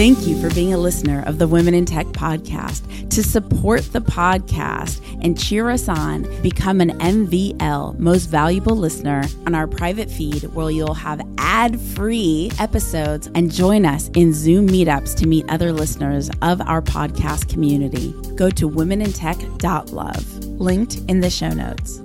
Thank 0.00 0.26
you 0.26 0.40
for 0.40 0.48
being 0.54 0.72
a 0.72 0.78
listener 0.78 1.22
of 1.26 1.36
the 1.38 1.46
Women 1.46 1.74
in 1.74 1.84
Tech 1.84 2.06
podcast. 2.06 3.10
To 3.10 3.22
support 3.22 3.82
the 3.92 4.00
podcast 4.00 5.02
and 5.22 5.38
cheer 5.38 5.68
us 5.68 5.90
on, 5.90 6.22
become 6.40 6.80
an 6.80 6.98
MVL, 7.00 7.98
most 7.98 8.30
valuable 8.30 8.74
listener, 8.74 9.24
on 9.44 9.54
our 9.54 9.66
private 9.66 10.10
feed 10.10 10.44
where 10.54 10.70
you'll 10.70 10.94
have 10.94 11.20
ad 11.36 11.78
free 11.78 12.50
episodes 12.58 13.28
and 13.34 13.52
join 13.52 13.84
us 13.84 14.08
in 14.14 14.32
Zoom 14.32 14.68
meetups 14.68 15.14
to 15.16 15.26
meet 15.26 15.44
other 15.50 15.70
listeners 15.70 16.30
of 16.40 16.62
our 16.62 16.80
podcast 16.80 17.50
community. 17.50 18.14
Go 18.36 18.48
to 18.48 18.70
womenintech.love, 18.70 20.44
linked 20.46 20.96
in 21.08 21.20
the 21.20 21.28
show 21.28 21.50
notes. 21.50 22.00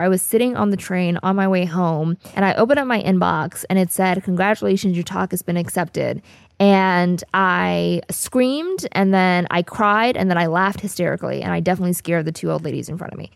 I 0.00 0.06
was 0.06 0.22
sitting 0.22 0.56
on 0.56 0.70
the 0.70 0.76
train 0.76 1.18
on 1.24 1.34
my 1.34 1.48
way 1.48 1.64
home 1.64 2.18
and 2.36 2.44
I 2.44 2.54
opened 2.54 2.78
up 2.78 2.86
my 2.86 3.02
inbox 3.02 3.64
and 3.68 3.80
it 3.80 3.90
said, 3.90 4.22
Congratulations, 4.22 4.96
your 4.96 5.02
talk 5.02 5.32
has 5.32 5.42
been 5.42 5.56
accepted. 5.56 6.22
And 6.60 7.22
I 7.34 8.02
screamed 8.10 8.86
and 8.92 9.14
then 9.14 9.46
I 9.50 9.62
cried 9.62 10.16
and 10.16 10.28
then 10.28 10.38
I 10.38 10.46
laughed 10.46 10.80
hysterically. 10.80 11.42
And 11.42 11.52
I 11.52 11.60
definitely 11.60 11.92
scared 11.92 12.24
the 12.24 12.32
two 12.32 12.50
old 12.50 12.64
ladies 12.64 12.88
in 12.88 12.98
front 12.98 13.12
of 13.12 13.18
me. 13.18 13.30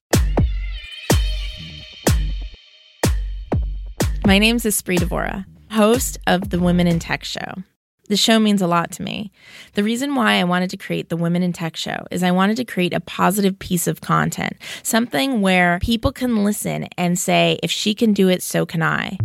My 4.26 4.38
name's 4.38 4.64
Espree 4.64 4.98
Devora, 4.98 5.44
host 5.70 6.18
of 6.26 6.50
the 6.50 6.60
Women 6.60 6.86
in 6.86 6.98
Tech 6.98 7.24
Show. 7.24 7.62
The 8.08 8.16
show 8.16 8.38
means 8.38 8.60
a 8.60 8.66
lot 8.66 8.90
to 8.92 9.02
me. 9.02 9.32
The 9.74 9.82
reason 9.82 10.14
why 10.14 10.34
I 10.34 10.44
wanted 10.44 10.70
to 10.70 10.76
create 10.76 11.08
the 11.08 11.16
Women 11.16 11.42
in 11.42 11.52
Tech 11.52 11.76
Show 11.76 12.04
is 12.10 12.22
I 12.22 12.30
wanted 12.30 12.56
to 12.58 12.64
create 12.64 12.92
a 12.92 13.00
positive 13.00 13.58
piece 13.58 13.86
of 13.86 14.00
content, 14.00 14.56
something 14.82 15.40
where 15.40 15.78
people 15.80 16.12
can 16.12 16.44
listen 16.44 16.88
and 16.98 17.18
say, 17.18 17.58
if 17.62 17.70
she 17.70 17.94
can 17.94 18.12
do 18.12 18.28
it, 18.28 18.42
so 18.42 18.66
can 18.66 18.82
I. 18.82 19.18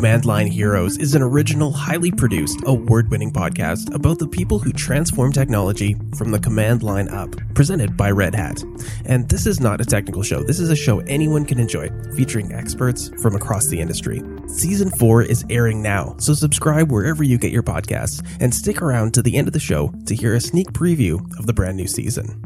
Command 0.00 0.24
Line 0.24 0.46
Heroes 0.46 0.96
is 0.96 1.14
an 1.14 1.20
original, 1.20 1.72
highly 1.72 2.10
produced, 2.10 2.58
award 2.64 3.10
winning 3.10 3.30
podcast 3.30 3.94
about 3.94 4.18
the 4.18 4.26
people 4.26 4.58
who 4.58 4.72
transform 4.72 5.30
technology 5.30 5.94
from 6.16 6.30
the 6.30 6.40
command 6.40 6.82
line 6.82 7.10
up, 7.10 7.36
presented 7.52 7.98
by 7.98 8.10
Red 8.10 8.34
Hat. 8.34 8.64
And 9.04 9.28
this 9.28 9.46
is 9.46 9.60
not 9.60 9.82
a 9.82 9.84
technical 9.84 10.22
show, 10.22 10.42
this 10.42 10.58
is 10.58 10.70
a 10.70 10.74
show 10.74 11.00
anyone 11.00 11.44
can 11.44 11.60
enjoy, 11.60 11.90
featuring 12.16 12.50
experts 12.50 13.10
from 13.20 13.36
across 13.36 13.66
the 13.66 13.78
industry. 13.78 14.22
Season 14.46 14.88
4 14.88 15.24
is 15.24 15.44
airing 15.50 15.82
now, 15.82 16.16
so 16.18 16.32
subscribe 16.32 16.90
wherever 16.90 17.22
you 17.22 17.36
get 17.36 17.52
your 17.52 17.62
podcasts 17.62 18.26
and 18.40 18.54
stick 18.54 18.80
around 18.80 19.12
to 19.12 19.20
the 19.20 19.36
end 19.36 19.48
of 19.48 19.52
the 19.52 19.60
show 19.60 19.92
to 20.06 20.14
hear 20.14 20.32
a 20.34 20.40
sneak 20.40 20.68
preview 20.72 21.20
of 21.38 21.44
the 21.44 21.52
brand 21.52 21.76
new 21.76 21.86
season. 21.86 22.42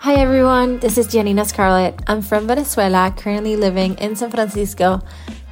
Hi 0.00 0.14
everyone, 0.14 0.78
this 0.78 0.96
is 0.96 1.08
Janina 1.08 1.44
Scarlett. 1.44 2.02
I'm 2.06 2.22
from 2.22 2.46
Venezuela, 2.46 3.12
currently 3.16 3.56
living 3.56 3.94
in 3.98 4.14
San 4.14 4.30
Francisco, 4.30 5.00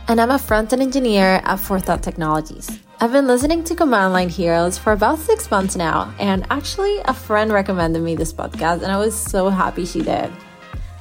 and 0.06 0.20
I'm 0.20 0.30
a 0.30 0.38
front-end 0.38 0.80
engineer 0.80 1.40
at 1.42 1.56
Forethought 1.56 2.00
Technologies. 2.00 2.70
I've 3.00 3.10
been 3.10 3.26
listening 3.26 3.64
to 3.64 3.74
Command 3.74 4.12
Line 4.12 4.28
Heroes 4.28 4.78
for 4.78 4.92
about 4.92 5.18
six 5.18 5.50
months 5.50 5.74
now, 5.74 6.14
and 6.20 6.46
actually, 6.48 7.00
a 7.06 7.12
friend 7.12 7.52
recommended 7.52 8.02
me 8.02 8.14
this 8.14 8.32
podcast, 8.32 8.82
and 8.82 8.92
I 8.92 8.98
was 8.98 9.20
so 9.20 9.48
happy 9.48 9.84
she 9.84 10.00
did. 10.00 10.30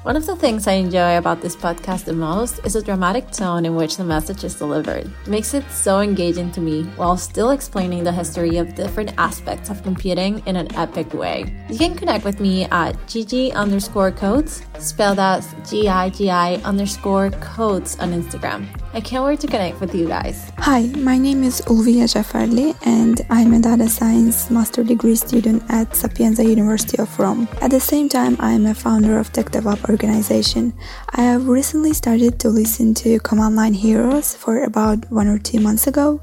One 0.06 0.16
of 0.16 0.28
the 0.28 0.36
things 0.36 0.68
I 0.68 0.74
enjoy 0.74 1.18
about 1.18 1.42
this 1.42 1.56
podcast 1.56 2.06
the 2.06 2.14
most 2.14 2.60
is 2.64 2.74
the 2.74 2.84
dramatic 2.84 3.32
tone 3.32 3.66
in 3.66 3.76
which 3.76 3.98
the 3.98 4.04
message 4.04 4.44
is 4.44 4.54
delivered. 4.54 5.08
It 5.08 5.28
makes 5.28 5.56
it 5.56 5.64
so 5.72 6.00
engaging 6.00 6.52
to 6.52 6.62
me 6.62 6.84
while 6.96 7.18
still 7.18 7.50
explaining 7.50 8.04
the 8.04 8.12
history 8.12 8.58
of 8.58 8.76
different 8.76 9.16
aspects 9.18 9.72
of 9.72 9.82
computing 9.82 10.44
in 10.46 10.58
an 10.58 10.68
epic 10.76 11.12
way. 11.16 11.52
You 11.72 11.80
can 11.80 11.96
connect 11.96 12.24
with 12.24 12.40
me 12.40 12.66
at 12.66 12.94
gg 13.08 13.56
underscore 13.56 14.12
codes, 14.12 14.62
spelled 14.78 15.18
as 15.18 15.56
G-I-G-I 15.68 16.58
underscore 16.58 17.32
codes 17.42 17.98
on 17.98 18.12
Instagram. 18.12 18.68
I 18.96 19.02
can't 19.02 19.26
wait 19.26 19.42
to 19.42 19.48
connect 19.48 19.82
with 19.82 19.94
you 19.94 20.08
guys. 20.08 20.54
Hi, 20.60 20.84
my 20.96 21.18
name 21.18 21.44
is 21.44 21.60
Ulvia 21.68 22.08
Jafarli 22.08 22.74
and 22.88 23.20
I'm 23.30 23.54
a 23.54 23.60
data 23.60 23.90
science 23.90 24.50
master 24.50 24.86
degree 24.86 25.18
student 25.18 25.64
at 25.68 25.94
Sapienza 25.94 26.46
University 26.46 26.98
of 27.00 27.20
Rome. 27.20 27.50
At 27.62 27.72
the 27.72 27.80
same 27.82 28.08
time, 28.08 28.38
I'm 28.40 28.66
a 28.66 28.74
founder 28.74 29.20
of 29.20 29.34
Tech 29.34 29.48
DevOps 29.48 29.90
organization. 29.90 30.74
I 31.10 31.24
have 31.24 31.50
recently 31.50 31.92
started 31.92 32.40
to 32.40 32.48
listen 32.48 32.94
to 33.04 33.20
Command 33.20 33.58
Line 33.58 33.74
Heroes 33.74 34.34
for 34.34 34.64
about 34.64 35.12
one 35.12 35.28
or 35.28 35.40
two 35.40 35.60
months 35.60 35.88
ago. 35.88 36.22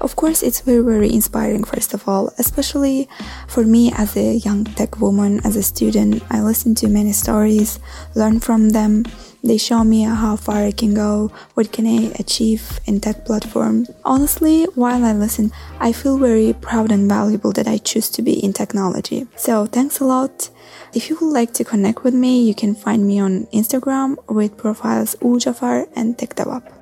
Of 0.00 0.16
course, 0.16 0.42
it's 0.42 0.60
very, 0.60 0.82
very 0.82 1.12
inspiring, 1.12 1.62
first 1.62 1.94
of 1.94 2.08
all, 2.08 2.32
especially 2.36 3.08
for 3.46 3.62
me 3.62 3.92
as 3.92 4.16
a 4.16 4.34
young 4.38 4.64
tech 4.64 4.98
woman, 4.98 5.38
as 5.44 5.54
a 5.54 5.62
student. 5.62 6.24
I 6.30 6.42
listen 6.42 6.74
to 6.82 6.88
many 6.88 7.12
stories, 7.12 7.78
learn 8.16 8.40
from 8.40 8.70
them. 8.70 9.04
They 9.42 9.56
show 9.56 9.84
me 9.84 10.02
how 10.02 10.36
far 10.36 10.64
I 10.64 10.72
can 10.72 10.94
go, 10.94 11.30
what 11.54 11.72
can 11.72 11.86
I 11.86 12.12
achieve 12.18 12.80
in 12.86 13.00
tech 13.00 13.24
platform. 13.24 13.86
Honestly, 14.04 14.64
while 14.74 15.04
I 15.04 15.12
listen, 15.12 15.52
I 15.78 15.92
feel 15.92 16.18
very 16.18 16.52
proud 16.52 16.90
and 16.90 17.08
valuable 17.08 17.52
that 17.52 17.68
I 17.68 17.78
choose 17.78 18.08
to 18.10 18.22
be 18.22 18.32
in 18.32 18.52
technology. 18.52 19.26
So 19.36 19.66
thanks 19.66 20.00
a 20.00 20.04
lot. 20.04 20.50
If 20.94 21.10
you 21.10 21.18
would 21.20 21.32
like 21.32 21.52
to 21.54 21.64
connect 21.64 22.02
with 22.02 22.14
me, 22.14 22.42
you 22.42 22.54
can 22.54 22.74
find 22.74 23.06
me 23.06 23.20
on 23.20 23.46
Instagram 23.52 24.16
with 24.28 24.56
profiles 24.56 25.14
Ujafar 25.20 25.88
and 25.94 26.16
TechDevOps. 26.16 26.77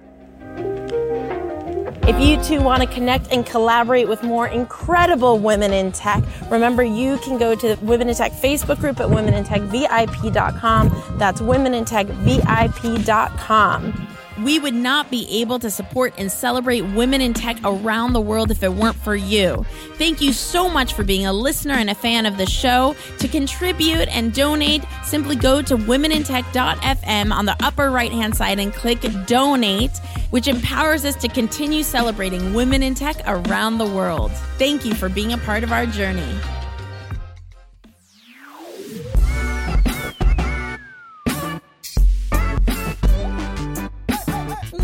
If 2.07 2.21
you 2.21 2.41
two 2.41 2.63
want 2.63 2.85
to 2.85 2.89
connect 2.89 3.33
and 3.33 3.45
collaborate 3.45 4.07
with 4.07 4.23
more 4.23 4.47
incredible 4.47 5.41
women 5.41 5.73
in 5.73 5.91
tech, 5.91 6.23
remember 6.49 6.85
you 6.85 7.19
can 7.19 7.37
go 7.37 7.57
to 7.57 7.75
the 7.75 7.85
Women 7.85 8.09
in 8.09 8.15
Tech 8.15 8.31
Facebook 8.31 8.79
group 8.79 9.01
at 9.01 9.09
womenintechvip.com. 9.09 11.19
That's 11.19 11.41
womenintechvip.com. 11.41 14.16
We 14.43 14.59
would 14.59 14.75
not 14.75 15.11
be 15.11 15.41
able 15.41 15.59
to 15.61 15.71
support 15.71 16.15
and 16.19 16.31
celebrate 16.31 16.83
women 16.83 17.21
in 17.21 17.33
tech 17.35 17.57
around 17.65 18.13
the 18.13 18.21
world 18.21 18.51
if 18.51 18.63
it 18.63 18.73
weren't 18.73 18.97
for 18.97 19.17
you. 19.17 19.65
Thank 19.95 20.21
you 20.21 20.33
so 20.33 20.69
much 20.69 20.95
for 20.95 21.05
being 21.05 21.27
a 21.27 21.33
listener 21.33 21.75
and 21.75 21.89
a 21.89 21.95
fan 21.95 22.27
of 22.27 22.37
the 22.37 22.47
show. 22.47 22.95
To 23.19 23.29
contribute 23.29 24.09
and 24.09 24.35
donate, 24.35 24.83
simply 25.05 25.37
go 25.37 25.63
to 25.63 25.77
womenintech.fm 25.77 27.33
on 27.33 27.47
the 27.47 27.57
upper 27.63 27.91
right 27.91 28.13
hand 28.13 28.37
side 28.37 28.59
and 28.59 28.73
click 28.73 29.01
donate, 29.27 29.97
which 30.31 30.49
empowers 30.49 31.05
us 31.05 31.17
to 31.17 31.29
continue 31.29 31.83
celebrating 31.83 32.53
women 32.53 32.83
in 32.83 32.95
tech 32.95 33.17
around 33.27 33.79
the 33.79 33.87
world. 33.87 34.33
Thank 34.59 34.85
you 34.85 34.95
for 34.95 35.09
being 35.09 35.33
a 35.33 35.39
part 35.39 35.65
of 35.65 35.73
our 35.73 35.87
journey. 35.87 36.56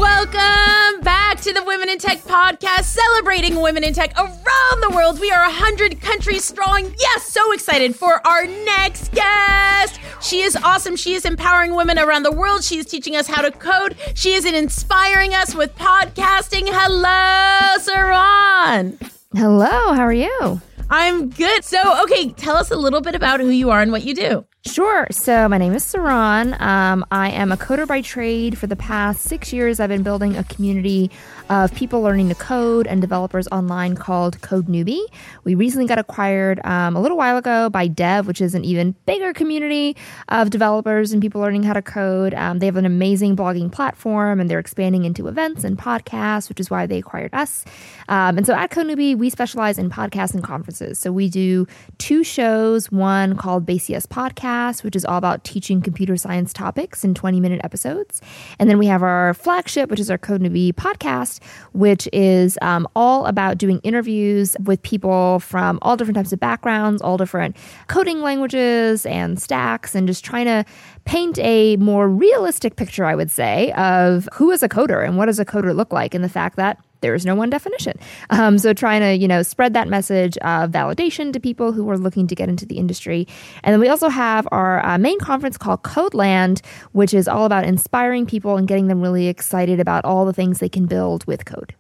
Welcome 0.03 1.01
back 1.03 1.41
to 1.43 1.53
the 1.53 1.63
Women 1.63 1.89
in 1.89 1.97
Tech 1.97 2.19
podcast, 2.23 2.87
celebrating 2.87 3.61
women 3.61 3.85
in 3.85 3.95
tech 3.95 4.13
around 4.19 4.81
the 4.81 4.91
world. 4.93 5.21
We 5.21 5.31
are 5.31 5.45
100 5.45 6.01
countries 6.01 6.45
strong. 6.45 6.93
Yes, 6.99 7.29
so 7.29 7.53
excited 7.53 7.95
for 7.95 8.21
our 8.27 8.45
next 8.45 9.13
guest. 9.13 10.01
She 10.21 10.41
is 10.41 10.57
awesome. 10.57 10.97
She 10.97 11.15
is 11.15 11.25
empowering 11.25 11.77
women 11.77 12.01
around 12.01 12.25
the 12.25 12.33
world. 12.33 12.65
She 12.65 12.79
is 12.79 12.87
teaching 12.87 13.15
us 13.15 13.29
how 13.29 13.43
to 13.43 13.53
code. 13.53 13.95
She 14.15 14.33
is 14.33 14.45
inspiring 14.45 15.35
us 15.35 15.55
with 15.55 15.73
podcasting. 15.77 16.65
Hello, 16.67 17.79
Saron. 17.79 19.01
Hello, 19.37 19.93
how 19.93 20.03
are 20.03 20.13
you? 20.13 20.61
I'm 20.91 21.31
good. 21.31 21.63
So, 21.63 22.03
okay, 22.03 22.31
tell 22.31 22.57
us 22.57 22.73
a 22.73 22.77
little 22.77 23.03
bit 23.03 23.15
about 23.15 23.39
who 23.39 23.51
you 23.51 23.71
are 23.71 23.81
and 23.81 23.93
what 23.93 24.03
you 24.03 24.17
do. 24.17 24.45
Sure. 24.65 25.09
So 25.11 25.49
my 25.49 25.59
name 25.59 25.75
is 25.75 25.85
Saron. 25.85 26.59
Um, 26.61 27.05
I 27.11 27.31
am 27.31 27.51
a 27.51 27.57
coder 27.57 27.85
by 27.85 28.01
trade. 28.01 28.57
For 28.57 28.69
the 28.69 28.77
past 28.77 29.23
six 29.23 29.53
years, 29.53 29.81
I've 29.81 29.89
been 29.89 30.05
building 30.05 30.37
a 30.37 30.45
community 30.45 31.11
of 31.51 31.75
people 31.75 32.01
learning 32.01 32.29
to 32.29 32.37
code 32.37 32.87
and 32.87 33.01
developers 33.01 33.49
online 33.49 33.97
called 33.97 34.41
Code 34.41 34.69
Newbie. 34.69 35.05
We 35.43 35.57
recently 35.57 35.89
got 35.89 35.99
acquired 35.99 36.65
um, 36.65 36.95
a 36.95 37.01
little 37.01 37.17
while 37.17 37.37
ago 37.37 37.71
by 37.71 37.89
Dev, 37.89 38.29
which 38.29 38.41
is 38.41 38.55
an 38.55 38.65
even 38.65 38.95
bigger 39.05 39.33
community 39.33 39.97
of 40.29 40.51
developers 40.51 41.11
and 41.11 41.21
people 41.21 41.41
learning 41.41 41.65
how 41.65 41.73
to 41.73 41.83
code. 41.83 42.33
Um, 42.33 42.61
they 42.61 42.67
have 42.67 42.77
an 42.77 42.87
amazing 42.87 43.35
blogging 43.35 43.71
platform 43.71 44.39
and 44.39 44.49
they're 44.49 44.61
expanding 44.61 45.05
into 45.05 45.27
events 45.27 45.65
and 45.65 45.77
podcasts, 45.77 46.49
which 46.49 46.61
is 46.61 46.71
why 46.71 46.87
they 46.87 46.99
acquired 46.99 47.35
us. 47.35 47.65
Um, 48.09 48.39
and 48.39 48.47
so 48.47 48.55
at 48.55 48.71
Code 48.71 48.87
Newbie, 48.87 49.19
we 49.19 49.29
specialize 49.29 49.77
in 49.77 49.91
podcasts 49.91 50.35
and 50.35 50.45
conferences. 50.45 51.01
So 51.01 51.11
we 51.11 51.29
do 51.29 51.67
two 51.99 52.23
shows, 52.23 52.93
one 52.93 53.37
called 53.37 53.67
Base.cs 53.67 54.07
Podcast 54.07 54.52
which 54.83 54.97
is 54.97 55.05
all 55.05 55.17
about 55.17 55.45
teaching 55.45 55.81
computer 55.81 56.17
science 56.17 56.53
topics 56.53 57.05
in 57.05 57.15
20 57.15 57.41
minute 57.41 57.61
episodes. 57.65 58.21
And 58.59 58.69
then 58.69 58.79
we 58.79 58.87
have 58.87 59.03
our 59.03 59.35
flagship, 59.35 59.91
which 59.91 60.01
is 60.01 60.11
our 60.11 60.19
Code 60.19 60.41
Newbie 60.41 60.73
podcast, 60.73 61.43
which 61.73 62.09
is 62.13 62.59
um, 62.63 62.87
all 62.95 63.27
about 63.27 63.59
doing 63.59 63.81
interviews 63.83 64.57
with 64.65 64.83
people 64.83 65.41
from 65.41 65.79
all 65.83 65.97
different 65.97 66.17
types 66.17 66.33
of 66.33 66.41
backgrounds, 66.41 67.03
all 67.03 67.17
different 67.17 67.57
coding 67.89 68.21
languages 68.21 69.07
and 69.07 69.41
stacks, 69.41 69.95
and 69.95 70.07
just 70.07 70.25
trying 70.25 70.47
to 70.47 70.65
paint 71.05 71.39
a 71.39 71.77
more 71.77 72.09
realistic 72.09 72.77
picture, 72.77 73.05
I 73.05 73.15
would 73.15 73.31
say, 73.31 73.73
of 73.73 74.29
who 74.35 74.51
is 74.51 74.63
a 74.63 74.69
coder 74.69 75.05
and 75.05 75.17
what 75.17 75.27
does 75.27 75.39
a 75.39 75.45
coder 75.45 75.75
look 75.75 75.93
like, 75.93 76.15
and 76.15 76.23
the 76.23 76.29
fact 76.29 76.57
that 76.57 76.79
there 77.03 77.15
is 77.15 77.27
no 77.27 77.35
one 77.35 77.51
definition. 77.51 77.99
Um, 78.31 78.59
so 78.59 78.73
trying 78.73 79.03
to, 79.03 79.15
you 79.15 79.29
know, 79.29 79.43
spread 79.43 79.75
that 79.75 79.89
message 79.89 80.39
of 80.39 80.71
validation 80.71 81.33
to 81.33 81.41
people 81.41 81.73
who 81.73 81.89
are 81.91 81.99
looking 81.99 82.27
to 82.29 82.35
get 82.35 82.49
into 82.49 82.65
the 82.65 82.79
industry. 82.79 83.29
And 83.63 83.73
then 83.73 83.81
we 83.81 83.89
also 83.89 84.09
have 84.09 84.49
our 84.51 84.85
uh, 84.85 84.99
main 84.99 85.19
conference 85.19 85.59
called 85.59 85.83
Codeland, 85.83 86.63
which 86.93 87.13
is 87.13 87.29
all 87.29 87.45
about 87.45 87.65
inspiring 87.65 88.25
people 88.25 88.57
and 88.57 88.67
getting 88.67 88.87
them 88.87 89.03
really 89.03 89.27
excited 89.27 89.79
about 89.79 90.05
all 90.05 90.25
the 90.25 90.33
things 90.33 90.59
they 90.59 90.69
can 90.69 90.87
build 90.87 91.25
with 91.27 91.45
code. 91.45 91.75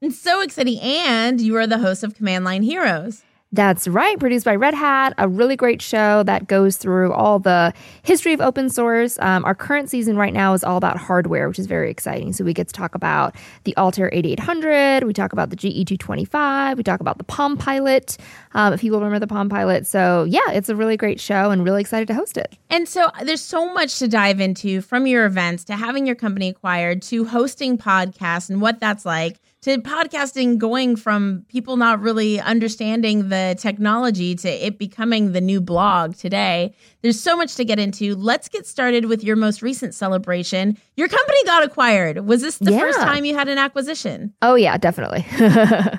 It's 0.00 0.18
so 0.18 0.40
exciting. 0.40 0.80
And 0.80 1.40
you 1.40 1.56
are 1.56 1.66
the 1.66 1.78
host 1.78 2.02
of 2.02 2.14
Command 2.14 2.44
Line 2.44 2.62
Heroes. 2.62 3.22
That's 3.52 3.88
right, 3.88 4.16
produced 4.16 4.44
by 4.44 4.54
Red 4.54 4.74
Hat, 4.74 5.12
a 5.18 5.28
really 5.28 5.56
great 5.56 5.82
show 5.82 6.22
that 6.22 6.46
goes 6.46 6.76
through 6.76 7.12
all 7.12 7.40
the 7.40 7.74
history 8.02 8.32
of 8.32 8.40
open 8.40 8.70
source. 8.70 9.18
Um, 9.18 9.44
our 9.44 9.56
current 9.56 9.90
season 9.90 10.16
right 10.16 10.32
now 10.32 10.52
is 10.52 10.62
all 10.62 10.76
about 10.76 10.98
hardware, 10.98 11.48
which 11.48 11.58
is 11.58 11.66
very 11.66 11.90
exciting. 11.90 12.32
So 12.32 12.44
we 12.44 12.54
get 12.54 12.68
to 12.68 12.72
talk 12.72 12.94
about 12.94 13.34
the 13.64 13.76
Altair 13.76 14.08
8800, 14.12 15.02
we 15.02 15.12
talk 15.12 15.32
about 15.32 15.50
the 15.50 15.56
GE225, 15.56 16.76
we 16.76 16.84
talk 16.84 17.00
about 17.00 17.18
the 17.18 17.24
Palm 17.24 17.56
Pilot, 17.56 18.18
um, 18.54 18.72
if 18.72 18.82
people 18.82 19.00
remember 19.00 19.18
the 19.18 19.26
Palm 19.26 19.48
Pilot. 19.48 19.84
So 19.84 20.22
yeah, 20.28 20.52
it's 20.52 20.68
a 20.68 20.76
really 20.76 20.96
great 20.96 21.18
show 21.18 21.50
and 21.50 21.64
really 21.64 21.80
excited 21.80 22.06
to 22.06 22.14
host 22.14 22.36
it. 22.36 22.56
And 22.68 22.88
so 22.88 23.10
there's 23.24 23.42
so 23.42 23.72
much 23.72 23.98
to 23.98 24.06
dive 24.06 24.40
into 24.40 24.80
from 24.80 25.08
your 25.08 25.26
events 25.26 25.64
to 25.64 25.74
having 25.74 26.06
your 26.06 26.14
company 26.14 26.50
acquired 26.50 27.02
to 27.02 27.24
hosting 27.24 27.78
podcasts 27.78 28.48
and 28.48 28.60
what 28.60 28.78
that's 28.78 29.04
like 29.04 29.40
to 29.62 29.78
podcasting 29.78 30.56
going 30.56 30.96
from 30.96 31.44
people 31.48 31.76
not 31.76 32.00
really 32.00 32.40
understanding 32.40 33.28
the 33.28 33.54
technology 33.58 34.34
to 34.34 34.48
it 34.48 34.78
becoming 34.78 35.32
the 35.32 35.40
new 35.40 35.60
blog 35.60 36.16
today. 36.16 36.74
There's 37.02 37.20
so 37.20 37.36
much 37.36 37.56
to 37.56 37.64
get 37.64 37.78
into. 37.78 38.14
Let's 38.14 38.48
get 38.48 38.66
started 38.66 39.06
with 39.06 39.22
your 39.22 39.36
most 39.36 39.60
recent 39.60 39.94
celebration. 39.94 40.78
Your 40.96 41.08
company 41.08 41.44
got 41.44 41.62
acquired. 41.62 42.26
Was 42.26 42.40
this 42.40 42.58
the 42.58 42.72
yeah. 42.72 42.80
first 42.80 43.00
time 43.00 43.24
you 43.24 43.34
had 43.34 43.48
an 43.48 43.58
acquisition? 43.58 44.32
Oh, 44.40 44.54
yeah, 44.54 44.76
definitely. 44.78 45.26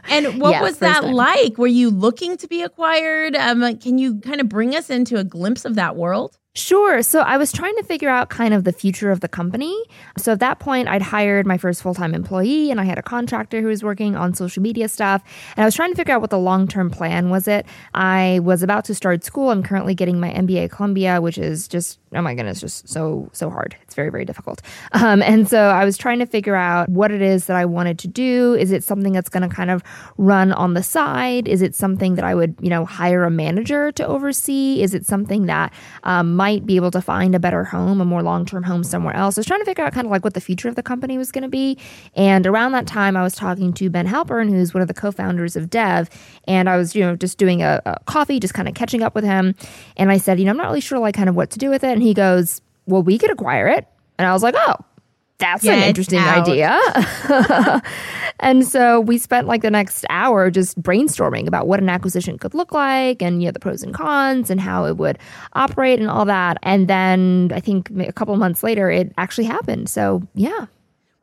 and 0.10 0.42
what 0.42 0.52
yeah, 0.52 0.62
was 0.62 0.80
that 0.80 1.02
time. 1.02 1.13
like? 1.13 1.58
Were 1.58 1.68
you 1.68 1.90
looking 1.90 2.38
to 2.38 2.48
be 2.48 2.63
acquired? 2.63 3.36
Um, 3.36 3.78
can 3.78 3.98
you 3.98 4.19
kind 4.19 4.42
of 4.42 4.50
bring 4.50 4.75
us 4.75 4.90
into 4.90 5.18
a 5.18 5.24
glimpse 5.24 5.66
of 5.66 5.75
that 5.75 5.96
world? 5.96 6.38
Sure. 6.53 7.01
So 7.01 7.21
I 7.21 7.38
was 7.38 7.53
trying 7.53 7.77
to 7.77 7.83
figure 7.83 8.09
out 8.09 8.30
kind 8.30 8.53
of 8.53 8.65
the 8.65 8.74
future 8.74 9.09
of 9.09 9.21
the 9.21 9.30
company. 9.30 9.74
So 10.18 10.33
at 10.33 10.42
that 10.42 10.59
point, 10.59 10.89
I'd 10.89 11.01
hired 11.01 11.48
my 11.48 11.57
first 11.57 11.81
full 11.81 11.94
time 11.94 12.13
employee 12.13 12.69
and 12.69 12.81
I 12.81 12.83
had 12.83 12.98
a 12.98 13.01
contractor 13.01 13.62
who 13.62 13.68
was 13.68 13.86
working 13.86 14.18
on 14.18 14.33
social 14.33 14.62
media 14.62 14.89
stuff. 14.89 15.24
And 15.56 15.63
I 15.63 15.65
was 15.65 15.75
trying 15.75 15.92
to 15.92 15.95
figure 15.95 16.13
out 16.13 16.19
what 16.19 16.30
the 16.30 16.38
long 16.38 16.68
term 16.68 16.89
plan 16.89 17.30
was 17.30 17.48
it. 17.48 17.65
I 17.94 18.42
was 18.44 18.63
about 18.63 18.83
to 18.86 18.95
start 18.95 19.24
school. 19.24 19.50
I'm 19.50 19.63
currently 19.63 19.95
getting 19.95 20.19
my 20.19 20.30
MBA 20.30 20.65
at 20.65 20.71
Columbia, 20.71 21.21
which 21.21 21.38
is 21.38 21.69
just, 21.69 22.00
oh 22.13 22.21
my 22.21 22.36
goodness, 22.36 22.59
just 22.59 22.89
so, 22.89 23.30
so 23.31 23.50
hard. 23.50 23.77
It's 23.83 23.95
very, 23.95 24.09
very 24.09 24.25
difficult. 24.25 24.62
Um, 24.94 25.21
and 25.24 25.48
so 25.48 25.69
I 25.69 25.86
was 25.86 25.98
trying 25.98 26.19
to 26.19 26.25
figure 26.25 26.56
out 26.56 26.89
what 26.89 27.12
it 27.12 27.21
is 27.21 27.45
that 27.45 27.56
I 27.56 27.65
wanted 27.65 27.98
to 28.00 28.07
do. 28.07 28.56
Is 28.56 28.71
it 28.71 28.83
something 28.83 29.13
that's 29.13 29.30
going 29.30 29.48
to 29.48 29.53
kind 29.53 29.71
of 29.71 29.81
run 30.18 30.51
on 30.51 30.74
the 30.74 30.83
side? 30.83 31.48
Is 31.48 31.62
it 31.62 31.75
something 31.75 32.15
that 32.15 32.25
I 32.25 32.36
would, 32.36 32.56
you 32.62 32.69
know, 32.69 32.86
hire 32.86 33.24
a 33.24 33.31
manager 33.31 33.92
to 33.94 34.06
oversee? 34.06 34.81
Is 34.81 34.94
it 34.94 35.06
something 35.06 35.45
that, 35.45 35.74
um, 36.03 36.36
might 36.42 36.66
be 36.66 36.76
able 36.76 36.90
to 36.90 37.02
find 37.02 37.36
a 37.36 37.40
better 37.40 37.64
home, 37.64 38.02
a 38.02 38.06
more 38.06 38.24
long 38.24 38.48
term 38.48 38.64
home 38.64 38.84
somewhere 38.84 39.16
else. 39.16 39.38
I 39.38 39.42
was 39.42 39.46
trying 39.46 39.60
to 39.60 39.66
figure 39.66 39.84
out 39.84 39.94
kind 39.94 40.08
of 40.08 40.12
like 40.12 40.24
what 40.24 40.34
the 40.34 40.42
future 40.42 40.68
of 40.68 40.74
the 40.74 40.82
company 40.82 41.16
was 41.16 41.32
going 41.32 41.44
to 41.44 41.48
be. 41.48 41.78
And 42.16 42.48
around 42.48 42.72
that 42.72 42.88
time, 42.88 43.16
I 43.16 43.22
was 43.22 43.36
talking 43.36 43.74
to 43.74 43.92
Ben 43.92 44.08
Halpern, 44.08 44.50
who's 44.50 44.74
one 44.74 44.82
of 44.82 44.88
the 44.88 44.96
co 44.96 45.12
founders 45.12 45.56
of 45.56 45.70
Dev. 45.70 46.10
And 46.48 46.68
I 46.68 46.78
was, 46.78 46.96
you 46.96 47.04
know, 47.04 47.16
just 47.16 47.38
doing 47.38 47.62
a, 47.62 47.80
a 47.86 48.00
coffee, 48.06 48.40
just 48.40 48.56
kind 48.56 48.68
of 48.68 48.74
catching 48.74 49.04
up 49.04 49.14
with 49.14 49.24
him. 49.24 49.54
And 49.98 50.12
I 50.12 50.18
said, 50.18 50.40
you 50.40 50.46
know, 50.46 50.52
I'm 50.52 50.58
not 50.58 50.66
really 50.66 50.82
sure 50.82 50.98
like 50.98 51.14
kind 51.14 51.30
of 51.30 51.36
what 51.36 51.52
to 51.52 51.60
do 51.60 51.70
with 51.70 51.84
it. 51.84 51.92
And 51.92 52.02
he 52.02 52.16
goes, 52.16 52.60
well, 52.88 53.04
we 53.04 53.20
could 53.20 53.30
acquire 53.30 53.68
it. 53.68 53.86
And 54.18 54.28
I 54.28 54.34
was 54.34 54.42
like, 54.42 54.56
oh, 54.58 54.78
that's 55.42 55.64
Get 55.64 55.78
an 55.78 55.84
interesting 55.84 56.20
out. 56.20 56.48
idea. 56.48 56.80
and 58.40 58.66
so 58.66 59.02
we 59.02 59.18
spent 59.18 59.48
like 59.48 59.62
the 59.62 59.72
next 59.72 60.06
hour 60.10 60.50
just 60.50 60.82
brainstorming 60.82 61.48
about 61.48 61.68
what 61.68 61.82
an 61.82 61.90
acquisition 61.90 62.38
could 62.38 62.54
look 62.54 62.72
like 62.72 63.22
and 63.22 63.42
you 63.42 63.48
know 63.48 63.52
the 63.52 63.60
pros 63.60 63.84
and 63.84 63.94
cons 63.94 64.50
and 64.50 64.62
how 64.62 64.86
it 64.86 64.98
would 64.98 65.18
operate 65.54 66.00
and 66.00 66.10
all 66.10 66.24
that. 66.26 66.58
And 66.64 66.88
then 66.88 67.52
I 67.54 67.60
think 67.60 67.90
a 68.00 68.14
couple 68.14 68.36
months 68.38 68.64
later 68.64 68.90
it 68.90 69.12
actually 69.18 69.46
happened. 69.46 69.90
So, 69.90 70.22
yeah. 70.34 70.68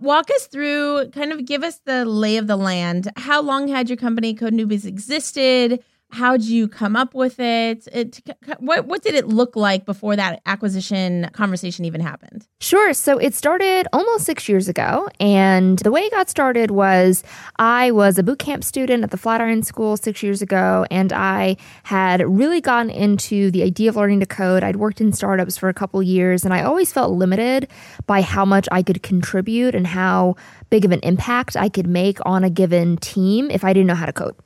Walk 0.01 0.31
us 0.31 0.47
through, 0.47 1.11
kind 1.11 1.33
of 1.33 1.45
give 1.45 1.65
us 1.65 1.81
the 1.85 2.05
lay 2.05 2.37
of 2.37 2.47
the 2.47 2.57
land. 2.57 3.11
How 3.17 3.41
long 3.43 3.67
had 3.67 3.89
your 3.89 3.97
company 3.97 4.35
Code 4.35 4.53
Newbies 4.53 4.85
existed? 4.85 5.83
How'd 6.11 6.43
you 6.43 6.69
come 6.69 6.97
up 6.97 7.15
with 7.15 7.39
it? 7.39 7.87
it? 7.93 8.21
what 8.61 8.87
what 8.87 9.03
did 9.03 9.15
it 9.15 9.29
look 9.29 9.57
like 9.57 9.85
before 9.85 10.17
that 10.17 10.41
acquisition 10.47 11.29
conversation 11.33 11.85
even 11.85 12.01
happened? 12.01 12.47
Sure. 12.61 12.95
So 12.95 13.19
it 13.19 13.35
started 13.35 13.87
almost 13.93 14.25
six 14.25 14.49
years 14.49 14.69
ago, 14.69 15.09
and 15.21 15.79
the 15.81 15.91
way 15.91 16.01
it 16.01 16.11
got 16.11 16.31
started 16.31 16.71
was 16.71 17.23
I 17.59 17.91
was 17.91 18.19
a 18.19 18.23
boot 18.23 18.39
camp 18.39 18.65
student 18.65 19.05
at 19.05 19.11
the 19.11 19.19
Flatiron 19.19 19.63
School 19.63 19.99
six 19.99 20.23
years 20.23 20.41
ago, 20.41 20.87
and 20.91 21.13
I 21.13 21.57
had 21.83 22.27
really 22.27 22.63
gotten 22.63 22.91
into 22.91 23.51
the 23.51 23.63
idea 23.63 23.91
of 23.91 23.97
learning 23.97 24.21
to 24.21 24.27
code. 24.27 24.65
I'd 24.65 24.77
worked 24.77 25.03
in 25.03 25.13
startups 25.13 25.59
for 25.59 25.69
a 25.69 25.75
couple 25.75 26.03
years, 26.03 26.45
and 26.45 26.55
I 26.55 26.63
always 26.63 26.91
felt 26.91 27.13
limited 27.13 27.69
by 28.07 28.23
how 28.23 28.47
much 28.47 28.67
I 28.73 28.83
could 28.83 29.03
contribute 29.03 29.75
and 29.75 29.87
how 29.87 30.37
big 30.71 30.85
of 30.85 30.93
an 30.93 31.01
impact 31.03 31.57
I 31.57 31.69
could 31.69 31.87
make 31.87 32.19
on 32.27 32.45
a 32.45 32.51
given 32.51 32.97
team 32.99 33.51
if 33.51 33.65
I 33.65 33.73
didn't 33.73 33.87
know 33.87 33.95
how 33.95 34.07
to 34.07 34.13
code. 34.13 34.37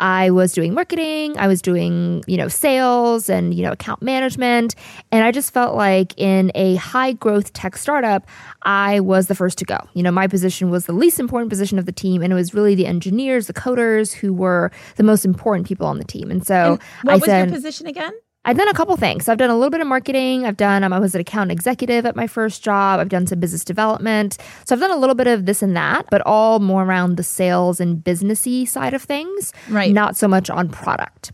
I 0.00 0.30
was 0.30 0.52
doing 0.52 0.74
marketing, 0.74 1.11
I 1.36 1.46
was 1.46 1.62
doing, 1.62 2.22
you 2.26 2.36
know, 2.36 2.48
sales 2.48 3.28
and, 3.28 3.54
you 3.54 3.62
know, 3.62 3.72
account 3.72 4.02
management. 4.02 4.74
And 5.10 5.24
I 5.24 5.30
just 5.30 5.52
felt 5.52 5.74
like 5.74 6.12
in 6.16 6.52
a 6.54 6.76
high 6.76 7.12
growth 7.12 7.52
tech 7.52 7.76
startup, 7.76 8.26
I 8.62 9.00
was 9.00 9.26
the 9.26 9.34
first 9.34 9.58
to 9.58 9.64
go. 9.64 9.78
You 9.94 10.02
know, 10.02 10.10
my 10.10 10.26
position 10.26 10.70
was 10.70 10.86
the 10.86 10.92
least 10.92 11.20
important 11.20 11.50
position 11.50 11.78
of 11.78 11.86
the 11.86 11.92
team. 11.92 12.22
And 12.22 12.32
it 12.32 12.36
was 12.36 12.54
really 12.54 12.74
the 12.74 12.86
engineers, 12.86 13.46
the 13.46 13.54
coders 13.54 14.12
who 14.12 14.32
were 14.32 14.70
the 14.96 15.02
most 15.02 15.24
important 15.24 15.66
people 15.66 15.86
on 15.86 15.98
the 15.98 16.04
team. 16.04 16.30
And 16.30 16.46
so 16.46 16.54
and 16.54 16.80
what 17.02 17.12
I 17.12 17.16
was 17.16 17.24
said, 17.24 17.48
your 17.48 17.56
position 17.56 17.86
again? 17.86 18.12
I've 18.44 18.56
done 18.56 18.68
a 18.68 18.74
couple 18.74 18.96
things. 18.96 19.28
I've 19.28 19.38
done 19.38 19.50
a 19.50 19.54
little 19.54 19.70
bit 19.70 19.80
of 19.80 19.86
marketing. 19.86 20.46
I've 20.46 20.56
done, 20.56 20.82
um, 20.82 20.92
I 20.92 20.98
was 20.98 21.14
an 21.14 21.20
account 21.20 21.52
executive 21.52 22.04
at 22.04 22.16
my 22.16 22.26
first 22.26 22.64
job. 22.64 22.98
I've 22.98 23.08
done 23.08 23.26
some 23.26 23.38
business 23.38 23.64
development. 23.64 24.36
So 24.64 24.74
I've 24.74 24.80
done 24.80 24.90
a 24.90 24.96
little 24.96 25.14
bit 25.14 25.28
of 25.28 25.46
this 25.46 25.62
and 25.62 25.76
that, 25.76 26.06
but 26.10 26.22
all 26.26 26.58
more 26.58 26.82
around 26.82 27.16
the 27.16 27.22
sales 27.22 27.78
and 27.78 28.02
businessy 28.02 28.66
side 28.66 28.94
of 28.94 29.02
things. 29.02 29.52
Right. 29.68 29.92
Not 29.92 30.16
so 30.16 30.26
much 30.26 30.50
on 30.50 30.68
product. 30.68 31.30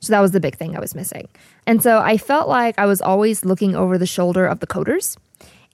So 0.00 0.12
that 0.12 0.20
was 0.20 0.30
the 0.30 0.40
big 0.40 0.56
thing 0.56 0.76
I 0.76 0.80
was 0.80 0.94
missing. 0.94 1.28
And 1.66 1.82
so 1.82 1.98
I 1.98 2.16
felt 2.16 2.48
like 2.48 2.78
I 2.78 2.86
was 2.86 3.00
always 3.00 3.44
looking 3.44 3.74
over 3.74 3.98
the 3.98 4.06
shoulder 4.06 4.46
of 4.46 4.60
the 4.60 4.66
coders 4.66 5.16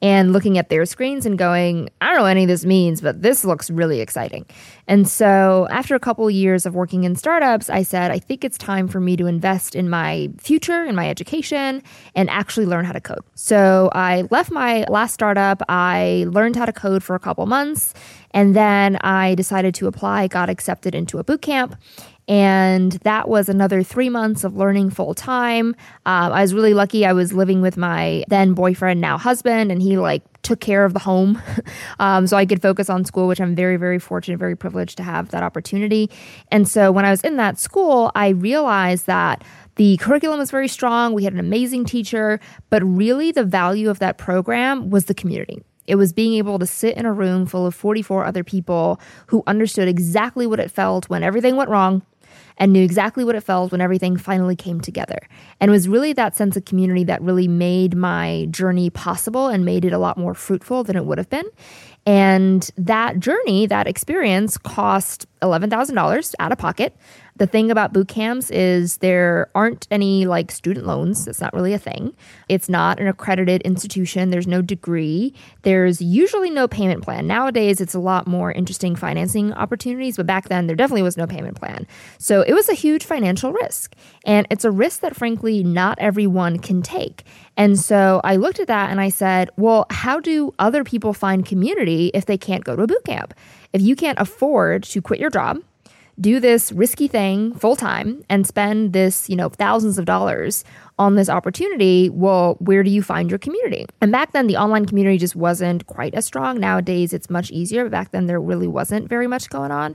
and 0.00 0.32
looking 0.32 0.58
at 0.58 0.68
their 0.68 0.86
screens 0.86 1.26
and 1.26 1.38
going, 1.38 1.90
I 2.00 2.06
don't 2.06 2.16
know 2.16 2.22
what 2.22 2.30
any 2.30 2.44
of 2.44 2.48
this 2.48 2.64
means, 2.64 3.00
but 3.00 3.22
this 3.22 3.44
looks 3.44 3.70
really 3.70 4.00
exciting. 4.00 4.46
And 4.86 5.08
so 5.08 5.66
after 5.70 5.94
a 5.94 6.00
couple 6.00 6.26
of 6.26 6.32
years 6.32 6.66
of 6.66 6.74
working 6.74 7.04
in 7.04 7.16
startups, 7.16 7.68
I 7.68 7.82
said, 7.82 8.10
I 8.10 8.18
think 8.18 8.44
it's 8.44 8.56
time 8.56 8.88
for 8.88 9.00
me 9.00 9.16
to 9.16 9.26
invest 9.26 9.74
in 9.74 9.90
my 9.90 10.30
future, 10.38 10.84
in 10.84 10.94
my 10.94 11.08
education, 11.08 11.82
and 12.14 12.30
actually 12.30 12.66
learn 12.66 12.84
how 12.84 12.92
to 12.92 13.00
code. 13.00 13.24
So 13.34 13.90
I 13.92 14.26
left 14.30 14.50
my 14.50 14.84
last 14.88 15.14
startup. 15.14 15.62
I 15.68 16.26
learned 16.28 16.56
how 16.56 16.66
to 16.66 16.72
code 16.72 17.02
for 17.02 17.14
a 17.14 17.20
couple 17.20 17.44
months. 17.46 17.94
And 18.32 18.54
then 18.54 18.96
I 19.00 19.34
decided 19.34 19.74
to 19.76 19.86
apply, 19.86 20.28
got 20.28 20.48
accepted 20.48 20.94
into 20.94 21.18
a 21.18 21.24
boot 21.24 21.42
camp. 21.42 21.76
And 22.28 22.92
that 23.04 23.28
was 23.28 23.48
another 23.48 23.82
three 23.82 24.10
months 24.10 24.44
of 24.44 24.54
learning 24.54 24.90
full 24.90 25.14
time. 25.14 25.74
Um, 26.04 26.32
I 26.32 26.42
was 26.42 26.52
really 26.52 26.74
lucky. 26.74 27.06
I 27.06 27.14
was 27.14 27.32
living 27.32 27.62
with 27.62 27.78
my 27.78 28.24
then 28.28 28.52
boyfriend, 28.52 29.00
now 29.00 29.16
husband, 29.16 29.72
and 29.72 29.80
he 29.80 29.96
like 29.96 30.22
took 30.42 30.60
care 30.60 30.84
of 30.84 30.92
the 30.92 30.98
home. 30.98 31.40
um, 31.98 32.26
so 32.26 32.36
I 32.36 32.44
could 32.44 32.60
focus 32.60 32.90
on 32.90 33.06
school, 33.06 33.28
which 33.28 33.40
I'm 33.40 33.54
very, 33.54 33.76
very 33.76 33.98
fortunate, 33.98 34.38
very 34.38 34.56
privileged 34.56 34.98
to 34.98 35.02
have 35.02 35.30
that 35.30 35.42
opportunity. 35.42 36.10
And 36.52 36.68
so 36.68 36.92
when 36.92 37.06
I 37.06 37.10
was 37.10 37.22
in 37.22 37.36
that 37.38 37.58
school, 37.58 38.12
I 38.14 38.28
realized 38.28 39.06
that 39.06 39.42
the 39.76 39.96
curriculum 39.96 40.38
was 40.38 40.50
very 40.50 40.68
strong. 40.68 41.14
We 41.14 41.24
had 41.24 41.32
an 41.32 41.40
amazing 41.40 41.86
teacher, 41.86 42.40
but 42.68 42.82
really 42.82 43.32
the 43.32 43.44
value 43.44 43.88
of 43.88 44.00
that 44.00 44.18
program 44.18 44.90
was 44.90 45.06
the 45.06 45.14
community. 45.14 45.62
It 45.86 45.94
was 45.94 46.12
being 46.12 46.34
able 46.34 46.58
to 46.58 46.66
sit 46.66 46.98
in 46.98 47.06
a 47.06 47.12
room 47.12 47.46
full 47.46 47.66
of 47.66 47.74
44 47.74 48.26
other 48.26 48.44
people 48.44 49.00
who 49.28 49.42
understood 49.46 49.88
exactly 49.88 50.46
what 50.46 50.60
it 50.60 50.70
felt 50.70 51.08
when 51.08 51.22
everything 51.22 51.56
went 51.56 51.70
wrong 51.70 52.02
and 52.58 52.72
knew 52.72 52.84
exactly 52.84 53.24
what 53.24 53.34
it 53.34 53.40
felt 53.40 53.72
when 53.72 53.80
everything 53.80 54.16
finally 54.16 54.56
came 54.56 54.80
together. 54.80 55.18
And 55.60 55.70
it 55.70 55.72
was 55.72 55.88
really 55.88 56.12
that 56.12 56.36
sense 56.36 56.56
of 56.56 56.64
community 56.64 57.04
that 57.04 57.22
really 57.22 57.48
made 57.48 57.96
my 57.96 58.46
journey 58.50 58.90
possible 58.90 59.48
and 59.48 59.64
made 59.64 59.84
it 59.84 59.92
a 59.92 59.98
lot 59.98 60.18
more 60.18 60.34
fruitful 60.34 60.84
than 60.84 60.96
it 60.96 61.06
would 61.06 61.18
have 61.18 61.30
been. 61.30 61.46
And 62.04 62.68
that 62.76 63.20
journey, 63.20 63.66
that 63.66 63.86
experience 63.86 64.56
cost 64.58 65.26
$11,000 65.42 66.34
out 66.38 66.52
of 66.52 66.58
pocket. 66.58 66.96
The 67.38 67.46
thing 67.46 67.70
about 67.70 67.92
boot 67.92 68.08
camps 68.08 68.50
is 68.50 68.98
there 68.98 69.48
aren't 69.54 69.86
any 69.90 70.26
like 70.26 70.50
student 70.50 70.86
loans. 70.86 71.24
That's 71.24 71.40
not 71.40 71.54
really 71.54 71.72
a 71.72 71.78
thing. 71.78 72.14
It's 72.48 72.68
not 72.68 72.98
an 72.98 73.06
accredited 73.06 73.62
institution. 73.62 74.30
There's 74.30 74.48
no 74.48 74.60
degree. 74.60 75.32
There's 75.62 76.02
usually 76.02 76.50
no 76.50 76.66
payment 76.66 77.04
plan. 77.04 77.28
Nowadays, 77.28 77.80
it's 77.80 77.94
a 77.94 78.00
lot 78.00 78.26
more 78.26 78.50
interesting 78.50 78.96
financing 78.96 79.52
opportunities, 79.52 80.16
but 80.16 80.26
back 80.26 80.48
then 80.48 80.66
there 80.66 80.74
definitely 80.74 81.02
was 81.02 81.16
no 81.16 81.26
payment 81.28 81.56
plan. 81.56 81.86
So 82.18 82.42
it 82.42 82.54
was 82.54 82.68
a 82.68 82.74
huge 82.74 83.04
financial 83.04 83.52
risk. 83.52 83.94
And 84.24 84.46
it's 84.50 84.64
a 84.64 84.70
risk 84.70 85.00
that, 85.00 85.14
frankly, 85.14 85.62
not 85.62 85.98
everyone 86.00 86.58
can 86.58 86.82
take. 86.82 87.22
And 87.56 87.78
so 87.78 88.20
I 88.24 88.34
looked 88.36 88.58
at 88.58 88.66
that 88.66 88.90
and 88.90 89.00
I 89.00 89.10
said, 89.10 89.50
well, 89.56 89.86
how 89.90 90.18
do 90.18 90.52
other 90.58 90.82
people 90.82 91.12
find 91.12 91.46
community 91.46 92.10
if 92.14 92.26
they 92.26 92.36
can't 92.36 92.64
go 92.64 92.74
to 92.74 92.82
a 92.82 92.86
boot 92.88 93.04
camp? 93.04 93.32
If 93.72 93.82
you 93.82 93.94
can't 93.94 94.18
afford 94.18 94.82
to 94.84 95.00
quit 95.00 95.20
your 95.20 95.30
job, 95.30 95.58
do 96.20 96.40
this 96.40 96.72
risky 96.72 97.08
thing 97.08 97.54
full 97.54 97.76
time 97.76 98.24
and 98.28 98.46
spend 98.46 98.92
this, 98.92 99.28
you 99.28 99.36
know, 99.36 99.48
thousands 99.48 99.98
of 99.98 100.04
dollars 100.04 100.64
on 100.98 101.14
this 101.14 101.28
opportunity, 101.28 102.10
well, 102.10 102.56
where 102.58 102.82
do 102.82 102.90
you 102.90 103.02
find 103.02 103.30
your 103.30 103.38
community? 103.38 103.86
And 104.00 104.10
back 104.10 104.32
then, 104.32 104.48
the 104.48 104.56
online 104.56 104.84
community 104.84 105.16
just 105.16 105.36
wasn't 105.36 105.86
quite 105.86 106.14
as 106.14 106.26
strong. 106.26 106.58
Nowadays, 106.58 107.12
it's 107.12 107.30
much 107.30 107.50
easier. 107.52 107.84
But 107.84 107.92
back 107.92 108.10
then, 108.10 108.26
there 108.26 108.40
really 108.40 108.66
wasn't 108.66 109.08
very 109.08 109.28
much 109.28 109.48
going 109.48 109.70
on. 109.70 109.94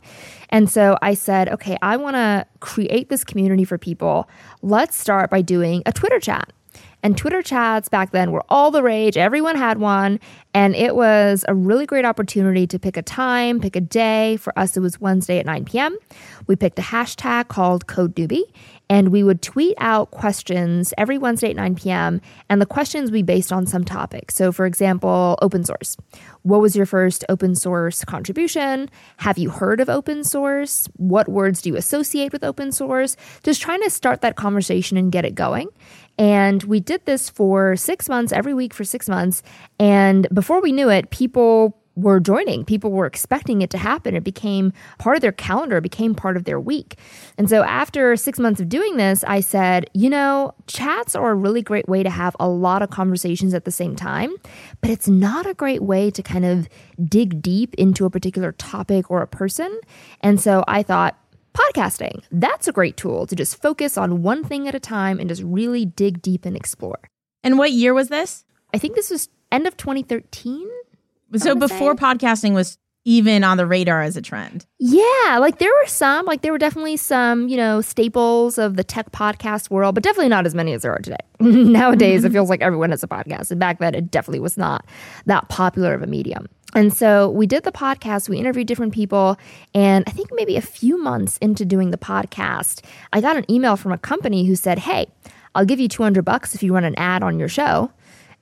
And 0.49 0.69
so 0.69 0.97
I 1.01 1.13
said, 1.13 1.49
okay, 1.49 1.77
I 1.81 1.97
want 1.97 2.15
to 2.15 2.45
create 2.61 3.09
this 3.09 3.23
community 3.25 3.65
for 3.65 3.77
people. 3.77 4.29
Let's 4.61 4.97
start 4.97 5.29
by 5.29 5.41
doing 5.41 5.83
a 5.85 5.91
Twitter 5.91 6.19
chat. 6.19 6.53
And 7.03 7.17
Twitter 7.17 7.41
chats 7.41 7.89
back 7.89 8.11
then 8.11 8.31
were 8.31 8.43
all 8.49 8.71
the 8.71 8.81
rage. 8.81 9.17
Everyone 9.17 9.55
had 9.55 9.77
one. 9.77 10.19
And 10.53 10.75
it 10.75 10.95
was 10.95 11.43
a 11.47 11.53
really 11.53 11.85
great 11.85 12.05
opportunity 12.05 12.65
to 12.67 12.79
pick 12.79 12.95
a 12.95 13.01
time, 13.01 13.59
pick 13.59 13.75
a 13.75 13.81
day. 13.81 14.37
For 14.37 14.57
us, 14.57 14.77
it 14.77 14.79
was 14.79 15.01
Wednesday 15.01 15.37
at 15.37 15.45
9 15.45 15.65
p.m. 15.65 15.97
We 16.47 16.55
picked 16.55 16.79
a 16.79 16.83
hashtag 16.83 17.49
called 17.49 17.87
Code 17.87 18.15
Newbie 18.15 18.43
and 18.93 19.09
we 19.09 19.23
would 19.23 19.41
tweet 19.41 19.73
out 19.79 20.11
questions 20.11 20.93
every 20.99 21.17
Wednesday 21.17 21.49
at 21.49 21.55
9 21.55 21.73
p.m. 21.73 22.21
And 22.47 22.61
the 22.61 22.67
questions 22.67 23.09
we 23.09 23.23
based 23.23 23.51
on 23.51 23.65
some 23.65 23.83
topic. 23.83 24.29
So, 24.29 24.51
for 24.51 24.67
example, 24.67 25.35
open 25.41 25.63
source. 25.63 25.97
What 26.43 26.61
was 26.61 26.75
your 26.75 26.85
first 26.85 27.25
open 27.27 27.55
source 27.55 28.05
contribution? 28.05 28.91
Have 29.17 29.39
you 29.39 29.49
heard 29.49 29.79
of 29.79 29.89
open 29.89 30.23
source? 30.23 30.87
What 30.97 31.27
words 31.27 31.63
do 31.63 31.69
you 31.69 31.75
associate 31.75 32.31
with 32.31 32.43
open 32.43 32.71
source? 32.71 33.15
Just 33.41 33.63
trying 33.63 33.81
to 33.81 33.89
start 33.89 34.21
that 34.21 34.35
conversation 34.35 34.95
and 34.95 35.11
get 35.11 35.25
it 35.25 35.33
going. 35.33 35.69
And 36.19 36.61
we 36.61 36.79
did 36.79 37.03
this 37.07 37.31
for 37.31 37.75
six 37.75 38.07
months, 38.07 38.31
every 38.31 38.53
week 38.53 38.75
for 38.75 38.83
six 38.83 39.09
months. 39.09 39.41
And 39.79 40.27
before 40.31 40.61
we 40.61 40.71
knew 40.71 40.91
it, 40.91 41.09
people 41.09 41.82
were 41.95 42.19
joining. 42.19 42.65
People 42.65 42.91
were 42.91 43.05
expecting 43.05 43.61
it 43.61 43.69
to 43.69 43.77
happen. 43.77 44.15
It 44.15 44.23
became 44.23 44.73
part 44.97 45.15
of 45.15 45.21
their 45.21 45.31
calendar, 45.31 45.77
it 45.77 45.81
became 45.81 46.15
part 46.15 46.37
of 46.37 46.45
their 46.45 46.59
week. 46.59 46.97
And 47.37 47.49
so 47.49 47.63
after 47.63 48.15
six 48.15 48.39
months 48.39 48.59
of 48.59 48.69
doing 48.69 48.97
this, 48.97 49.23
I 49.25 49.41
said, 49.41 49.89
you 49.93 50.09
know, 50.09 50.53
chats 50.67 51.15
are 51.15 51.31
a 51.31 51.35
really 51.35 51.61
great 51.61 51.87
way 51.87 52.03
to 52.03 52.09
have 52.09 52.35
a 52.39 52.47
lot 52.47 52.81
of 52.81 52.89
conversations 52.89 53.53
at 53.53 53.65
the 53.65 53.71
same 53.71 53.95
time, 53.95 54.35
but 54.81 54.89
it's 54.89 55.07
not 55.07 55.45
a 55.45 55.53
great 55.53 55.83
way 55.83 56.09
to 56.11 56.23
kind 56.23 56.45
of 56.45 56.67
dig 57.03 57.41
deep 57.41 57.73
into 57.75 58.05
a 58.05 58.09
particular 58.09 58.51
topic 58.53 59.11
or 59.11 59.21
a 59.21 59.27
person. 59.27 59.79
And 60.21 60.39
so 60.41 60.63
I 60.67 60.83
thought, 60.83 61.17
podcasting, 61.53 62.23
that's 62.31 62.67
a 62.67 62.71
great 62.71 62.97
tool 62.97 63.27
to 63.27 63.35
just 63.35 63.61
focus 63.61 63.97
on 63.97 64.23
one 64.23 64.43
thing 64.43 64.67
at 64.67 64.73
a 64.73 64.79
time 64.79 65.19
and 65.19 65.29
just 65.29 65.43
really 65.43 65.85
dig 65.85 66.21
deep 66.21 66.45
and 66.45 66.55
explore. 66.55 66.99
And 67.43 67.59
what 67.59 67.71
year 67.71 67.93
was 67.93 68.09
this? 68.09 68.45
I 68.73 68.79
think 68.79 68.95
this 68.95 69.11
was 69.11 69.29
end 69.51 69.67
of 69.67 69.77
2013 69.77 70.67
so 71.37 71.55
before 71.55 71.97
say. 71.97 72.03
podcasting 72.03 72.53
was 72.53 72.77
even 73.05 73.43
on 73.43 73.57
the 73.57 73.65
radar 73.65 74.01
as 74.01 74.15
a 74.15 74.21
trend. 74.21 74.65
Yeah, 74.79 75.37
like 75.39 75.57
there 75.57 75.69
were 75.69 75.87
some, 75.87 76.25
like 76.25 76.41
there 76.41 76.51
were 76.51 76.57
definitely 76.57 76.95
some, 76.97 77.49
you 77.49 77.57
know, 77.57 77.81
staples 77.81 78.57
of 78.57 78.77
the 78.77 78.83
tech 78.83 79.11
podcast 79.11 79.69
world, 79.69 79.95
but 79.95 80.03
definitely 80.03 80.29
not 80.29 80.45
as 80.45 80.55
many 80.55 80.73
as 80.73 80.83
there 80.83 80.93
are 80.93 80.99
today. 80.99 81.17
Nowadays, 81.39 82.21
mm-hmm. 82.21 82.27
it 82.27 82.31
feels 82.31 82.49
like 82.49 82.61
everyone 82.61 82.91
has 82.91 83.03
a 83.03 83.07
podcast. 83.07 83.51
And 83.51 83.59
back 83.59 83.79
then, 83.79 83.93
it 83.93 84.09
definitely 84.09 84.39
was 84.39 84.57
not 84.57 84.85
that 85.25 85.49
popular 85.49 85.93
of 85.93 86.01
a 86.01 86.07
medium. 86.07 86.47
And 86.75 86.93
so 86.93 87.29
we 87.29 87.45
did 87.45 87.63
the 87.63 87.71
podcast, 87.71 88.29
we 88.29 88.37
interviewed 88.37 88.67
different 88.67 88.93
people. 88.93 89.37
And 89.75 90.03
I 90.07 90.11
think 90.11 90.29
maybe 90.33 90.55
a 90.55 90.61
few 90.61 90.97
months 90.97 91.37
into 91.37 91.65
doing 91.65 91.91
the 91.91 91.97
podcast, 91.97 92.83
I 93.11 93.21
got 93.21 93.37
an 93.37 93.49
email 93.51 93.75
from 93.75 93.91
a 93.91 93.97
company 93.97 94.45
who 94.45 94.55
said, 94.55 94.79
Hey, 94.79 95.07
I'll 95.55 95.65
give 95.65 95.79
you 95.79 95.87
200 95.87 96.23
bucks 96.23 96.55
if 96.55 96.63
you 96.63 96.73
run 96.73 96.83
an 96.83 96.95
ad 96.95 97.21
on 97.21 97.37
your 97.37 97.49
show. 97.49 97.91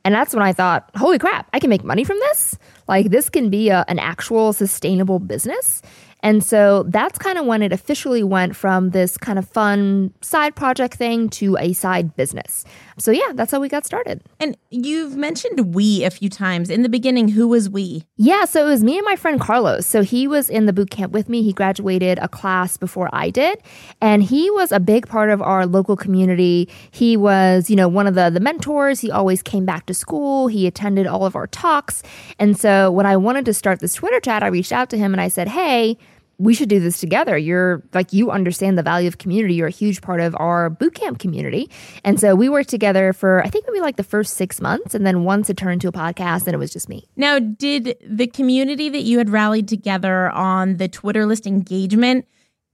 And 0.04 0.16
that's 0.16 0.34
when 0.34 0.44
I 0.44 0.54
thought, 0.54 0.90
holy 0.96 1.20
crap, 1.20 1.48
I 1.54 1.60
can 1.60 1.70
make 1.70 1.84
money 1.84 2.04
from 2.04 2.18
this. 2.20 2.58
Like, 2.88 3.10
this 3.10 3.30
can 3.30 3.50
be 3.50 3.70
a, 3.70 3.86
an 3.88 4.00
actual 4.00 4.54
sustainable 4.54 5.20
business. 5.20 5.82
And 6.24 6.44
so 6.44 6.84
that's 6.84 7.18
kind 7.18 7.38
of 7.38 7.46
when 7.46 7.62
it 7.62 7.72
officially 7.72 8.24
went 8.24 8.56
from 8.56 8.92
this 8.92 9.18
kind 9.18 9.40
of 9.40 9.48
fun 9.48 10.14
side 10.22 10.56
project 10.56 10.96
thing 10.96 11.30
to 11.30 11.58
a 11.58 11.74
side 11.74 12.16
business. 12.16 12.64
So 12.98 13.12
yeah, 13.12 13.32
that's 13.34 13.52
how 13.52 13.60
we 13.60 13.68
got 13.68 13.86
started. 13.86 14.22
And 14.40 14.56
you've 14.70 15.16
mentioned 15.16 15.74
we 15.74 16.04
a 16.04 16.12
few 16.12 16.30
times. 16.30 16.70
In 16.70 16.84
the 16.84 16.90
beginning, 16.90 17.30
who 17.30 17.48
was 17.48 17.70
we? 17.70 18.04
Yeah, 18.16 18.46
so 18.46 18.66
it 18.66 18.70
was 18.70 18.84
me 18.84 18.98
and 18.98 19.06
my 19.06 19.16
friend 19.16 19.40
Carlos. 19.40 19.88
So 19.88 20.04
he 20.04 20.28
was 20.28 20.50
in 20.50 20.68
the 20.68 20.74
boot 20.74 20.92
camp 20.92 21.12
with 21.12 21.28
me. 21.28 21.42
He 21.42 21.54
graduated 21.54 22.20
a 22.20 22.28
class 22.28 22.78
before 22.78 23.10
I 23.12 23.30
did, 23.32 23.60
and 24.00 24.22
he 24.22 24.52
was 24.52 24.72
a 24.72 24.80
big 24.80 25.08
part 25.08 25.30
of 25.30 25.42
our 25.42 25.66
local 25.66 25.96
community. 25.96 26.70
He 26.92 27.18
was, 27.18 27.70
you 27.70 27.76
know, 27.76 27.88
one 27.88 28.08
of 28.08 28.14
the 28.14 28.30
the 28.30 28.40
mentors. 28.40 29.00
He 29.00 29.10
always 29.10 29.42
came 29.42 29.66
back 29.66 29.88
to 29.88 29.94
school. 29.94 30.48
He 30.48 30.68
attended 30.68 31.08
all 31.08 31.26
of 31.26 31.36
our 31.36 31.48
talks. 31.48 32.04
And 32.38 32.58
so 32.58 32.92
when 32.92 33.06
I 33.06 33.18
wanted 33.18 33.46
to 33.46 33.54
start 33.54 33.80
this 33.80 33.96
Twitter 33.96 34.20
chat, 34.20 34.44
I 34.44 34.48
reached 34.48 34.72
out 34.72 34.90
to 34.92 34.98
him 34.98 35.14
and 35.14 35.22
I 35.22 35.28
said, 35.28 35.48
"Hey, 35.48 35.98
we 36.42 36.56
should 36.56 36.70
do 36.70 36.80
this 36.80 37.00
together. 37.00 37.38
You're 37.38 37.84
like, 37.94 38.12
you 38.14 38.32
understand 38.32 38.78
the 38.78 38.84
value 38.84 39.08
of 39.08 39.20
community. 39.20 39.54
You're 39.54 39.68
a 39.68 39.72
huge 39.72 40.02
part 40.02 40.20
of 40.20 40.36
our 40.40 40.72
bootcamp 40.72 41.20
community. 41.20 41.70
And 42.04 42.20
so 42.20 42.36
we 42.36 42.50
worked 42.50 42.70
together 42.70 43.14
for, 43.14 43.44
I 43.44 43.50
think 43.50 43.66
maybe 43.68 43.80
like 43.80 43.98
the 43.98 44.04
first 44.04 44.34
six 44.34 44.60
months. 44.60 44.96
And 44.96 45.06
then 45.06 45.24
once 45.24 45.50
it 45.50 45.58
turned 45.58 45.74
into 45.74 45.88
a 45.88 45.92
podcast, 45.92 46.48
and 46.48 46.54
it 46.54 46.58
was 46.58 46.74
just 46.74 46.90
me. 46.90 47.08
Now, 47.16 47.38
did 47.38 47.96
the 48.04 48.28
community 48.28 48.90
that 48.90 49.04
you 49.04 49.20
had 49.20 49.30
rallied 49.30 49.68
together 49.68 50.32
on 50.32 50.78
the 50.78 50.88
Twitter 50.88 51.26
list 51.26 51.46
engagement 51.46 52.26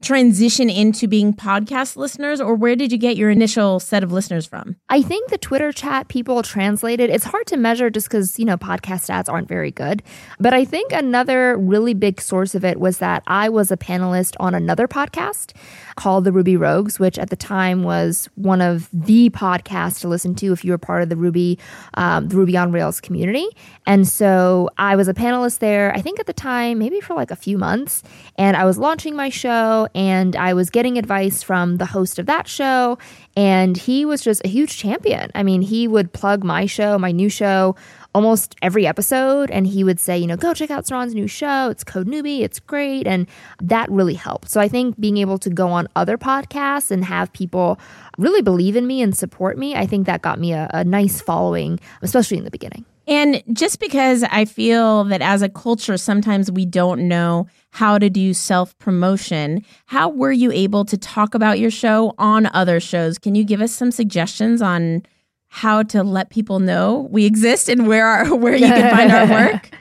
transition 0.02 0.70
into 0.70 1.08
being 1.08 1.34
podcast 1.34 1.96
listeners 1.96 2.40
or 2.40 2.54
where 2.54 2.76
did 2.76 2.92
you 2.92 2.98
get 2.98 3.18
your 3.18 3.32
initial 3.32 3.80
set 3.80 4.04
of 4.04 4.12
listeners 4.12 4.46
from? 4.46 4.76
I 4.90 5.02
think 5.02 5.30
the 5.30 5.38
Twitter 5.38 5.72
chat 5.72 6.08
people 6.08 6.44
translated. 6.44 7.10
It's 7.10 7.26
hard 7.26 7.48
to 7.48 7.58
measure 7.58 7.90
just 7.90 8.08
because, 8.08 8.38
you 8.38 8.46
know, 8.46 8.58
podcast 8.58 9.10
stats 9.10 9.32
aren't 9.32 9.48
very 9.48 9.72
good. 9.72 10.04
But 10.40 10.54
I 10.54 10.66
think 10.66 10.92
another 10.92 11.58
really 11.58 11.96
big 11.96 12.22
source 12.22 12.54
of 12.54 12.64
it 12.64 12.80
was 12.80 13.00
that 13.00 13.24
I 13.26 13.50
was 13.50 13.72
a 13.72 13.78
panelist 13.78 14.36
on 14.40 14.54
another 14.54 14.88
podcast 14.88 15.54
called 15.98 16.24
The 16.24 16.32
Ruby 16.32 16.56
Rogues, 16.56 17.00
which 17.00 17.20
at 17.20 17.30
the 17.30 17.36
time 17.36 17.84
was 17.84 18.30
one 18.36 18.62
of 18.62 18.88
the 18.94 19.30
podcasts 19.32 20.00
to 20.02 20.08
listen 20.08 20.34
to 20.36 20.54
if 20.54 20.64
you 20.64 20.72
were 20.72 20.78
part 20.78 21.04
of 21.04 21.10
the 21.10 21.18
Ruby, 21.18 21.60
um, 21.96 22.30
the 22.30 22.38
Ruby 22.38 22.56
on 22.56 22.72
Rails 22.72 23.02
community. 23.02 23.48
And 23.86 24.08
so 24.08 24.70
I 24.78 24.96
was 24.96 25.10
a 25.10 25.14
panelist 25.14 25.60
there, 25.60 25.94
I 25.94 26.02
think 26.02 26.20
at 26.20 26.26
the 26.26 26.34
time, 26.34 26.80
maybe 26.80 27.02
for 27.02 27.16
like 27.16 27.32
a 27.32 27.36
few 27.36 27.58
months. 27.58 28.04
And 28.38 28.56
I 28.56 28.64
was 28.64 28.78
launching 28.78 29.16
my 29.16 29.30
show 29.30 29.88
and 29.94 30.36
I 30.36 30.54
was 30.54 30.70
getting 30.70 30.98
advice 30.98 31.44
from 31.44 31.78
the 31.78 31.86
host 31.86 32.20
of 32.20 32.28
that 32.28 32.48
show. 32.48 32.98
And 33.36 33.76
he 33.78 34.06
was 34.06 34.22
just 34.22 34.46
a 34.46 34.48
huge 34.48 34.78
champion. 34.78 35.32
I 35.36 35.44
mean, 35.44 35.62
he 35.62 35.88
would 35.88 36.14
plug 36.14 36.44
my 36.44 36.66
show, 36.66 36.98
my 36.98 37.12
new 37.12 37.30
show, 37.30 37.76
almost 38.18 38.56
every 38.64 38.88
episode 38.88 39.52
and 39.52 39.68
he 39.68 39.84
would 39.84 40.00
say, 40.00 40.18
you 40.18 40.26
know, 40.26 40.36
go 40.36 40.52
check 40.52 40.72
out 40.72 40.88
Saron's 40.88 41.14
new 41.14 41.28
show. 41.28 41.70
It's 41.70 41.84
Code 41.84 42.08
Newbie. 42.08 42.42
It's 42.42 42.60
great. 42.60 43.06
And 43.06 43.28
that 43.62 43.88
really 43.92 44.16
helped. 44.16 44.50
So 44.50 44.60
I 44.60 44.68
think 44.68 45.00
being 45.00 45.18
able 45.18 45.38
to 45.38 45.52
go 45.52 45.68
on 45.68 45.88
other 45.96 46.18
podcasts 46.18 46.90
and 46.90 47.06
have 47.06 47.32
people 47.32 47.80
really 48.18 48.42
believe 48.42 48.76
in 48.76 48.88
me 48.88 49.04
and 49.04 49.16
support 49.16 49.56
me, 49.56 49.76
I 49.76 49.86
think 49.86 50.08
that 50.08 50.24
got 50.24 50.40
me 50.40 50.52
a, 50.52 50.68
a 50.74 50.84
nice 50.84 51.22
following, 51.22 51.80
especially 52.02 52.40
in 52.40 52.44
the 52.44 52.50
beginning. 52.50 52.86
And 53.06 53.44
just 53.54 53.80
because 53.80 54.24
I 54.24 54.46
feel 54.46 55.04
that 55.04 55.22
as 55.22 55.44
a 55.44 55.48
culture, 55.48 55.96
sometimes 55.96 56.52
we 56.52 56.66
don't 56.66 57.08
know 57.08 57.46
how 57.70 58.00
to 58.00 58.10
do 58.10 58.34
self 58.34 58.76
promotion, 58.80 59.64
how 59.86 60.10
were 60.10 60.32
you 60.32 60.52
able 60.52 60.86
to 60.86 60.98
talk 60.98 61.36
about 61.36 61.60
your 61.60 61.70
show 61.70 62.16
on 62.18 62.48
other 62.48 62.80
shows? 62.80 63.20
Can 63.20 63.36
you 63.36 63.44
give 63.44 63.62
us 63.62 63.72
some 63.72 63.92
suggestions 63.92 64.60
on 64.64 65.04
how 65.50 65.84
to 65.84 66.04
let 66.04 66.30
people 66.30 66.60
know 66.60 67.08
we 67.10 67.26
exist 67.26 67.70
and 67.70 67.88
where 67.88 68.06
our, 68.06 68.36
where 68.36 68.56
you 68.56 68.68
can 68.68 68.96
find 68.96 69.12
our 69.12 69.28
work? 69.54 69.72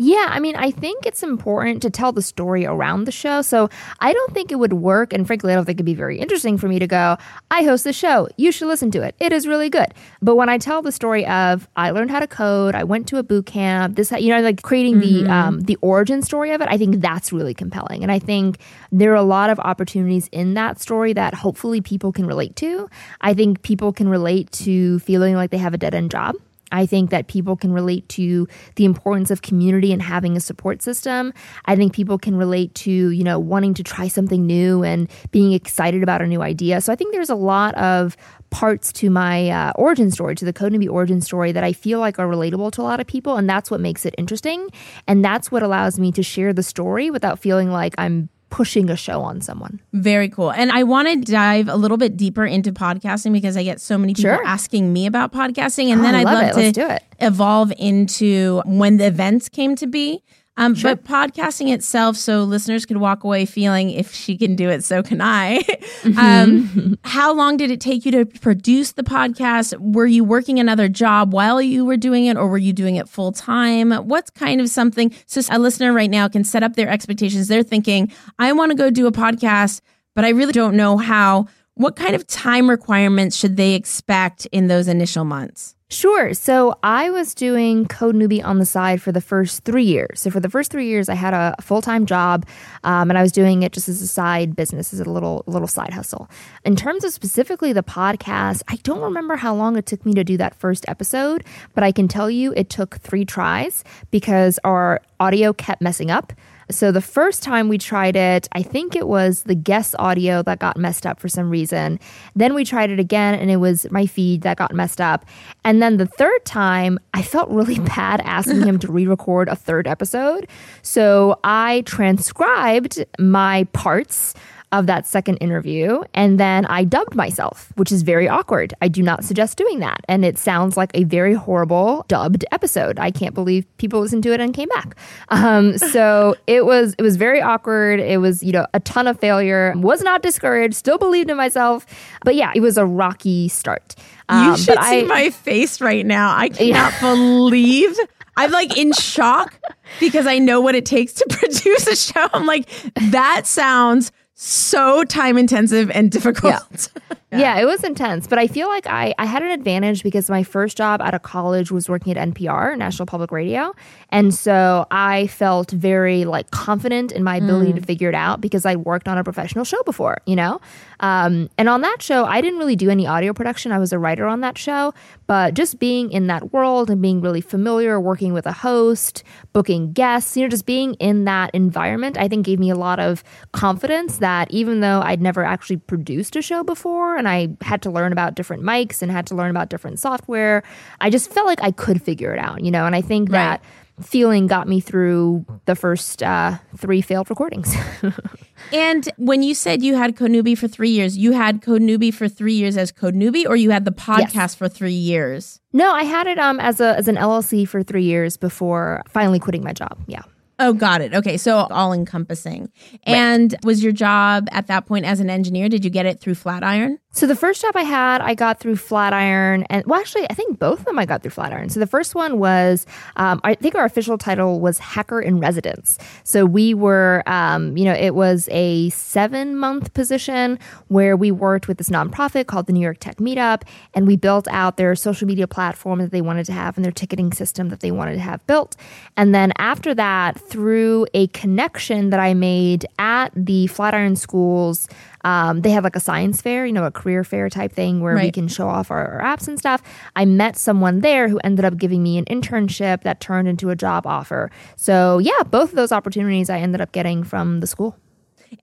Yeah, 0.00 0.28
I 0.30 0.38
mean, 0.38 0.54
I 0.54 0.70
think 0.70 1.06
it's 1.06 1.24
important 1.24 1.82
to 1.82 1.90
tell 1.90 2.12
the 2.12 2.22
story 2.22 2.64
around 2.64 3.04
the 3.04 3.12
show. 3.12 3.42
So 3.42 3.68
I 3.98 4.12
don't 4.12 4.32
think 4.32 4.52
it 4.52 4.54
would 4.54 4.74
work, 4.74 5.12
and 5.12 5.26
frankly, 5.26 5.52
I 5.52 5.56
don't 5.56 5.64
think 5.64 5.76
it'd 5.76 5.86
be 5.86 5.94
very 5.94 6.20
interesting 6.20 6.56
for 6.56 6.68
me 6.68 6.78
to 6.78 6.86
go, 6.86 7.16
I 7.50 7.64
host 7.64 7.82
the 7.82 7.92
show. 7.92 8.28
You 8.36 8.52
should 8.52 8.68
listen 8.68 8.92
to 8.92 9.02
it. 9.02 9.16
It 9.18 9.32
is 9.32 9.48
really 9.48 9.68
good. 9.68 9.88
But 10.22 10.36
when 10.36 10.48
I 10.48 10.56
tell 10.56 10.82
the 10.82 10.92
story 10.92 11.26
of 11.26 11.68
I 11.76 11.90
learned 11.90 12.12
how 12.12 12.20
to 12.20 12.28
code, 12.28 12.76
I 12.76 12.84
went 12.84 13.08
to 13.08 13.18
a 13.18 13.24
boot 13.24 13.46
camp, 13.46 13.96
this, 13.96 14.12
you 14.12 14.28
know, 14.28 14.40
like 14.40 14.62
creating 14.62 15.00
mm-hmm. 15.00 15.24
the 15.24 15.32
um, 15.32 15.60
the 15.62 15.76
origin 15.80 16.22
story 16.22 16.52
of 16.52 16.60
it, 16.60 16.68
I 16.70 16.78
think 16.78 17.00
that's 17.00 17.32
really 17.32 17.54
compelling. 17.54 18.04
And 18.04 18.12
I 18.12 18.20
think 18.20 18.58
there 18.92 19.10
are 19.10 19.16
a 19.16 19.22
lot 19.22 19.50
of 19.50 19.58
opportunities 19.58 20.28
in 20.30 20.54
that 20.54 20.80
story 20.80 21.12
that 21.14 21.34
hopefully 21.34 21.80
people 21.80 22.12
can 22.12 22.24
relate 22.24 22.54
to. 22.56 22.88
I 23.20 23.34
think 23.34 23.62
people 23.62 23.92
can 23.92 24.08
relate 24.08 24.52
to 24.52 25.00
feeling 25.00 25.34
like 25.34 25.50
they 25.50 25.58
have 25.58 25.74
a 25.74 25.78
dead 25.78 25.94
end 25.94 26.12
job 26.12 26.36
I 26.72 26.86
think 26.86 27.10
that 27.10 27.28
people 27.28 27.56
can 27.56 27.72
relate 27.72 28.08
to 28.10 28.46
the 28.76 28.84
importance 28.84 29.30
of 29.30 29.42
community 29.42 29.92
and 29.92 30.02
having 30.02 30.36
a 30.36 30.40
support 30.40 30.82
system. 30.82 31.32
I 31.64 31.76
think 31.76 31.92
people 31.92 32.18
can 32.18 32.36
relate 32.36 32.74
to, 32.76 32.90
you 32.90 33.24
know, 33.24 33.38
wanting 33.38 33.74
to 33.74 33.82
try 33.82 34.08
something 34.08 34.46
new 34.46 34.82
and 34.82 35.10
being 35.30 35.52
excited 35.52 36.02
about 36.02 36.22
a 36.22 36.26
new 36.26 36.42
idea. 36.42 36.80
So 36.80 36.92
I 36.92 36.96
think 36.96 37.12
there's 37.12 37.30
a 37.30 37.34
lot 37.34 37.74
of 37.76 38.16
parts 38.50 38.92
to 38.94 39.10
my 39.10 39.50
uh, 39.50 39.72
origin 39.76 40.10
story, 40.10 40.34
to 40.34 40.44
the 40.44 40.52
Code 40.52 40.72
Newbie 40.72 40.90
origin 40.90 41.20
story 41.20 41.52
that 41.52 41.64
I 41.64 41.72
feel 41.72 42.00
like 42.00 42.18
are 42.18 42.26
relatable 42.26 42.72
to 42.72 42.80
a 42.80 42.84
lot 42.84 43.00
of 43.00 43.06
people. 43.06 43.36
And 43.36 43.48
that's 43.48 43.70
what 43.70 43.80
makes 43.80 44.06
it 44.06 44.14
interesting. 44.16 44.68
And 45.06 45.24
that's 45.24 45.50
what 45.50 45.62
allows 45.62 45.98
me 45.98 46.12
to 46.12 46.22
share 46.22 46.52
the 46.52 46.62
story 46.62 47.10
without 47.10 47.38
feeling 47.38 47.70
like 47.70 47.94
I'm 47.98 48.28
pushing 48.50 48.88
a 48.90 48.96
show 48.96 49.20
on 49.20 49.40
someone. 49.40 49.80
Very 49.92 50.28
cool. 50.28 50.50
And 50.50 50.72
I 50.72 50.82
want 50.82 51.08
to 51.08 51.32
dive 51.32 51.68
a 51.68 51.76
little 51.76 51.96
bit 51.98 52.16
deeper 52.16 52.46
into 52.46 52.72
podcasting 52.72 53.32
because 53.32 53.56
I 53.56 53.62
get 53.62 53.80
so 53.80 53.98
many 53.98 54.14
people 54.14 54.30
Sure. 54.36 54.44
asking 54.46 54.92
me 54.92 55.06
about 55.06 55.32
podcasting. 55.32 55.88
And 55.92 56.00
Oh, 56.00 56.04
then 56.04 56.14
I'd 56.14 56.24
love 56.24 56.42
love 56.42 56.52
to 56.54 56.60
Let's 56.60 56.74
do 56.78 56.88
it. 56.88 57.02
evolve 57.20 57.72
into 57.78 58.62
when 58.64 58.96
the 58.96 59.06
events 59.06 59.48
came 59.48 59.76
to 59.76 59.86
be. 59.86 60.22
Um, 60.58 60.74
But 60.74 61.04
podcasting 61.04 61.72
itself, 61.72 62.16
so 62.16 62.42
listeners 62.42 62.84
could 62.84 62.96
walk 62.96 63.22
away 63.22 63.46
feeling 63.46 63.90
if 63.90 64.12
she 64.12 64.36
can 64.36 64.56
do 64.56 64.68
it, 64.68 64.84
so 64.84 65.02
can 65.02 65.20
I. 65.20 65.62
Mm-hmm. 65.98 66.18
um, 66.18 66.98
how 67.02 67.34
long 67.34 67.56
did 67.56 67.70
it 67.72 67.80
take 67.80 68.04
you 68.04 68.12
to 68.12 68.24
produce 68.24 68.92
the 68.92 69.02
podcast? 69.02 69.76
Were 69.78 70.06
you 70.06 70.22
working 70.22 70.60
another 70.60 70.88
job 70.88 71.32
while 71.32 71.60
you 71.60 71.84
were 71.84 71.96
doing 71.96 72.26
it, 72.26 72.36
or 72.36 72.46
were 72.46 72.58
you 72.58 72.72
doing 72.72 72.96
it 72.96 73.08
full 73.08 73.32
time? 73.32 73.90
What's 73.90 74.30
kind 74.30 74.60
of 74.60 74.68
something 74.68 75.12
so 75.26 75.40
a 75.50 75.58
listener 75.58 75.92
right 75.92 76.10
now 76.10 76.28
can 76.28 76.44
set 76.44 76.62
up 76.62 76.76
their 76.76 76.88
expectations? 76.88 77.48
They're 77.48 77.62
thinking, 77.64 78.12
I 78.38 78.52
want 78.52 78.70
to 78.70 78.76
go 78.76 78.90
do 78.90 79.06
a 79.06 79.12
podcast, 79.12 79.80
but 80.14 80.24
I 80.24 80.30
really 80.30 80.52
don't 80.52 80.76
know 80.76 80.96
how. 80.98 81.46
What 81.78 81.94
kind 81.94 82.16
of 82.16 82.26
time 82.26 82.68
requirements 82.68 83.36
should 83.36 83.56
they 83.56 83.74
expect 83.74 84.46
in 84.46 84.66
those 84.66 84.88
initial 84.88 85.24
months? 85.24 85.76
Sure. 85.90 86.34
So 86.34 86.76
I 86.82 87.08
was 87.10 87.34
doing 87.34 87.86
Code 87.86 88.16
Newbie 88.16 88.44
on 88.44 88.58
the 88.58 88.66
side 88.66 89.00
for 89.00 89.12
the 89.12 89.20
first 89.20 89.62
three 89.62 89.84
years. 89.84 90.20
So 90.20 90.28
for 90.28 90.40
the 90.40 90.50
first 90.50 90.72
three 90.72 90.88
years, 90.88 91.08
I 91.08 91.14
had 91.14 91.34
a 91.34 91.54
full 91.62 91.80
time 91.80 92.04
job, 92.04 92.46
um, 92.82 93.10
and 93.10 93.16
I 93.16 93.22
was 93.22 93.30
doing 93.30 93.62
it 93.62 93.70
just 93.70 93.88
as 93.88 94.02
a 94.02 94.08
side 94.08 94.56
business, 94.56 94.92
as 94.92 94.98
a 94.98 95.08
little 95.08 95.44
little 95.46 95.68
side 95.68 95.94
hustle. 95.94 96.28
In 96.64 96.74
terms 96.74 97.04
of 97.04 97.12
specifically 97.12 97.72
the 97.72 97.84
podcast, 97.84 98.64
I 98.66 98.76
don't 98.82 99.00
remember 99.00 99.36
how 99.36 99.54
long 99.54 99.76
it 99.76 99.86
took 99.86 100.04
me 100.04 100.14
to 100.14 100.24
do 100.24 100.36
that 100.36 100.56
first 100.56 100.84
episode, 100.88 101.44
but 101.76 101.84
I 101.84 101.92
can 101.92 102.08
tell 102.08 102.28
you 102.28 102.52
it 102.56 102.70
took 102.70 102.96
three 102.96 103.24
tries 103.24 103.84
because 104.10 104.58
our 104.64 105.00
audio 105.20 105.52
kept 105.52 105.80
messing 105.80 106.10
up. 106.10 106.32
So 106.70 106.92
the 106.92 107.00
first 107.00 107.42
time 107.42 107.68
we 107.68 107.78
tried 107.78 108.14
it, 108.16 108.48
I 108.52 108.62
think 108.62 108.94
it 108.94 109.08
was 109.08 109.44
the 109.44 109.54
guest 109.54 109.94
audio 109.98 110.42
that 110.42 110.58
got 110.58 110.76
messed 110.76 111.06
up 111.06 111.18
for 111.18 111.28
some 111.28 111.48
reason. 111.48 111.98
Then 112.36 112.54
we 112.54 112.64
tried 112.64 112.90
it 112.90 113.00
again 113.00 113.34
and 113.34 113.50
it 113.50 113.56
was 113.56 113.90
my 113.90 114.06
feed 114.06 114.42
that 114.42 114.58
got 114.58 114.74
messed 114.74 115.00
up. 115.00 115.24
And 115.64 115.80
then 115.80 115.96
the 115.96 116.06
third 116.06 116.44
time, 116.44 116.98
I 117.14 117.22
felt 117.22 117.48
really 117.48 117.78
bad 117.96 118.20
asking 118.22 118.62
him 118.64 118.78
to 118.80 118.92
re-record 118.92 119.48
a 119.48 119.56
third 119.56 119.88
episode. 119.88 120.46
So 120.82 121.38
I 121.42 121.82
transcribed 121.86 123.04
my 123.18 123.64
parts 123.72 124.34
of 124.70 124.86
that 124.86 125.06
second 125.06 125.36
interview 125.38 126.02
and 126.12 126.38
then 126.38 126.66
I 126.66 126.84
dubbed 126.84 127.14
myself, 127.14 127.72
which 127.76 127.90
is 127.90 128.02
very 128.02 128.28
awkward. 128.28 128.74
I 128.82 128.88
do 128.88 129.02
not 129.02 129.24
suggest 129.24 129.56
doing 129.56 129.78
that. 129.78 130.00
And 130.08 130.24
it 130.24 130.36
sounds 130.36 130.76
like 130.76 130.90
a 130.94 131.04
very 131.04 131.32
horrible 131.32 132.04
dubbed 132.08 132.44
episode. 132.52 132.98
I 132.98 133.10
can't 133.10 133.34
believe 133.34 133.64
people 133.78 134.00
listened 134.00 134.22
to 134.24 134.32
it 134.34 134.40
and 134.40 134.52
came 134.52 134.68
back. 134.68 134.94
Um, 135.30 135.78
so 135.78 136.34
it 136.46 136.66
was 136.66 136.94
it 136.98 137.02
was 137.02 137.16
very 137.16 137.40
awkward. 137.40 137.98
It 137.98 138.20
was, 138.20 138.42
you 138.42 138.52
know, 138.52 138.66
a 138.74 138.80
ton 138.80 139.06
of 139.06 139.18
failure. 139.18 139.72
Was 139.76 140.02
not 140.02 140.20
discouraged, 140.22 140.74
still 140.74 140.98
believed 140.98 141.30
in 141.30 141.36
myself. 141.38 141.86
But 142.24 142.34
yeah, 142.34 142.52
it 142.54 142.60
was 142.60 142.76
a 142.76 142.84
rocky 142.84 143.48
start. 143.48 143.94
Um, 144.28 144.50
You 144.50 144.56
should 144.58 144.82
see 144.84 145.00
I- 145.00 145.02
my 145.04 145.30
face 145.30 145.80
right 145.80 146.04
now. 146.04 146.36
I 146.36 146.48
cannot 146.50 146.92
believe 147.00 147.96
I'm 148.36 148.52
like 148.52 148.76
in 148.76 148.92
shock 148.92 149.58
because 149.98 150.26
I 150.26 150.38
know 150.38 150.60
what 150.60 150.74
it 150.76 150.86
takes 150.86 151.14
to 151.14 151.26
produce 151.30 151.86
a 151.88 151.96
show. 151.96 152.28
I'm 152.32 152.46
like, 152.46 152.68
that 153.10 153.46
sounds 153.46 154.12
so 154.40 155.02
time 155.02 155.36
intensive 155.36 155.90
and 155.90 156.10
difficult. 156.12 156.88
Yeah. 157.10 157.16
it 157.60 157.66
was 157.66 157.84
intense, 157.84 158.26
but 158.26 158.38
I 158.38 158.46
feel 158.46 158.68
like 158.68 158.86
I, 158.86 159.14
I 159.18 159.26
had 159.26 159.42
an 159.42 159.50
advantage 159.50 160.02
because 160.02 160.30
my 160.30 160.42
first 160.42 160.78
job 160.78 161.02
out 161.02 161.12
of 161.12 161.22
college 161.22 161.70
was 161.70 161.86
working 161.86 162.16
at 162.16 162.28
NPR, 162.28 162.76
National 162.78 163.04
Public 163.04 163.30
Radio. 163.30 163.74
And 164.10 164.34
so 164.34 164.86
I 164.90 165.26
felt 165.26 165.70
very 165.70 166.24
like 166.24 166.50
confident 166.50 167.12
in 167.12 167.22
my 167.22 167.36
ability 167.36 167.74
to 167.74 167.82
figure 167.82 168.08
it 168.08 168.14
out 168.14 168.40
because 168.40 168.64
I 168.64 168.76
worked 168.76 169.08
on 169.08 169.18
a 169.18 169.24
professional 169.24 169.64
show 169.64 169.82
before, 169.82 170.18
you 170.24 170.36
know? 170.36 170.58
Um, 171.00 171.50
and 171.58 171.68
on 171.68 171.82
that 171.82 172.00
show, 172.00 172.24
I 172.24 172.40
didn't 172.40 172.58
really 172.58 172.76
do 172.76 172.88
any 172.88 173.06
audio 173.06 173.34
production. 173.34 173.72
I 173.72 173.78
was 173.78 173.92
a 173.92 173.98
writer 173.98 174.26
on 174.26 174.40
that 174.40 174.56
show, 174.56 174.94
but 175.26 175.52
just 175.52 175.78
being 175.78 176.10
in 176.10 176.28
that 176.28 176.54
world 176.54 176.88
and 176.88 177.02
being 177.02 177.20
really 177.20 177.42
familiar, 177.42 178.00
working 178.00 178.32
with 178.32 178.46
a 178.46 178.52
host, 178.52 179.22
booking 179.52 179.92
guests, 179.92 180.34
you 180.34 180.44
know, 180.44 180.48
just 180.48 180.64
being 180.64 180.94
in 180.94 181.26
that 181.26 181.50
environment, 181.54 182.16
I 182.16 182.26
think 182.26 182.46
gave 182.46 182.58
me 182.58 182.70
a 182.70 182.74
lot 182.74 182.98
of 182.98 183.22
confidence 183.52 184.16
that 184.18 184.50
even 184.50 184.80
though 184.80 185.02
I'd 185.02 185.20
never 185.20 185.44
actually 185.44 185.76
produced 185.76 186.34
a 186.34 186.42
show 186.42 186.64
before 186.64 187.17
and 187.18 187.28
I 187.28 187.48
had 187.60 187.82
to 187.82 187.90
learn 187.90 188.12
about 188.12 188.34
different 188.34 188.62
mics 188.62 189.02
and 189.02 189.10
had 189.10 189.26
to 189.28 189.34
learn 189.34 189.50
about 189.50 189.68
different 189.68 189.98
software, 189.98 190.62
I 191.00 191.10
just 191.10 191.30
felt 191.30 191.46
like 191.46 191.62
I 191.62 191.70
could 191.70 192.00
figure 192.02 192.32
it 192.32 192.38
out, 192.38 192.64
you 192.64 192.70
know, 192.70 192.86
and 192.86 192.94
I 192.94 193.00
think 193.00 193.30
that 193.30 193.62
feeling 194.00 194.46
got 194.46 194.68
me 194.68 194.80
through 194.80 195.44
the 195.64 195.74
first 195.74 196.22
uh, 196.22 196.56
three 196.76 197.00
failed 197.00 197.28
recordings. 197.30 197.74
And 198.72 199.08
when 199.16 199.42
you 199.42 199.54
said 199.54 199.82
you 199.82 199.94
had 199.94 200.16
Code 200.16 200.30
Newbie 200.30 200.56
for 200.56 200.68
three 200.68 200.90
years, 200.90 201.16
you 201.16 201.32
had 201.32 201.62
Code 201.62 201.82
Newbie 201.82 202.12
for 202.12 202.28
three 202.28 202.54
years 202.54 202.76
as 202.76 202.92
Code 202.92 203.14
Newbie, 203.14 203.46
or 203.46 203.56
you 203.56 203.70
had 203.70 203.84
the 203.84 203.92
podcast 203.92 204.56
for 204.56 204.68
three 204.68 204.92
years? 204.92 205.60
no, 205.72 205.92
I 205.92 206.04
had 206.04 206.26
it 206.26 206.38
um, 206.38 206.58
as, 206.60 206.80
a, 206.80 206.96
as 206.96 207.08
an 207.08 207.16
LLC 207.16 207.66
for 207.66 207.82
three 207.82 208.04
years 208.04 208.36
before 208.36 209.02
finally 209.08 209.38
quitting 209.38 209.62
my 209.62 209.72
job. 209.72 209.98
Yeah. 210.06 210.22
Oh, 210.60 210.72
got 210.72 211.00
it. 211.00 211.14
Okay, 211.14 211.36
so 211.36 211.56
all 211.56 211.92
encompassing. 211.92 212.72
And 213.04 213.54
was 213.62 213.82
your 213.82 213.92
job 213.92 214.48
at 214.50 214.66
that 214.66 214.86
point 214.86 215.04
as 215.04 215.20
an 215.20 215.30
engineer? 215.30 215.68
Did 215.68 215.84
you 215.84 215.90
get 215.90 216.04
it 216.04 216.20
through 216.20 216.34
Flatiron? 216.34 216.98
So 217.18 217.26
the 217.26 217.34
first 217.34 217.62
job 217.62 217.74
I 217.74 217.82
had, 217.82 218.20
I 218.20 218.34
got 218.34 218.60
through 218.60 218.76
Flatiron, 218.76 219.64
and 219.70 219.84
well, 219.86 219.98
actually, 219.98 220.30
I 220.30 220.34
think 220.34 220.60
both 220.60 220.78
of 220.78 220.84
them 220.84 221.00
I 221.00 221.04
got 221.04 221.20
through 221.20 221.32
Flatiron. 221.32 221.68
So 221.68 221.80
the 221.80 221.86
first 221.88 222.14
one 222.14 222.38
was, 222.38 222.86
um, 223.16 223.40
I 223.42 223.56
think 223.56 223.74
our 223.74 223.84
official 223.84 224.16
title 224.16 224.60
was 224.60 224.78
Hacker 224.78 225.20
in 225.20 225.40
Residence. 225.40 225.98
So 226.22 226.46
we 226.46 226.74
were, 226.74 227.24
um, 227.26 227.76
you 227.76 227.84
know, 227.84 227.92
it 227.92 228.14
was 228.14 228.48
a 228.52 228.90
seven 228.90 229.56
month 229.56 229.94
position 229.94 230.60
where 230.86 231.16
we 231.16 231.32
worked 231.32 231.66
with 231.66 231.78
this 231.78 231.88
nonprofit 231.88 232.46
called 232.46 232.66
the 232.66 232.72
New 232.72 232.78
York 232.78 232.98
Tech 233.00 233.16
Meetup, 233.16 233.62
and 233.94 234.06
we 234.06 234.14
built 234.14 234.46
out 234.52 234.76
their 234.76 234.94
social 234.94 235.26
media 235.26 235.48
platform 235.48 235.98
that 235.98 236.12
they 236.12 236.20
wanted 236.20 236.46
to 236.46 236.52
have 236.52 236.78
and 236.78 236.84
their 236.84 236.92
ticketing 236.92 237.32
system 237.32 237.68
that 237.70 237.80
they 237.80 237.90
wanted 237.90 238.14
to 238.14 238.20
have 238.20 238.46
built. 238.46 238.76
And 239.16 239.34
then 239.34 239.52
after 239.56 239.92
that, 239.92 240.40
through 240.40 241.08
a 241.14 241.26
connection 241.28 242.10
that 242.10 242.20
I 242.20 242.34
made 242.34 242.86
at 242.96 243.32
the 243.34 243.66
Flatiron 243.66 244.14
schools. 244.14 244.88
Um, 245.28 245.60
they 245.60 245.72
have 245.72 245.84
like 245.84 245.94
a 245.94 246.00
science 246.00 246.40
fair, 246.40 246.64
you 246.64 246.72
know, 246.72 246.84
a 246.84 246.90
career 246.90 247.22
fair 247.22 247.50
type 247.50 247.70
thing 247.70 248.00
where 248.00 248.16
we 248.16 248.30
can 248.30 248.48
show 248.48 248.66
off 248.66 248.90
our, 248.90 249.20
our 249.20 249.36
apps 249.36 249.46
and 249.46 249.58
stuff. 249.58 249.82
I 250.16 250.24
met 250.24 250.56
someone 250.56 251.00
there 251.00 251.28
who 251.28 251.38
ended 251.44 251.66
up 251.66 251.76
giving 251.76 252.02
me 252.02 252.16
an 252.16 252.24
internship 252.24 253.02
that 253.02 253.20
turned 253.20 253.46
into 253.46 253.68
a 253.68 253.76
job 253.76 254.06
offer. 254.06 254.50
So, 254.76 255.18
yeah, 255.18 255.42
both 255.50 255.68
of 255.68 255.76
those 255.76 255.92
opportunities 255.92 256.48
I 256.48 256.60
ended 256.60 256.80
up 256.80 256.92
getting 256.92 257.24
from 257.24 257.60
the 257.60 257.66
school. 257.66 257.94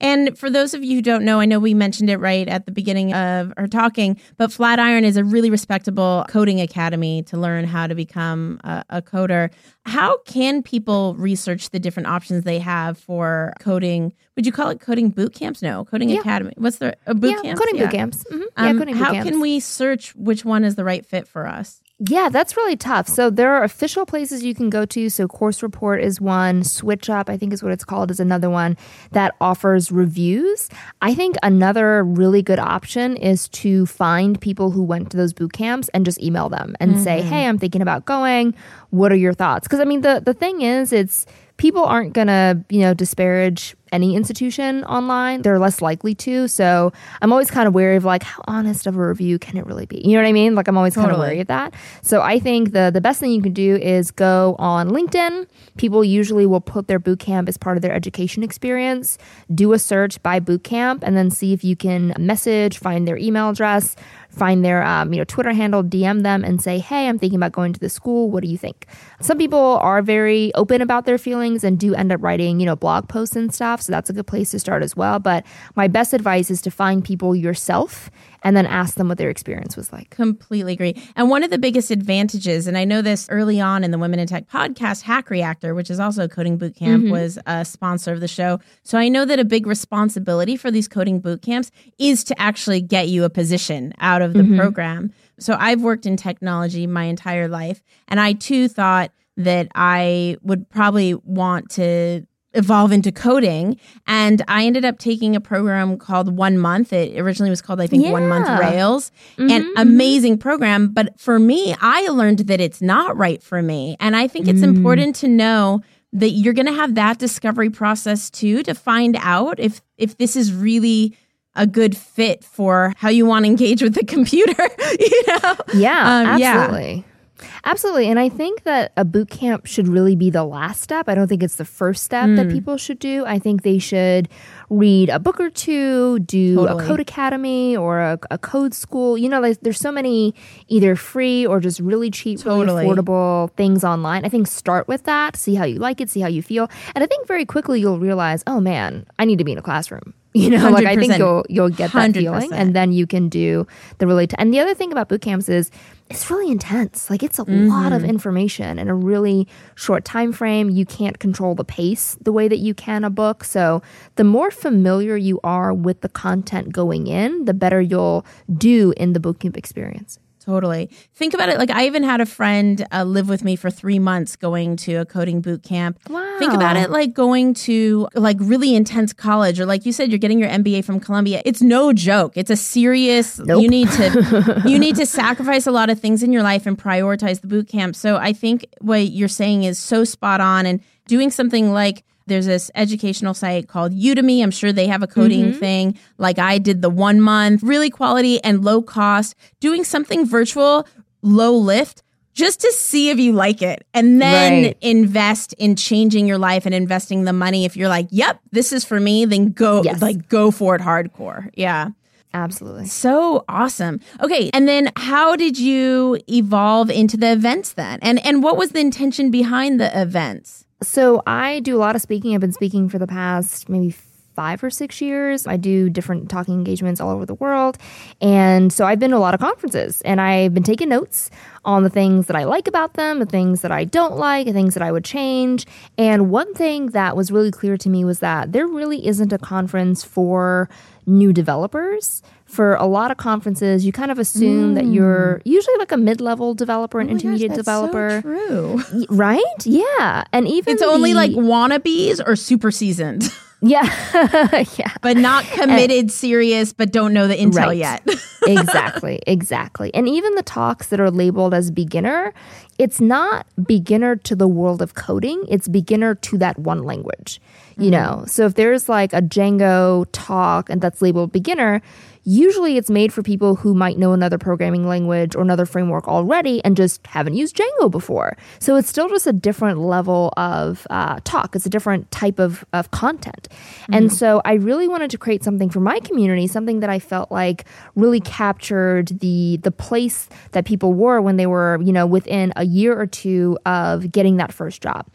And 0.00 0.36
for 0.38 0.50
those 0.50 0.74
of 0.74 0.84
you 0.84 0.96
who 0.96 1.02
don't 1.02 1.24
know, 1.24 1.40
I 1.40 1.44
know 1.46 1.58
we 1.58 1.74
mentioned 1.74 2.10
it 2.10 2.18
right 2.18 2.46
at 2.48 2.66
the 2.66 2.72
beginning 2.72 3.12
of 3.14 3.52
our 3.56 3.66
talking, 3.66 4.18
but 4.36 4.52
Flatiron 4.52 5.04
is 5.04 5.16
a 5.16 5.24
really 5.24 5.50
respectable 5.50 6.24
coding 6.28 6.60
academy 6.60 7.22
to 7.24 7.36
learn 7.36 7.64
how 7.64 7.86
to 7.86 7.94
become 7.94 8.60
a, 8.64 8.84
a 8.90 9.02
coder. 9.02 9.50
How 9.84 10.18
can 10.26 10.62
people 10.62 11.14
research 11.16 11.70
the 11.70 11.78
different 11.78 12.08
options 12.08 12.44
they 12.44 12.58
have 12.58 12.98
for 12.98 13.52
coding? 13.60 14.12
Would 14.36 14.44
you 14.46 14.52
call 14.52 14.70
it 14.70 14.80
coding 14.80 15.10
boot 15.10 15.32
camps? 15.34 15.62
No, 15.62 15.84
coding 15.84 16.10
Yeah. 16.10 16.20
academy. 16.20 16.52
What's 16.56 16.78
the 16.78 16.96
a 17.06 17.14
boot 17.14 17.30
yeah, 17.36 17.42
camp? 17.42 17.58
coding 17.58 17.78
boot 17.78 17.90
camps. 17.90 18.24
Mhm. 18.30 18.40
Yeah, 18.58 18.66
Um, 18.70 18.78
coding 18.78 18.94
boot 18.94 19.02
how 19.04 19.12
camps. 19.12 19.30
can 19.30 19.40
we 19.40 19.60
search 19.60 20.14
which 20.16 20.44
one 20.44 20.64
is 20.64 20.74
the 20.74 20.84
right 20.84 21.04
fit 21.06 21.26
for 21.28 21.46
us? 21.46 21.80
Yeah, 21.98 22.28
that's 22.28 22.58
really 22.58 22.76
tough. 22.76 23.08
So 23.08 23.30
there 23.30 23.54
are 23.54 23.64
official 23.64 24.04
places 24.04 24.44
you 24.44 24.54
can 24.54 24.68
go 24.68 24.84
to. 24.84 25.08
So 25.08 25.26
Course 25.26 25.62
Report 25.62 26.02
is 26.02 26.20
one, 26.20 26.60
SwitchUp, 26.60 27.30
I 27.30 27.38
think 27.38 27.54
is 27.54 27.62
what 27.62 27.72
it's 27.72 27.86
called, 27.86 28.10
is 28.10 28.20
another 28.20 28.50
one 28.50 28.76
that 29.12 29.34
offers 29.40 29.90
reviews. 29.90 30.68
I 31.00 31.14
think 31.14 31.36
another 31.42 32.04
really 32.04 32.42
good 32.42 32.58
option 32.58 33.16
is 33.16 33.48
to 33.48 33.86
find 33.86 34.38
people 34.38 34.72
who 34.72 34.82
went 34.82 35.10
to 35.12 35.16
those 35.16 35.32
boot 35.32 35.54
camps 35.54 35.88
and 35.94 36.04
just 36.04 36.22
email 36.22 36.50
them 36.50 36.76
and 36.80 37.00
say, 37.00 37.20
mm-hmm. 37.20 37.28
"Hey, 37.30 37.46
I'm 37.46 37.58
thinking 37.58 37.80
about 37.80 38.04
going. 38.04 38.54
What 38.90 39.10
are 39.10 39.16
your 39.16 39.32
thoughts?" 39.32 39.66
Because 39.66 39.80
I 39.80 39.84
mean, 39.84 40.02
the 40.02 40.20
the 40.22 40.34
thing 40.34 40.60
is, 40.60 40.92
it's 40.92 41.24
people 41.56 41.84
aren't 41.84 42.12
gonna 42.12 42.62
you 42.68 42.80
know 42.80 42.94
disparage 42.94 43.74
any 43.92 44.16
institution 44.16 44.84
online. 44.84 45.42
They're 45.42 45.58
less 45.58 45.80
likely 45.80 46.14
to. 46.16 46.48
So 46.48 46.92
i'm 47.22 47.32
always 47.32 47.50
kind 47.50 47.68
of 47.68 47.74
wary 47.74 47.96
of 47.96 48.04
like 48.04 48.22
how 48.22 48.42
honest 48.46 48.86
of 48.86 48.96
a 48.96 49.08
review 49.08 49.38
can 49.38 49.56
it 49.56 49.66
really 49.66 49.86
be? 49.86 50.00
You 50.04 50.12
know 50.12 50.22
what 50.22 50.28
i 50.28 50.32
mean? 50.32 50.54
Like 50.54 50.68
i'm 50.68 50.76
always 50.76 50.94
kind 50.94 51.10
of 51.10 51.18
wary 51.18 51.40
of 51.40 51.46
that. 51.48 51.74
So 52.02 52.22
i 52.22 52.38
think 52.38 52.72
the 52.72 52.90
the 52.92 53.00
best 53.00 53.20
thing 53.20 53.30
you 53.32 53.42
can 53.42 53.52
do 53.52 53.76
is 53.76 54.10
go 54.10 54.56
on 54.58 54.90
linkedin. 54.90 55.46
People 55.76 56.04
usually 56.04 56.46
will 56.46 56.60
put 56.60 56.88
their 56.88 56.98
boot 56.98 57.20
camp 57.20 57.48
as 57.48 57.56
part 57.56 57.76
of 57.76 57.82
their 57.82 57.92
education 57.92 58.42
experience. 58.42 59.18
Do 59.54 59.72
a 59.72 59.78
search 59.78 60.22
by 60.22 60.40
boot 60.40 60.64
camp 60.64 61.02
and 61.06 61.16
then 61.16 61.30
see 61.30 61.52
if 61.52 61.64
you 61.64 61.76
can 61.76 62.14
message 62.18 62.78
find 62.78 63.06
their 63.06 63.16
email 63.16 63.50
address 63.50 63.96
find 64.36 64.64
their 64.64 64.82
um, 64.84 65.12
you 65.12 65.18
know 65.18 65.24
Twitter 65.24 65.52
handle, 65.52 65.82
DM 65.82 66.22
them, 66.22 66.44
and 66.44 66.60
say, 66.60 66.78
"Hey, 66.78 67.08
I'm 67.08 67.18
thinking 67.18 67.38
about 67.38 67.52
going 67.52 67.72
to 67.72 67.80
the 67.80 67.88
school. 67.88 68.30
What 68.30 68.42
do 68.42 68.48
you 68.48 68.58
think?" 68.58 68.86
Some 69.20 69.38
people 69.38 69.78
are 69.82 70.02
very 70.02 70.54
open 70.54 70.82
about 70.82 71.06
their 71.06 71.18
feelings 71.18 71.64
and 71.64 71.78
do 71.78 71.94
end 71.94 72.12
up 72.12 72.22
writing 72.22 72.60
you 72.60 72.66
know 72.66 72.76
blog 72.76 73.08
posts 73.08 73.36
and 73.36 73.52
stuff, 73.52 73.82
so 73.82 73.92
that's 73.92 74.10
a 74.10 74.12
good 74.12 74.26
place 74.26 74.50
to 74.50 74.58
start 74.58 74.82
as 74.82 74.94
well. 74.94 75.18
But 75.18 75.44
my 75.74 75.88
best 75.88 76.12
advice 76.12 76.50
is 76.50 76.60
to 76.62 76.70
find 76.70 77.04
people 77.04 77.34
yourself 77.34 78.10
and 78.46 78.56
then 78.56 78.64
ask 78.64 78.94
them 78.94 79.08
what 79.08 79.18
their 79.18 79.28
experience 79.28 79.76
was 79.76 79.92
like. 79.92 80.08
Completely 80.10 80.74
agree. 80.74 81.02
And 81.16 81.28
one 81.28 81.42
of 81.42 81.50
the 81.50 81.58
biggest 81.58 81.90
advantages, 81.90 82.68
and 82.68 82.78
I 82.78 82.84
know 82.84 83.02
this 83.02 83.26
early 83.28 83.60
on 83.60 83.82
in 83.82 83.90
the 83.90 83.98
Women 83.98 84.20
in 84.20 84.28
Tech 84.28 84.48
podcast, 84.48 85.02
Hack 85.02 85.30
Reactor, 85.30 85.74
which 85.74 85.90
is 85.90 85.98
also 85.98 86.22
a 86.22 86.28
coding 86.28 86.56
boot 86.56 86.76
camp, 86.76 87.02
mm-hmm. 87.02 87.10
was 87.10 87.40
a 87.44 87.64
sponsor 87.64 88.12
of 88.12 88.20
the 88.20 88.28
show. 88.28 88.60
So 88.84 88.98
I 88.98 89.08
know 89.08 89.24
that 89.24 89.40
a 89.40 89.44
big 89.44 89.66
responsibility 89.66 90.56
for 90.56 90.70
these 90.70 90.86
coding 90.86 91.18
boot 91.18 91.42
camps 91.42 91.72
is 91.98 92.22
to 92.22 92.40
actually 92.40 92.80
get 92.80 93.08
you 93.08 93.24
a 93.24 93.30
position 93.30 93.92
out 93.98 94.22
of 94.22 94.32
the 94.32 94.42
mm-hmm. 94.42 94.60
program. 94.60 95.12
So 95.40 95.56
I've 95.58 95.82
worked 95.82 96.06
in 96.06 96.16
technology 96.16 96.86
my 96.86 97.06
entire 97.06 97.48
life, 97.48 97.82
and 98.06 98.20
I 98.20 98.34
too 98.34 98.68
thought 98.68 99.10
that 99.38 99.66
I 99.74 100.36
would 100.42 100.70
probably 100.70 101.14
want 101.14 101.68
to 101.72 102.24
evolve 102.56 102.92
into 102.92 103.12
coding. 103.12 103.78
And 104.06 104.42
I 104.48 104.64
ended 104.64 104.84
up 104.84 104.98
taking 104.98 105.36
a 105.36 105.40
program 105.40 105.98
called 105.98 106.36
One 106.36 106.58
Month. 106.58 106.92
It 106.92 107.18
originally 107.18 107.50
was 107.50 107.62
called, 107.62 107.80
I 107.80 107.86
think, 107.86 108.04
yeah. 108.04 108.12
One 108.12 108.28
Month 108.28 108.48
Rails. 108.60 109.12
Mm-hmm. 109.36 109.50
And 109.50 109.66
amazing 109.76 110.38
program. 110.38 110.88
But 110.88 111.18
for 111.20 111.38
me, 111.38 111.74
I 111.80 112.08
learned 112.08 112.40
that 112.40 112.60
it's 112.60 112.82
not 112.82 113.16
right 113.16 113.42
for 113.42 113.62
me. 113.62 113.96
And 114.00 114.16
I 114.16 114.28
think 114.28 114.48
it's 114.48 114.60
mm. 114.60 114.76
important 114.76 115.16
to 115.16 115.28
know 115.28 115.82
that 116.12 116.30
you're 116.30 116.54
going 116.54 116.66
to 116.66 116.72
have 116.72 116.94
that 116.94 117.18
discovery 117.18 117.70
process 117.70 118.30
too 118.30 118.62
to 118.62 118.74
find 118.74 119.16
out 119.20 119.60
if 119.60 119.82
if 119.98 120.16
this 120.16 120.36
is 120.36 120.52
really 120.52 121.16
a 121.54 121.66
good 121.66 121.96
fit 121.96 122.44
for 122.44 122.92
how 122.96 123.08
you 123.08 123.26
want 123.26 123.44
to 123.44 123.50
engage 123.50 123.82
with 123.82 123.94
the 123.94 124.04
computer 124.04 124.68
you 125.00 125.22
know 125.26 125.56
yeah 125.74 126.00
um, 126.00 126.26
absolutely 126.42 126.94
yeah. 126.94 127.15
Absolutely. 127.64 128.08
And 128.08 128.18
I 128.18 128.28
think 128.28 128.62
that 128.62 128.92
a 128.96 129.04
boot 129.04 129.30
camp 129.30 129.66
should 129.66 129.88
really 129.88 130.16
be 130.16 130.30
the 130.30 130.44
last 130.44 130.80
step. 130.80 131.08
I 131.08 131.14
don't 131.14 131.28
think 131.28 131.42
it's 131.42 131.56
the 131.56 131.64
first 131.64 132.04
step 132.04 132.28
mm. 132.28 132.36
that 132.36 132.50
people 132.50 132.76
should 132.76 132.98
do. 132.98 133.24
I 133.26 133.38
think 133.38 133.62
they 133.62 133.78
should 133.78 134.28
read 134.70 135.08
a 135.08 135.18
book 135.18 135.40
or 135.40 135.50
two, 135.50 136.18
do 136.20 136.56
totally. 136.56 136.84
a 136.84 136.86
code 136.88 137.00
academy 137.00 137.76
or 137.76 138.00
a, 138.00 138.18
a, 138.30 138.38
code 138.38 138.74
school. 138.74 139.16
You 139.18 139.28
know, 139.28 139.40
like, 139.40 139.60
there's 139.60 139.78
so 139.78 139.92
many 139.92 140.34
either 140.68 140.96
free 140.96 141.46
or 141.46 141.60
just 141.60 141.80
really 141.80 142.10
cheap, 142.10 142.40
totally. 142.40 142.84
really 142.84 142.96
affordable 142.96 143.50
things 143.52 143.84
online. 143.84 144.24
I 144.24 144.28
think 144.28 144.46
start 144.46 144.88
with 144.88 145.04
that, 145.04 145.36
see 145.36 145.54
how 145.54 145.64
you 145.64 145.78
like 145.78 146.00
it, 146.00 146.10
see 146.10 146.20
how 146.20 146.28
you 146.28 146.42
feel. 146.42 146.68
And 146.94 147.04
I 147.04 147.06
think 147.06 147.26
very 147.26 147.44
quickly 147.44 147.80
you'll 147.80 147.98
realize, 147.98 148.42
oh 148.46 148.60
man, 148.60 149.06
I 149.18 149.24
need 149.24 149.38
to 149.38 149.44
be 149.44 149.52
in 149.52 149.58
a 149.58 149.62
classroom. 149.62 150.14
You 150.36 150.50
know, 150.50 150.68
like 150.68 150.86
I 150.86 150.96
think 150.96 151.16
you'll 151.16 151.46
you'll 151.48 151.70
get 151.70 151.92
that 151.92 152.10
100%. 152.10 152.14
feeling, 152.14 152.52
and 152.52 152.74
then 152.74 152.92
you 152.92 153.06
can 153.06 153.30
do 153.30 153.66
the 153.98 154.06
really. 154.06 154.26
T- 154.26 154.36
and 154.38 154.52
the 154.52 154.60
other 154.60 154.74
thing 154.74 154.92
about 154.92 155.08
boot 155.08 155.22
camps 155.22 155.48
is 155.48 155.70
it's 156.10 156.30
really 156.30 156.50
intense. 156.50 157.08
Like 157.08 157.22
it's 157.22 157.38
a 157.38 157.44
mm-hmm. 157.44 157.68
lot 157.68 157.92
of 157.92 158.04
information 158.04 158.78
in 158.78 158.88
a 158.88 158.94
really 158.94 159.48
short 159.74 160.04
time 160.04 160.32
frame. 160.32 160.68
You 160.68 160.84
can't 160.84 161.18
control 161.18 161.54
the 161.54 161.64
pace 161.64 162.16
the 162.20 162.32
way 162.32 162.48
that 162.48 162.58
you 162.58 162.74
can 162.74 163.02
a 163.02 163.10
book. 163.10 163.44
So 163.44 163.82
the 164.16 164.24
more 164.24 164.50
familiar 164.50 165.16
you 165.16 165.40
are 165.42 165.72
with 165.72 166.02
the 166.02 166.08
content 166.08 166.70
going 166.70 167.06
in, 167.06 167.46
the 167.46 167.54
better 167.54 167.80
you'll 167.80 168.26
do 168.52 168.92
in 168.96 169.14
the 169.14 169.20
bootcamp 169.20 169.56
experience. 169.56 170.18
Totally. 170.46 170.88
Think 171.12 171.34
about 171.34 171.48
it. 171.48 171.58
Like 171.58 171.70
I 171.70 171.86
even 171.86 172.04
had 172.04 172.20
a 172.20 172.26
friend 172.26 172.86
uh, 172.92 173.02
live 173.02 173.28
with 173.28 173.42
me 173.42 173.56
for 173.56 173.68
three 173.68 173.98
months 173.98 174.36
going 174.36 174.76
to 174.76 174.94
a 174.94 175.04
coding 175.04 175.40
boot 175.40 175.64
camp. 175.64 175.98
Wow. 176.08 176.36
Think 176.38 176.52
about 176.52 176.76
it 176.76 176.88
like 176.88 177.12
going 177.14 177.54
to 177.54 178.08
like 178.14 178.36
really 178.38 178.76
intense 178.76 179.12
college, 179.12 179.58
or 179.58 179.66
like 179.66 179.84
you 179.84 179.92
said, 179.92 180.08
you're 180.12 180.20
getting 180.20 180.38
your 180.38 180.48
MBA 180.48 180.84
from 180.84 181.00
Columbia. 181.00 181.42
It's 181.44 181.62
no 181.62 181.92
joke. 181.92 182.36
It's 182.36 182.50
a 182.50 182.56
serious. 182.56 183.40
Nope. 183.40 183.60
You 183.60 183.68
need 183.68 183.90
to 183.90 184.62
you 184.66 184.78
need 184.78 184.94
to 184.96 185.06
sacrifice 185.06 185.66
a 185.66 185.72
lot 185.72 185.90
of 185.90 185.98
things 185.98 186.22
in 186.22 186.32
your 186.32 186.44
life 186.44 186.64
and 186.64 186.78
prioritize 186.78 187.40
the 187.40 187.48
boot 187.48 187.66
camp. 187.66 187.96
So 187.96 188.16
I 188.16 188.32
think 188.32 188.66
what 188.80 189.08
you're 189.08 189.26
saying 189.26 189.64
is 189.64 189.80
so 189.80 190.04
spot 190.04 190.40
on, 190.40 190.64
and 190.64 190.80
doing 191.08 191.32
something 191.32 191.72
like 191.72 192.04
there's 192.26 192.46
this 192.46 192.70
educational 192.74 193.34
site 193.34 193.68
called 193.68 193.92
Udemy. 193.92 194.42
I'm 194.42 194.50
sure 194.50 194.72
they 194.72 194.88
have 194.88 195.02
a 195.02 195.06
coding 195.06 195.46
mm-hmm. 195.46 195.58
thing 195.58 195.98
like 196.18 196.38
I 196.38 196.58
did 196.58 196.82
the 196.82 196.90
one 196.90 197.20
month, 197.20 197.62
really 197.62 197.90
quality 197.90 198.42
and 198.42 198.64
low 198.64 198.82
cost, 198.82 199.34
doing 199.60 199.84
something 199.84 200.26
virtual, 200.26 200.86
low 201.22 201.54
lift 201.56 202.02
just 202.36 202.60
to 202.60 202.70
see 202.72 203.08
if 203.08 203.18
you 203.18 203.32
like 203.32 203.62
it. 203.62 203.86
And 203.94 204.20
then 204.20 204.64
right. 204.64 204.76
invest 204.82 205.54
in 205.54 205.74
changing 205.74 206.26
your 206.26 206.38
life 206.38 206.66
and 206.66 206.74
investing 206.74 207.24
the 207.24 207.32
money. 207.32 207.64
If 207.64 207.76
you're 207.76 207.88
like 207.88 208.08
yep 208.10 208.40
this 208.52 208.72
is 208.72 208.84
for 208.84 209.00
me 209.00 209.24
then 209.24 209.52
go 209.52 209.82
yes. 209.82 210.02
like 210.02 210.28
go 210.28 210.50
for 210.50 210.74
it 210.74 210.82
hardcore. 210.82 211.50
Yeah. 211.54 211.90
Absolutely. 212.34 212.84
So 212.86 213.44
awesome. 213.48 214.00
Okay 214.22 214.50
and 214.52 214.68
then 214.68 214.92
how 214.96 215.36
did 215.36 215.58
you 215.58 216.18
evolve 216.28 216.90
into 216.90 217.16
the 217.16 217.32
events 217.32 217.72
then? 217.72 217.98
And 218.02 218.24
and 218.24 218.42
what 218.42 218.56
was 218.56 218.70
the 218.70 218.80
intention 218.80 219.30
behind 219.30 219.80
the 219.80 219.98
events 219.98 220.65
so 220.82 221.22
I 221.26 221.60
do 221.60 221.76
a 221.76 221.78
lot 221.78 221.96
of 221.96 222.02
speaking. 222.02 222.34
I've 222.34 222.40
been 222.40 222.52
speaking 222.52 222.88
for 222.88 222.98
the 222.98 223.06
past 223.06 223.68
maybe 223.68 223.94
five 224.36 224.62
or 224.62 224.68
six 224.68 225.00
years. 225.00 225.46
I 225.46 225.56
do 225.56 225.88
different 225.88 226.28
talking 226.28 226.54
engagements 226.54 227.00
all 227.00 227.10
over 227.10 227.24
the 227.24 227.34
world. 227.34 227.78
And 228.20 228.70
so 228.70 228.84
I've 228.84 228.98
been 228.98 229.10
to 229.12 229.16
a 229.16 229.18
lot 229.18 229.32
of 229.32 229.40
conferences 229.40 230.02
and 230.02 230.20
I've 230.20 230.52
been 230.52 230.62
taking 230.62 230.90
notes 230.90 231.30
on 231.64 231.82
the 231.82 231.90
things 231.90 232.26
that 232.26 232.36
I 232.36 232.44
like 232.44 232.68
about 232.68 232.94
them, 232.94 233.18
the 233.18 233.26
things 233.26 233.62
that 233.62 233.72
I 233.72 233.84
don't 233.84 234.16
like, 234.16 234.46
the 234.46 234.52
things 234.52 234.74
that 234.74 234.82
I 234.82 234.92
would 234.92 235.04
change. 235.04 235.66
And 235.96 236.30
one 236.30 236.52
thing 236.52 236.90
that 236.90 237.16
was 237.16 237.32
really 237.32 237.50
clear 237.50 237.78
to 237.78 237.88
me 237.88 238.04
was 238.04 238.20
that 238.20 238.52
there 238.52 238.66
really 238.66 239.06
isn't 239.06 239.32
a 239.32 239.38
conference 239.38 240.04
for 240.04 240.68
new 241.06 241.32
developers 241.32 242.22
for 242.56 242.74
a 242.76 242.86
lot 242.86 243.10
of 243.10 243.18
conferences, 243.18 243.84
you 243.84 243.92
kind 243.92 244.10
of 244.10 244.18
assume 244.18 244.72
mm. 244.72 244.74
that 244.76 244.86
you're 244.86 245.42
usually 245.44 245.76
like 245.76 245.92
a 245.92 245.96
mid-level 245.98 246.54
developer, 246.54 246.98
an 246.98 247.08
oh 247.08 247.10
intermediate 247.10 247.50
gosh, 247.50 247.58
developer. 247.58 248.22
So 248.22 248.80
true, 248.82 249.06
right? 249.10 249.44
Yeah, 249.66 250.24
and 250.32 250.48
even 250.48 250.72
it's 250.72 250.82
the, 250.82 250.88
only 250.88 251.12
like 251.12 251.32
wannabes 251.32 252.26
or 252.26 252.34
super 252.34 252.70
seasoned. 252.70 253.30
Yeah, 253.62 253.84
yeah, 254.76 254.92
but 255.00 255.16
not 255.16 255.44
committed, 255.46 255.98
and, 255.98 256.12
serious, 256.12 256.74
but 256.74 256.92
don't 256.92 257.14
know 257.14 257.26
the 257.26 257.34
intel 257.34 257.68
right. 257.68 257.78
yet. 257.78 258.06
exactly, 258.46 259.18
exactly. 259.26 259.92
And 259.94 260.06
even 260.06 260.34
the 260.34 260.42
talks 260.42 260.88
that 260.88 261.00
are 261.00 261.10
labeled 261.10 261.54
as 261.54 261.70
beginner, 261.70 262.34
it's 262.78 263.00
not 263.00 263.46
beginner 263.66 264.14
to 264.16 264.36
the 264.36 264.46
world 264.46 264.82
of 264.82 264.94
coding. 264.94 265.42
It's 265.48 265.68
beginner 265.68 266.14
to 266.14 266.38
that 266.38 266.58
one 266.58 266.82
language. 266.82 267.40
You 267.78 267.90
mm-hmm. 267.90 267.90
know, 267.92 268.24
so 268.26 268.44
if 268.44 268.54
there's 268.54 268.90
like 268.90 269.14
a 269.14 269.22
Django 269.22 270.04
talk 270.12 270.68
and 270.68 270.82
that's 270.82 271.00
labeled 271.00 271.32
beginner 271.32 271.80
Usually 272.28 272.76
it's 272.76 272.90
made 272.90 273.12
for 273.12 273.22
people 273.22 273.54
who 273.54 273.72
might 273.72 273.98
know 273.98 274.12
another 274.12 274.36
programming 274.36 274.88
language 274.88 275.36
or 275.36 275.42
another 275.42 275.64
framework 275.64 276.08
already 276.08 276.62
and 276.64 276.76
just 276.76 277.06
haven't 277.06 277.34
used 277.34 277.56
Django 277.56 277.88
before. 277.88 278.36
So 278.58 278.74
it's 278.74 278.88
still 278.88 279.08
just 279.08 279.28
a 279.28 279.32
different 279.32 279.78
level 279.78 280.32
of 280.36 280.88
uh, 280.90 281.20
talk. 281.22 281.54
It's 281.54 281.66
a 281.66 281.70
different 281.70 282.10
type 282.10 282.40
of, 282.40 282.64
of 282.72 282.90
content. 282.90 283.48
Mm-hmm. 283.50 283.94
And 283.94 284.12
so 284.12 284.42
I 284.44 284.54
really 284.54 284.88
wanted 284.88 285.10
to 285.12 285.18
create 285.18 285.44
something 285.44 285.70
for 285.70 285.78
my 285.78 286.00
community, 286.00 286.48
something 286.48 286.80
that 286.80 286.90
I 286.90 286.98
felt 286.98 287.30
like 287.30 287.64
really 287.94 288.20
captured 288.20 289.20
the 289.20 289.58
the 289.62 289.70
place 289.70 290.28
that 290.50 290.64
people 290.64 290.94
were 290.94 291.20
when 291.20 291.36
they 291.36 291.46
were, 291.46 291.80
you 291.80 291.92
know, 291.92 292.06
within 292.06 292.52
a 292.56 292.64
year 292.64 292.98
or 292.98 293.06
two 293.06 293.56
of 293.64 294.10
getting 294.10 294.36
that 294.38 294.52
first 294.52 294.82
job. 294.82 295.06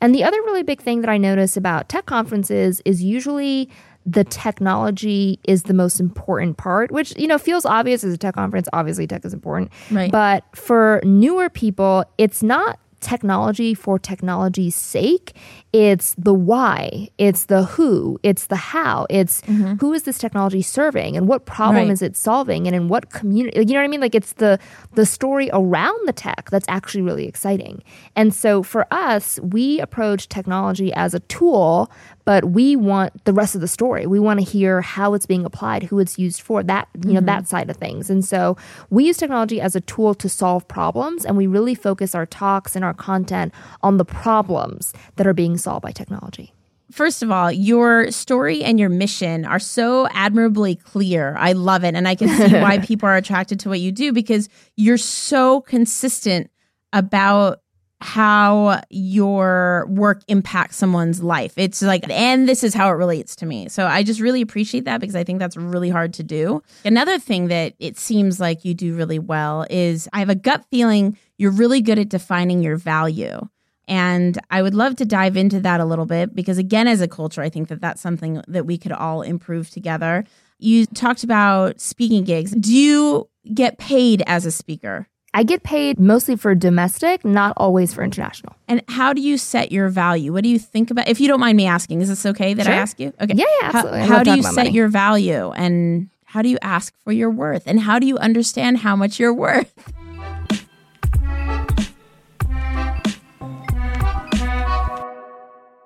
And 0.00 0.14
the 0.14 0.22
other 0.22 0.40
really 0.42 0.62
big 0.62 0.80
thing 0.80 1.00
that 1.00 1.10
I 1.10 1.18
notice 1.18 1.56
about 1.56 1.88
tech 1.88 2.06
conferences 2.06 2.80
is 2.84 3.02
usually 3.02 3.68
the 4.06 4.24
technology 4.24 5.38
is 5.44 5.64
the 5.64 5.74
most 5.74 6.00
important 6.00 6.56
part, 6.56 6.90
which, 6.90 7.16
you 7.18 7.26
know, 7.26 7.38
feels 7.38 7.64
obvious 7.64 8.02
as 8.02 8.14
a 8.14 8.18
tech 8.18 8.34
conference. 8.34 8.68
Obviously, 8.72 9.06
tech 9.06 9.24
is 9.24 9.34
important. 9.34 9.70
Right. 9.90 10.10
But 10.10 10.44
for 10.54 11.00
newer 11.04 11.50
people, 11.50 12.04
it's 12.18 12.42
not 12.42 12.78
technology 13.00 13.74
for 13.74 13.98
technology's 13.98 14.74
sake. 14.74 15.34
It's 15.72 16.14
the 16.18 16.34
why, 16.34 17.08
it's 17.18 17.46
the 17.46 17.64
who, 17.64 18.18
it's 18.22 18.46
the 18.46 18.56
how, 18.56 19.06
it's 19.08 19.40
mm-hmm. 19.42 19.74
who 19.74 19.92
is 19.92 20.02
this 20.02 20.18
technology 20.18 20.62
serving 20.62 21.16
and 21.16 21.28
what 21.28 21.46
problem 21.46 21.84
right. 21.84 21.92
is 21.92 22.02
it 22.02 22.16
solving 22.16 22.66
and 22.66 22.74
in 22.74 22.88
what 22.88 23.10
community. 23.10 23.60
You 23.60 23.64
know 23.66 23.74
what 23.74 23.84
I 23.84 23.88
mean? 23.88 24.00
Like 24.00 24.14
it's 24.14 24.34
the 24.34 24.58
the 24.94 25.06
story 25.06 25.48
around 25.52 26.08
the 26.08 26.12
tech 26.12 26.50
that's 26.50 26.66
actually 26.68 27.02
really 27.02 27.26
exciting. 27.26 27.82
And 28.16 28.34
so 28.34 28.62
for 28.62 28.86
us, 28.92 29.38
we 29.42 29.80
approach 29.80 30.28
technology 30.28 30.92
as 30.94 31.14
a 31.14 31.20
tool, 31.20 31.90
but 32.24 32.46
we 32.46 32.76
want 32.76 33.24
the 33.24 33.32
rest 33.32 33.54
of 33.54 33.60
the 33.60 33.68
story. 33.68 34.06
We 34.06 34.20
want 34.20 34.40
to 34.40 34.46
hear 34.46 34.80
how 34.80 35.14
it's 35.14 35.26
being 35.26 35.44
applied, 35.44 35.84
who 35.84 35.98
it's 35.98 36.18
used 36.18 36.42
for, 36.42 36.62
that 36.64 36.88
you 37.04 37.12
know 37.12 37.20
mm-hmm. 37.20 37.26
that 37.26 37.48
side 37.48 37.70
of 37.70 37.76
things. 37.76 38.10
And 38.10 38.24
so 38.24 38.56
we 38.90 39.06
use 39.06 39.16
technology 39.16 39.60
as 39.60 39.74
a 39.76 39.80
tool 39.80 40.14
to 40.14 40.28
solve 40.28 40.66
problems, 40.68 41.24
and 41.24 41.36
we 41.36 41.46
really 41.46 41.74
focus 41.74 42.14
our 42.14 42.26
talks 42.26 42.76
and 42.76 42.84
our 42.84 42.89
content 42.94 43.52
on 43.82 43.96
the 43.96 44.04
problems 44.04 44.92
that 45.16 45.26
are 45.26 45.34
being 45.34 45.56
solved 45.56 45.82
by 45.82 45.92
technology. 45.92 46.52
First 46.90 47.22
of 47.22 47.30
all, 47.30 47.52
your 47.52 48.10
story 48.10 48.64
and 48.64 48.80
your 48.80 48.88
mission 48.88 49.44
are 49.44 49.60
so 49.60 50.08
admirably 50.12 50.74
clear. 50.74 51.36
I 51.38 51.52
love 51.52 51.84
it. 51.84 51.94
And 51.94 52.08
I 52.08 52.16
can 52.16 52.28
see 52.28 52.56
why 52.56 52.78
people 52.84 53.08
are 53.08 53.16
attracted 53.16 53.60
to 53.60 53.68
what 53.68 53.78
you 53.80 53.92
do 53.92 54.12
because 54.12 54.48
you're 54.76 54.98
so 54.98 55.60
consistent 55.60 56.50
about 56.92 57.60
how 58.00 58.80
your 58.88 59.86
work 59.88 60.22
impacts 60.26 60.76
someone's 60.76 61.22
life. 61.22 61.52
It's 61.56 61.82
like, 61.82 62.08
and 62.08 62.48
this 62.48 62.64
is 62.64 62.72
how 62.72 62.88
it 62.88 62.94
relates 62.94 63.36
to 63.36 63.46
me. 63.46 63.68
So 63.68 63.86
I 63.86 64.02
just 64.02 64.20
really 64.20 64.40
appreciate 64.40 64.86
that 64.86 65.00
because 65.00 65.16
I 65.16 65.24
think 65.24 65.38
that's 65.38 65.56
really 65.56 65.90
hard 65.90 66.14
to 66.14 66.22
do. 66.22 66.62
Another 66.84 67.18
thing 67.18 67.48
that 67.48 67.74
it 67.78 67.98
seems 67.98 68.40
like 68.40 68.64
you 68.64 68.72
do 68.72 68.94
really 68.94 69.18
well 69.18 69.66
is 69.68 70.08
I 70.12 70.20
have 70.20 70.30
a 70.30 70.34
gut 70.34 70.64
feeling 70.70 71.18
you're 71.36 71.50
really 71.50 71.80
good 71.80 71.98
at 71.98 72.08
defining 72.08 72.62
your 72.62 72.76
value. 72.76 73.40
And 73.86 74.38
I 74.50 74.62
would 74.62 74.74
love 74.74 74.94
to 74.96 75.04
dive 75.04 75.36
into 75.36 75.58
that 75.60 75.80
a 75.80 75.84
little 75.84 76.06
bit 76.06 76.34
because, 76.34 76.58
again, 76.58 76.86
as 76.86 77.00
a 77.00 77.08
culture, 77.08 77.42
I 77.42 77.48
think 77.48 77.68
that 77.68 77.80
that's 77.80 78.00
something 78.00 78.40
that 78.46 78.64
we 78.64 78.78
could 78.78 78.92
all 78.92 79.22
improve 79.22 79.68
together. 79.68 80.24
you 80.60 80.86
talked 80.86 81.24
about 81.24 81.80
speaking 81.80 82.24
gigs. 82.24 82.52
Do 82.52 82.72
you 82.72 83.28
get 83.52 83.78
paid 83.78 84.22
as 84.26 84.46
a 84.46 84.50
speaker? 84.50 85.08
I 85.32 85.44
get 85.44 85.62
paid 85.62 86.00
mostly 86.00 86.34
for 86.34 86.56
domestic, 86.56 87.24
not 87.24 87.54
always 87.56 87.94
for 87.94 88.02
international. 88.02 88.56
And 88.66 88.82
how 88.88 89.12
do 89.12 89.20
you 89.20 89.38
set 89.38 89.70
your 89.70 89.88
value? 89.88 90.32
What 90.32 90.42
do 90.42 90.48
you 90.48 90.58
think 90.58 90.90
about? 90.90 91.06
If 91.08 91.20
you 91.20 91.28
don't 91.28 91.38
mind 91.38 91.56
me 91.56 91.66
asking, 91.66 92.00
is 92.00 92.08
this 92.08 92.26
okay 92.26 92.52
that 92.54 92.66
Sure. 92.66 92.74
I 92.74 92.76
ask 92.76 92.98
you? 92.98 93.12
Okay. 93.20 93.34
Yeah, 93.34 93.44
yeah, 93.60 93.68
absolutely. 93.68 94.00
How, 94.00 94.06
how 94.06 94.22
do 94.24 94.34
you 94.34 94.42
set 94.42 94.56
money. 94.56 94.70
your 94.70 94.88
value 94.88 95.52
and 95.52 96.08
how 96.24 96.42
do 96.42 96.48
you 96.48 96.58
ask 96.62 96.94
for 97.04 97.12
your 97.12 97.30
worth 97.30 97.62
and 97.66 97.78
how 97.78 98.00
do 98.00 98.06
you 98.06 98.18
understand 98.18 98.78
how 98.78 98.96
much 98.96 99.20
you're 99.20 99.34
worth? 99.34 99.72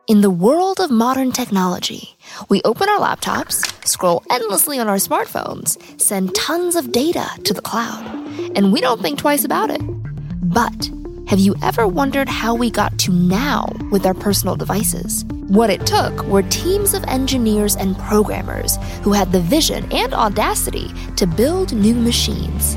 In 0.07 0.21
the 0.21 0.31
world 0.31 0.81
of 0.81 0.91
modern 0.91 1.33
technology, 1.33 2.17
we 2.51 2.61
open 2.65 2.91
our 2.91 2.99
laptops, 2.99 3.65
scroll 3.87 4.23
endlessly 4.31 4.79
on 4.79 4.87
our 4.87 4.97
smartphones, 4.97 5.79
send 5.99 6.35
tons 6.35 6.77
of 6.77 6.93
data 6.93 7.27
to 7.45 7.55
the 7.55 7.63
cloud, 7.63 8.05
and 8.55 8.73
we 8.73 8.81
don't 8.81 9.01
think 9.01 9.19
twice 9.19 9.45
about 9.45 9.71
it. 9.71 9.81
But 10.43 10.91
have 11.27 11.39
you 11.39 11.55
ever 11.63 11.89
wondered 11.89 12.29
how 12.29 12.55
we 12.55 12.71
got 12.71 12.99
to 13.01 13.13
now 13.13 13.73
with 13.91 14.05
our 14.05 14.15
personal 14.15 14.57
devices? 14.57 15.25
What 15.49 15.71
it 15.71 15.87
took 15.87 16.23
were 16.25 16.43
teams 16.43 16.95
of 16.95 17.03
engineers 17.05 17.77
and 17.77 17.99
programmers 17.99 18.77
who 19.03 19.13
had 19.13 19.33
the 19.33 19.41
vision 19.41 19.91
and 19.91 20.13
audacity 20.13 20.93
to 21.17 21.27
build 21.27 21.73
new 21.73 21.95
machines. 21.95 22.77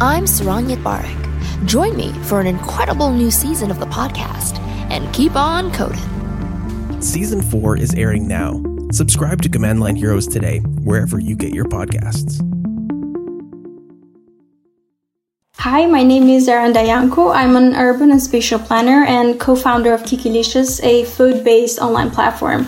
I'm 0.00 0.24
Saron 0.24 0.72
Yitbarek. 0.72 1.66
Join 1.66 1.96
me 1.96 2.12
for 2.24 2.40
an 2.40 2.46
incredible 2.46 3.10
new 3.10 3.30
season 3.30 3.70
of 3.70 3.80
the 3.80 3.86
podcast 3.86 4.58
and 4.90 5.12
keep 5.12 5.34
on 5.34 5.72
coding. 5.72 7.02
Season 7.02 7.42
4 7.42 7.78
is 7.78 7.94
airing 7.94 8.28
now. 8.28 8.62
Subscribe 8.92 9.42
to 9.42 9.48
Command 9.48 9.80
Line 9.80 9.96
Heroes 9.96 10.26
today, 10.26 10.60
wherever 10.60 11.18
you 11.18 11.36
get 11.36 11.52
your 11.52 11.64
podcasts. 11.64 12.53
Hi, 15.58 15.86
my 15.86 16.02
name 16.02 16.28
is 16.28 16.46
Aranda 16.46 16.84
Yanko. 16.84 17.30
I'm 17.30 17.56
an 17.56 17.74
urban 17.74 18.10
and 18.10 18.22
spatial 18.22 18.58
planner 18.58 19.02
and 19.04 19.40
co-founder 19.40 19.94
of 19.94 20.02
Kikilicious, 20.02 20.84
a 20.84 21.04
food-based 21.04 21.78
online 21.78 22.10
platform. 22.10 22.66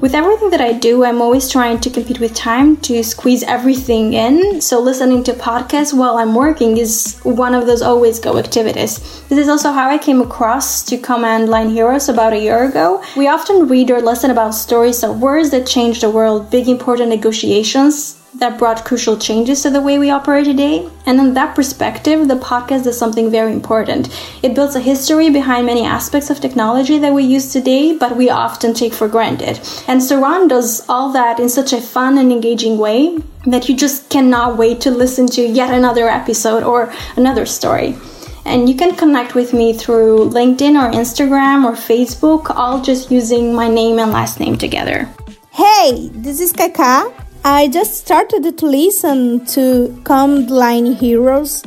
With 0.00 0.14
everything 0.14 0.50
that 0.50 0.60
I 0.60 0.72
do, 0.72 1.04
I'm 1.04 1.20
always 1.20 1.50
trying 1.50 1.80
to 1.80 1.90
compete 1.90 2.20
with 2.20 2.34
time 2.34 2.76
to 2.82 3.02
squeeze 3.02 3.42
everything 3.42 4.12
in. 4.12 4.60
So 4.60 4.78
listening 4.78 5.24
to 5.24 5.32
podcasts 5.32 5.92
while 5.92 6.18
I'm 6.18 6.36
working 6.36 6.76
is 6.76 7.18
one 7.24 7.52
of 7.54 7.66
those 7.66 7.82
always 7.82 8.20
go 8.20 8.38
activities. 8.38 9.00
This 9.28 9.38
is 9.38 9.48
also 9.48 9.72
how 9.72 9.90
I 9.90 9.98
came 9.98 10.20
across 10.20 10.84
to 10.84 10.98
Command 10.98 11.48
Line 11.48 11.70
Heroes 11.70 12.08
about 12.08 12.32
a 12.32 12.38
year 12.38 12.62
ago. 12.62 13.02
We 13.16 13.26
often 13.26 13.66
read 13.66 13.90
or 13.90 14.00
listen 14.00 14.30
about 14.30 14.54
stories 14.54 15.02
of 15.02 15.20
wars 15.20 15.50
that 15.50 15.66
change 15.66 16.00
the 16.00 16.10
world, 16.10 16.50
big 16.50 16.68
important 16.68 17.08
negotiations 17.08 18.22
that 18.34 18.58
brought 18.58 18.84
crucial 18.84 19.16
changes 19.16 19.62
to 19.62 19.70
the 19.70 19.80
way 19.80 19.98
we 19.98 20.10
operate 20.10 20.44
today. 20.44 20.88
And 21.06 21.18
in 21.18 21.34
that 21.34 21.54
perspective, 21.54 22.28
the 22.28 22.36
podcast 22.36 22.84
does 22.84 22.98
something 22.98 23.30
very 23.30 23.52
important. 23.52 24.08
It 24.42 24.54
builds 24.54 24.76
a 24.76 24.80
history 24.80 25.30
behind 25.30 25.66
many 25.66 25.84
aspects 25.84 26.28
of 26.28 26.40
technology 26.40 26.98
that 26.98 27.14
we 27.14 27.24
use 27.24 27.52
today, 27.52 27.96
but 27.96 28.16
we 28.16 28.28
often 28.28 28.74
take 28.74 28.92
for 28.92 29.08
granted. 29.08 29.58
And 29.88 30.00
Saron 30.00 30.48
does 30.48 30.86
all 30.88 31.12
that 31.12 31.40
in 31.40 31.48
such 31.48 31.72
a 31.72 31.80
fun 31.80 32.18
and 32.18 32.30
engaging 32.30 32.78
way 32.78 33.18
that 33.46 33.68
you 33.68 33.76
just 33.76 34.10
cannot 34.10 34.58
wait 34.58 34.80
to 34.82 34.90
listen 34.90 35.26
to 35.28 35.42
yet 35.42 35.72
another 35.72 36.08
episode 36.08 36.62
or 36.62 36.92
another 37.16 37.46
story. 37.46 37.96
And 38.44 38.68
you 38.68 38.76
can 38.76 38.94
connect 38.94 39.34
with 39.34 39.52
me 39.52 39.72
through 39.72 40.30
LinkedIn 40.30 40.80
or 40.80 40.92
Instagram 40.92 41.64
or 41.64 41.72
Facebook, 41.72 42.54
all 42.54 42.80
just 42.80 43.10
using 43.10 43.54
my 43.54 43.68
name 43.68 43.98
and 43.98 44.12
last 44.12 44.38
name 44.38 44.56
together. 44.56 45.08
Hey, 45.50 46.10
this 46.12 46.40
is 46.40 46.52
Kaka. 46.52 47.25
I 47.48 47.68
just 47.68 47.94
started 47.94 48.58
to 48.58 48.66
listen 48.66 49.46
to 49.54 49.96
Command 50.02 50.50
Line 50.50 50.94
Heroes 50.94 51.62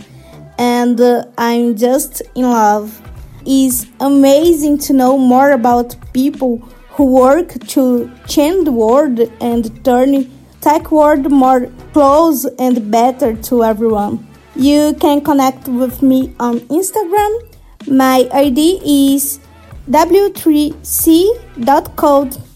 and 0.57 0.99
uh, 0.99 1.23
I'm 1.37 1.77
just 1.77 2.21
in 2.35 2.51
love. 2.51 3.01
It's 3.45 3.85
amazing 4.01 4.79
to 4.79 4.91
know 4.91 5.17
more 5.17 5.51
about 5.51 5.95
people 6.11 6.57
who 6.89 7.05
work 7.05 7.53
to 7.67 8.11
change 8.27 8.65
the 8.65 8.73
world 8.73 9.21
and 9.39 9.85
turn 9.85 10.29
tech 10.59 10.91
world 10.91 11.31
more 11.31 11.71
close 11.93 12.43
and 12.59 12.91
better 12.91 13.37
to 13.43 13.63
everyone. 13.63 14.27
You 14.57 14.93
can 14.99 15.21
connect 15.21 15.69
with 15.69 16.01
me 16.01 16.35
on 16.41 16.59
Instagram. 16.59 17.39
My 17.87 18.27
ID 18.33 19.15
is 19.15 19.39
w3c.code. 19.89 22.48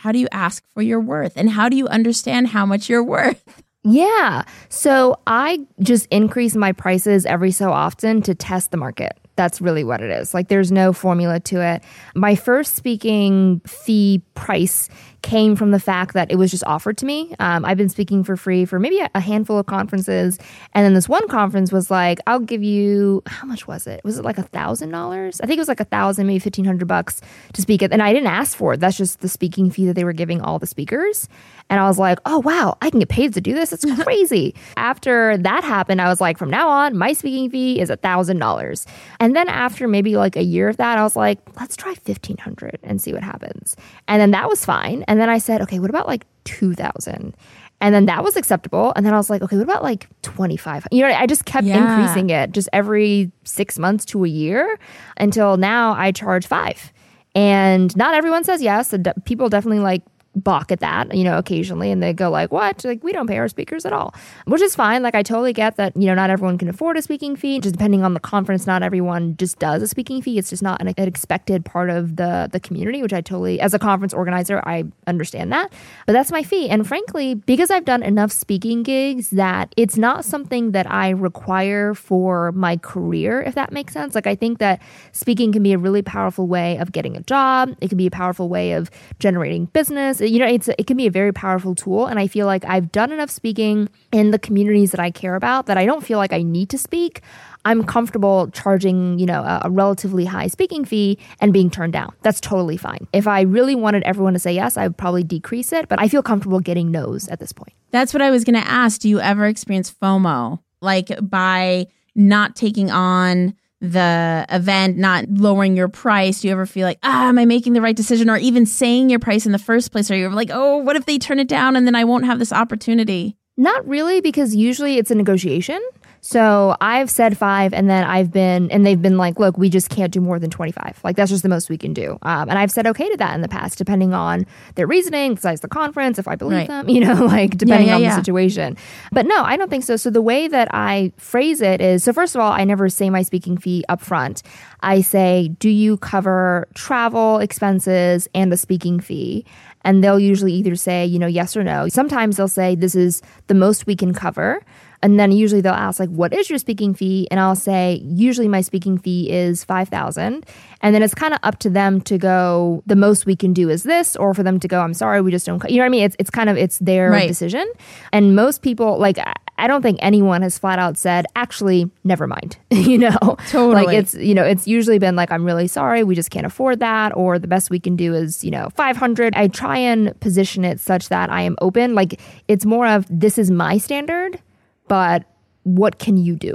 How 0.00 0.12
do 0.12 0.18
you 0.18 0.28
ask 0.32 0.64
for 0.72 0.80
your 0.80 0.98
worth 0.98 1.34
and 1.36 1.50
how 1.50 1.68
do 1.68 1.76
you 1.76 1.86
understand 1.86 2.48
how 2.48 2.64
much 2.64 2.88
you're 2.88 3.04
worth? 3.04 3.44
Yeah. 3.82 4.42
So 4.68 5.18
I 5.26 5.66
just 5.80 6.06
increase 6.10 6.54
my 6.54 6.72
prices 6.72 7.24
every 7.24 7.50
so 7.50 7.72
often 7.72 8.20
to 8.22 8.34
test 8.34 8.72
the 8.72 8.76
market. 8.76 9.16
That's 9.36 9.58
really 9.58 9.84
what 9.84 10.02
it 10.02 10.10
is. 10.10 10.34
Like 10.34 10.48
there's 10.48 10.70
no 10.70 10.92
formula 10.92 11.40
to 11.40 11.62
it. 11.62 11.82
My 12.14 12.34
first 12.34 12.76
speaking 12.76 13.62
fee 13.66 14.20
price 14.34 14.90
came 15.22 15.56
from 15.56 15.70
the 15.70 15.80
fact 15.80 16.14
that 16.14 16.30
it 16.30 16.36
was 16.36 16.50
just 16.50 16.64
offered 16.64 16.96
to 16.98 17.06
me. 17.06 17.34
Um, 17.38 17.64
I've 17.64 17.76
been 17.76 17.88
speaking 17.88 18.24
for 18.24 18.36
free 18.36 18.64
for 18.64 18.78
maybe 18.78 19.00
a, 19.00 19.10
a 19.14 19.20
handful 19.20 19.58
of 19.58 19.66
conferences. 19.66 20.38
And 20.74 20.84
then 20.84 20.94
this 20.94 21.08
one 21.08 21.26
conference 21.28 21.72
was 21.72 21.90
like, 21.90 22.18
I'll 22.26 22.40
give 22.40 22.62
you, 22.62 23.22
how 23.26 23.46
much 23.46 23.66
was 23.66 23.86
it? 23.86 24.00
Was 24.04 24.18
it 24.18 24.24
like 24.24 24.38
a 24.38 24.42
thousand 24.42 24.90
dollars? 24.90 25.40
I 25.40 25.46
think 25.46 25.58
it 25.58 25.60
was 25.60 25.68
like 25.68 25.80
a 25.80 25.84
thousand, 25.84 26.26
maybe 26.26 26.36
1500 26.36 26.86
bucks 26.86 27.20
to 27.52 27.62
speak 27.62 27.82
it. 27.82 27.92
And 27.92 28.02
I 28.02 28.12
didn't 28.12 28.28
ask 28.28 28.56
for 28.56 28.74
it. 28.74 28.80
That's 28.80 28.96
just 28.96 29.20
the 29.20 29.28
speaking 29.28 29.70
fee 29.70 29.86
that 29.86 29.94
they 29.94 30.04
were 30.04 30.12
giving 30.12 30.40
all 30.40 30.58
the 30.58 30.66
speakers. 30.66 31.28
And 31.68 31.78
I 31.78 31.86
was 31.86 31.98
like, 31.98 32.18
oh, 32.26 32.40
wow, 32.40 32.76
I 32.82 32.90
can 32.90 32.98
get 32.98 33.08
paid 33.08 33.32
to 33.34 33.40
do 33.40 33.54
this. 33.54 33.72
It's 33.72 33.84
crazy. 34.02 34.54
after 34.76 35.38
that 35.38 35.62
happened, 35.62 36.00
I 36.00 36.08
was 36.08 36.20
like, 36.20 36.36
from 36.36 36.50
now 36.50 36.68
on, 36.68 36.96
my 36.96 37.12
speaking 37.12 37.48
fee 37.48 37.80
is 37.80 37.90
a 37.90 37.96
$1,000. 37.96 38.86
And 39.20 39.36
then 39.36 39.48
after 39.48 39.86
maybe 39.86 40.16
like 40.16 40.36
a 40.36 40.42
year 40.42 40.68
of 40.68 40.78
that, 40.78 40.98
I 40.98 41.02
was 41.04 41.14
like, 41.14 41.38
let's 41.60 41.76
try 41.76 41.90
1500 41.90 42.80
and 42.82 43.00
see 43.00 43.12
what 43.12 43.22
happens. 43.22 43.76
And 44.08 44.20
then 44.20 44.32
that 44.32 44.48
was 44.48 44.64
fine. 44.64 45.04
And 45.10 45.20
then 45.20 45.28
I 45.28 45.36
said, 45.38 45.60
okay, 45.62 45.78
what 45.80 45.90
about 45.90 46.06
like 46.06 46.24
2000 46.44 47.34
and 47.82 47.94
then 47.94 48.04
that 48.06 48.22
was 48.22 48.36
acceptable. 48.36 48.92
And 48.94 49.04
then 49.06 49.14
I 49.14 49.16
was 49.16 49.30
like, 49.30 49.40
okay, 49.42 49.56
what 49.56 49.62
about 49.62 49.82
like 49.82 50.06
25? 50.22 50.86
You 50.92 51.02
know, 51.02 51.08
I 51.14 51.26
just 51.26 51.46
kept 51.46 51.66
Yeah. 51.66 51.78
increasing 51.78 52.28
it 52.30 52.52
just 52.52 52.68
every 52.74 53.32
six 53.44 53.78
months 53.78 54.04
to 54.06 54.22
a 54.24 54.28
year 54.28 54.78
until 55.16 55.56
now 55.56 55.94
I 55.94 56.12
charge 56.12 56.46
five. 56.46 56.92
And 57.34 57.96
not 57.96 58.14
everyone 58.14 58.44
says 58.44 58.60
yes. 58.60 58.94
People 59.24 59.48
definitely 59.48 59.78
like 59.80 60.02
balk 60.36 60.70
at 60.70 60.80
that, 60.80 61.14
you 61.14 61.24
know, 61.24 61.38
occasionally. 61.38 61.90
And 61.90 62.02
they 62.02 62.12
go 62.12 62.30
like, 62.30 62.52
what? 62.52 62.84
Like, 62.84 63.02
we 63.02 63.12
don't 63.12 63.26
pay 63.26 63.38
our 63.38 63.48
speakers 63.48 63.84
at 63.84 63.92
all, 63.92 64.14
which 64.46 64.62
is 64.62 64.76
fine. 64.76 65.02
Like, 65.02 65.14
I 65.14 65.22
totally 65.22 65.52
get 65.52 65.76
that, 65.76 65.96
you 65.96 66.06
know, 66.06 66.14
not 66.14 66.30
everyone 66.30 66.56
can 66.56 66.68
afford 66.68 66.96
a 66.96 67.02
speaking 67.02 67.36
fee. 67.36 67.58
Just 67.58 67.74
depending 67.74 68.04
on 68.04 68.14
the 68.14 68.20
conference, 68.20 68.66
not 68.66 68.82
everyone 68.82 69.36
just 69.36 69.58
does 69.58 69.82
a 69.82 69.88
speaking 69.88 70.22
fee. 70.22 70.38
It's 70.38 70.50
just 70.50 70.62
not 70.62 70.80
an, 70.80 70.94
expected 70.96 71.64
part 71.64 71.90
of 71.90 72.16
the, 72.16 72.48
the 72.52 72.60
community, 72.60 73.02
which 73.02 73.12
I 73.12 73.20
totally, 73.20 73.60
as 73.60 73.74
a 73.74 73.78
conference 73.78 74.14
organizer, 74.14 74.62
I 74.64 74.84
understand 75.06 75.52
that. 75.52 75.72
But 76.06 76.12
that's 76.12 76.30
my 76.30 76.42
fee. 76.42 76.68
And 76.68 76.86
frankly, 76.86 77.34
because 77.34 77.70
I've 77.70 77.84
done 77.84 78.02
enough 78.02 78.30
speaking 78.30 78.82
gigs 78.82 79.30
that 79.30 79.74
it's 79.76 79.96
not 79.96 80.24
something 80.24 80.72
that 80.72 80.88
I 80.90 81.10
require 81.10 81.94
for 81.94 82.52
my 82.52 82.76
career, 82.76 83.42
if 83.42 83.54
that 83.54 83.72
makes 83.72 83.92
sense. 83.92 84.14
Like, 84.14 84.26
I 84.26 84.34
think 84.34 84.58
that 84.58 84.80
speaking 85.12 85.52
can 85.52 85.62
be 85.62 85.72
a 85.72 85.78
really 85.78 86.02
powerful 86.02 86.46
way 86.46 86.76
of 86.78 86.92
getting 86.92 87.16
a 87.16 87.22
job. 87.22 87.74
It 87.80 87.88
can 87.88 87.98
be 87.98 88.06
a 88.06 88.10
powerful 88.10 88.48
way 88.48 88.72
of 88.72 88.90
generating 89.18 89.64
business. 89.66 90.19
You 90.20 90.38
know, 90.38 90.46
it's 90.46 90.68
it 90.68 90.86
can 90.86 90.96
be 90.96 91.06
a 91.06 91.10
very 91.10 91.32
powerful 91.32 91.74
tool. 91.74 92.06
And 92.06 92.18
I 92.18 92.26
feel 92.26 92.46
like 92.46 92.64
I've 92.64 92.92
done 92.92 93.12
enough 93.12 93.30
speaking 93.30 93.88
in 94.12 94.30
the 94.30 94.38
communities 94.38 94.90
that 94.92 95.00
I 95.00 95.10
care 95.10 95.34
about 95.34 95.66
that 95.66 95.78
I 95.78 95.86
don't 95.86 96.04
feel 96.04 96.18
like 96.18 96.32
I 96.32 96.42
need 96.42 96.68
to 96.70 96.78
speak. 96.78 97.22
I'm 97.64 97.84
comfortable 97.84 98.48
charging, 98.52 99.18
you 99.18 99.26
know, 99.26 99.42
a, 99.42 99.62
a 99.64 99.70
relatively 99.70 100.24
high 100.24 100.46
speaking 100.46 100.84
fee 100.84 101.18
and 101.40 101.52
being 101.52 101.70
turned 101.70 101.92
down. 101.92 102.14
That's 102.22 102.40
totally 102.40 102.76
fine. 102.76 103.06
If 103.12 103.26
I 103.26 103.42
really 103.42 103.74
wanted 103.74 104.02
everyone 104.04 104.32
to 104.32 104.38
say 104.38 104.52
yes, 104.52 104.76
I 104.76 104.86
would 104.86 104.96
probably 104.96 105.24
decrease 105.24 105.72
it, 105.72 105.88
but 105.88 106.00
I 106.00 106.08
feel 106.08 106.22
comfortable 106.22 106.60
getting 106.60 106.90
no's 106.90 107.28
at 107.28 107.38
this 107.38 107.52
point. 107.52 107.74
That's 107.90 108.14
what 108.14 108.22
I 108.22 108.30
was 108.30 108.44
going 108.44 108.60
to 108.60 108.66
ask. 108.66 109.00
Do 109.00 109.08
you 109.08 109.20
ever 109.20 109.46
experience 109.46 109.92
FOMO? 109.92 110.60
Like 110.80 111.10
by 111.20 111.86
not 112.14 112.56
taking 112.56 112.90
on 112.90 113.54
the 113.80 114.46
event, 114.50 114.98
not 114.98 115.24
lowering 115.28 115.76
your 115.76 115.88
price? 115.88 116.40
Do 116.40 116.48
you 116.48 116.52
ever 116.52 116.66
feel 116.66 116.86
like, 116.86 116.98
ah, 117.02 117.28
am 117.28 117.38
I 117.38 117.44
making 117.44 117.72
the 117.72 117.80
right 117.80 117.96
decision? 117.96 118.28
Or 118.28 118.36
even 118.36 118.66
saying 118.66 119.10
your 119.10 119.20
price 119.20 119.46
in 119.46 119.52
the 119.52 119.58
first 119.58 119.92
place? 119.92 120.10
Or 120.10 120.16
you're 120.16 120.30
like, 120.30 120.50
oh, 120.52 120.78
what 120.78 120.96
if 120.96 121.06
they 121.06 121.18
turn 121.18 121.38
it 121.38 121.48
down 121.48 121.76
and 121.76 121.86
then 121.86 121.94
I 121.94 122.04
won't 122.04 122.24
have 122.26 122.38
this 122.38 122.52
opportunity? 122.52 123.36
Not 123.56 123.86
really, 123.86 124.20
because 124.20 124.54
usually 124.54 124.96
it's 124.96 125.10
a 125.10 125.14
negotiation. 125.14 125.80
So 126.22 126.76
I've 126.80 127.08
said 127.08 127.38
five, 127.38 127.72
and 127.72 127.88
then 127.88 128.04
I've 128.04 128.30
been, 128.30 128.70
and 128.70 128.84
they've 128.84 129.00
been 129.00 129.16
like, 129.16 129.38
look, 129.38 129.56
we 129.56 129.70
just 129.70 129.88
can't 129.88 130.12
do 130.12 130.20
more 130.20 130.38
than 130.38 130.50
25. 130.50 131.00
Like, 131.02 131.16
that's 131.16 131.30
just 131.30 131.42
the 131.42 131.48
most 131.48 131.70
we 131.70 131.78
can 131.78 131.94
do. 131.94 132.18
Um, 132.22 132.50
and 132.50 132.58
I've 132.58 132.70
said 132.70 132.86
okay 132.88 133.08
to 133.08 133.16
that 133.16 133.34
in 133.34 133.40
the 133.40 133.48
past, 133.48 133.78
depending 133.78 134.12
on 134.12 134.44
their 134.74 134.86
reasoning, 134.86 135.34
the 135.36 135.40
size 135.40 135.58
of 135.58 135.62
the 135.62 135.68
conference, 135.68 136.18
if 136.18 136.28
I 136.28 136.36
believe 136.36 136.58
Right. 136.58 136.68
them, 136.68 136.88
you 136.94 137.00
know, 137.00 137.14
like 137.24 137.56
depending 137.56 137.88
yeah, 137.88 137.94
on 137.96 138.02
yeah. 138.02 138.10
the 138.10 138.16
situation. 138.16 138.76
But 139.12 139.26
no, 139.26 139.42
I 139.42 139.56
don't 139.56 139.70
think 139.70 139.84
so. 139.84 139.96
So 139.96 140.10
the 140.10 140.20
way 140.22 140.46
that 140.46 140.68
I 140.72 141.12
phrase 141.16 141.62
it 141.62 141.80
is 141.80 142.04
so, 142.04 142.12
first 142.12 142.34
of 142.34 142.40
all, 142.40 142.52
I 142.52 142.64
never 142.64 142.88
say 142.90 143.08
my 143.08 143.22
speaking 143.22 143.56
fee 143.56 143.84
up 143.88 144.00
front. 144.02 144.42
I 144.82 145.00
say, 145.00 145.48
do 145.58 145.68
you 145.70 145.96
cover 145.98 146.68
travel 146.74 147.38
expenses 147.38 148.28
and 148.34 148.52
the 148.52 148.56
speaking 148.56 149.00
fee? 149.00 149.46
And 149.82 150.04
they'll 150.04 150.20
usually 150.20 150.52
either 150.52 150.76
say, 150.76 151.06
you 151.06 151.18
know, 151.18 151.26
yes 151.26 151.56
or 151.56 151.64
no. 151.64 151.88
Sometimes 151.88 152.36
they'll 152.36 152.48
say, 152.48 152.74
this 152.74 152.94
is 152.94 153.22
the 153.46 153.54
most 153.54 153.86
we 153.86 153.96
can 153.96 154.12
cover. 154.12 154.62
And 155.02 155.18
then 155.18 155.32
usually 155.32 155.60
they'll 155.62 155.72
ask 155.72 155.98
like, 155.98 156.10
"What 156.10 156.32
is 156.34 156.50
your 156.50 156.58
speaking 156.58 156.92
fee?" 156.94 157.26
And 157.30 157.40
I'll 157.40 157.56
say, 157.56 158.02
"Usually 158.04 158.48
my 158.48 158.60
speaking 158.60 158.98
fee 158.98 159.30
is 159.30 159.64
five 159.64 159.88
thousand. 159.88 160.44
And 160.82 160.94
then 160.94 161.02
it's 161.02 161.14
kind 161.14 161.32
of 161.34 161.40
up 161.42 161.58
to 161.60 161.70
them 161.70 162.00
to 162.02 162.18
go. 162.18 162.82
The 162.86 162.96
most 162.96 163.24
we 163.26 163.34
can 163.36 163.52
do 163.52 163.68
is 163.70 163.82
this, 163.82 164.14
or 164.16 164.34
for 164.34 164.42
them 164.42 164.60
to 164.60 164.68
go, 164.68 164.80
"I'm 164.80 164.94
sorry, 164.94 165.20
we 165.22 165.30
just 165.30 165.46
don't." 165.46 165.62
You 165.70 165.76
know 165.78 165.82
what 165.82 165.86
I 165.86 165.88
mean? 165.90 166.04
It's 166.04 166.16
it's 166.18 166.30
kind 166.30 166.50
of 166.50 166.56
it's 166.58 166.78
their 166.80 167.10
Right. 167.10 167.28
decision. 167.28 167.66
And 168.12 168.34
most 168.36 168.62
people 168.62 168.98
like. 168.98 169.18
I- 169.18 169.32
don't 169.66 169.82
think 169.82 169.98
anyone 170.00 170.40
has 170.40 170.56
flat 170.58 170.78
out 170.78 170.96
said, 170.96 171.26
actually, 171.36 171.88
never 172.02 172.26
mind. 172.26 172.56
you 172.70 172.96
know, 172.96 173.36
Totally. 173.50 173.84
Like 173.84 173.94
it's 173.94 174.14
you 174.14 174.34
know, 174.34 174.42
it's 174.42 174.66
usually 174.66 174.98
been 174.98 175.16
like, 175.16 175.30
I'm 175.30 175.44
really 175.44 175.68
sorry, 175.68 176.02
we 176.02 176.14
just 176.14 176.30
can't 176.30 176.46
afford 176.46 176.80
that, 176.80 177.14
or 177.14 177.38
the 177.38 177.46
best 177.46 177.68
we 177.68 177.78
can 177.78 177.94
do 177.94 178.14
is 178.14 178.42
you 178.42 178.50
know, 178.50 178.70
500. 178.74 179.34
I 179.36 179.48
try 179.48 179.76
and 179.76 180.18
position 180.20 180.64
it 180.64 180.80
such 180.80 181.10
that 181.10 181.28
I 181.30 181.42
am 181.42 181.56
open. 181.60 181.94
Like 181.94 182.18
it's 182.48 182.64
more 182.64 182.86
of 182.86 183.04
this 183.10 183.36
is 183.36 183.50
my 183.50 183.76
standard, 183.76 184.40
but 184.90 185.24
what 185.62 186.00
can 186.00 186.16
you 186.16 186.34
do? 186.34 186.52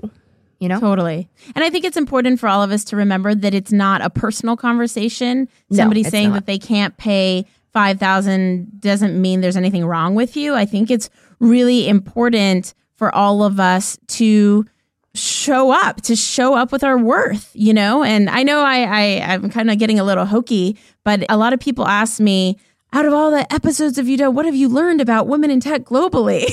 You 0.60 0.68
know? 0.68 0.78
Totally. 0.82 1.30
And 1.56 1.64
I 1.64 1.70
think 1.70 1.86
it's 1.86 1.96
important 1.96 2.38
for 2.38 2.50
all 2.50 2.62
of 2.62 2.70
us 2.70 2.84
to 2.86 2.98
remember 2.98 3.34
that 3.34 3.54
it's 3.54 3.72
not 3.72 4.02
a 4.02 4.10
personal 4.10 4.58
conversation. 4.58 5.48
No, 5.70 5.78
Somebody 5.78 6.04
saying 6.04 6.30
not. 6.30 6.36
that 6.36 6.46
they 6.46 6.60
can't 6.60 6.98
pay 6.98 7.46
5000 7.72 8.82
doesn't 8.82 9.22
mean 9.22 9.40
there's 9.40 9.56
anything 9.56 9.86
wrong 9.86 10.16
with 10.16 10.36
you. 10.36 10.54
I 10.54 10.66
think 10.66 10.92
it's 10.92 11.10
really 11.40 11.88
important 11.88 12.74
for 12.98 13.14
all 13.16 13.42
of 13.42 13.58
us 13.58 13.98
to 14.08 14.66
show 15.14 15.72
up 15.72 16.02
to 16.02 16.14
show 16.14 16.56
up 16.56 16.74
with 16.74 16.84
our 16.84 16.98
worth 16.98 17.50
you 17.54 17.74
know 17.74 18.04
and 18.04 18.30
i 18.30 18.44
know 18.44 18.60
i, 18.60 18.82
I 18.84 19.34
i'm 19.34 19.50
kind 19.50 19.72
of 19.72 19.78
getting 19.80 19.98
a 19.98 20.04
little 20.04 20.26
hokey 20.26 20.78
but 21.06 21.24
a 21.30 21.38
lot 21.38 21.54
of 21.54 21.62
people 21.62 21.88
ask 21.88 22.20
me 22.20 22.60
out 22.96 23.06
of 23.06 23.14
all 23.14 23.30
the 23.30 23.52
episodes 23.54 23.98
of 23.98 24.08
you 24.08 24.16
done 24.16 24.34
what 24.34 24.46
have 24.46 24.56
you 24.56 24.70
learned 24.70 25.02
about 25.02 25.28
women 25.28 25.52
in 25.52 25.60
tech 25.60 25.84
globally? 25.84 26.46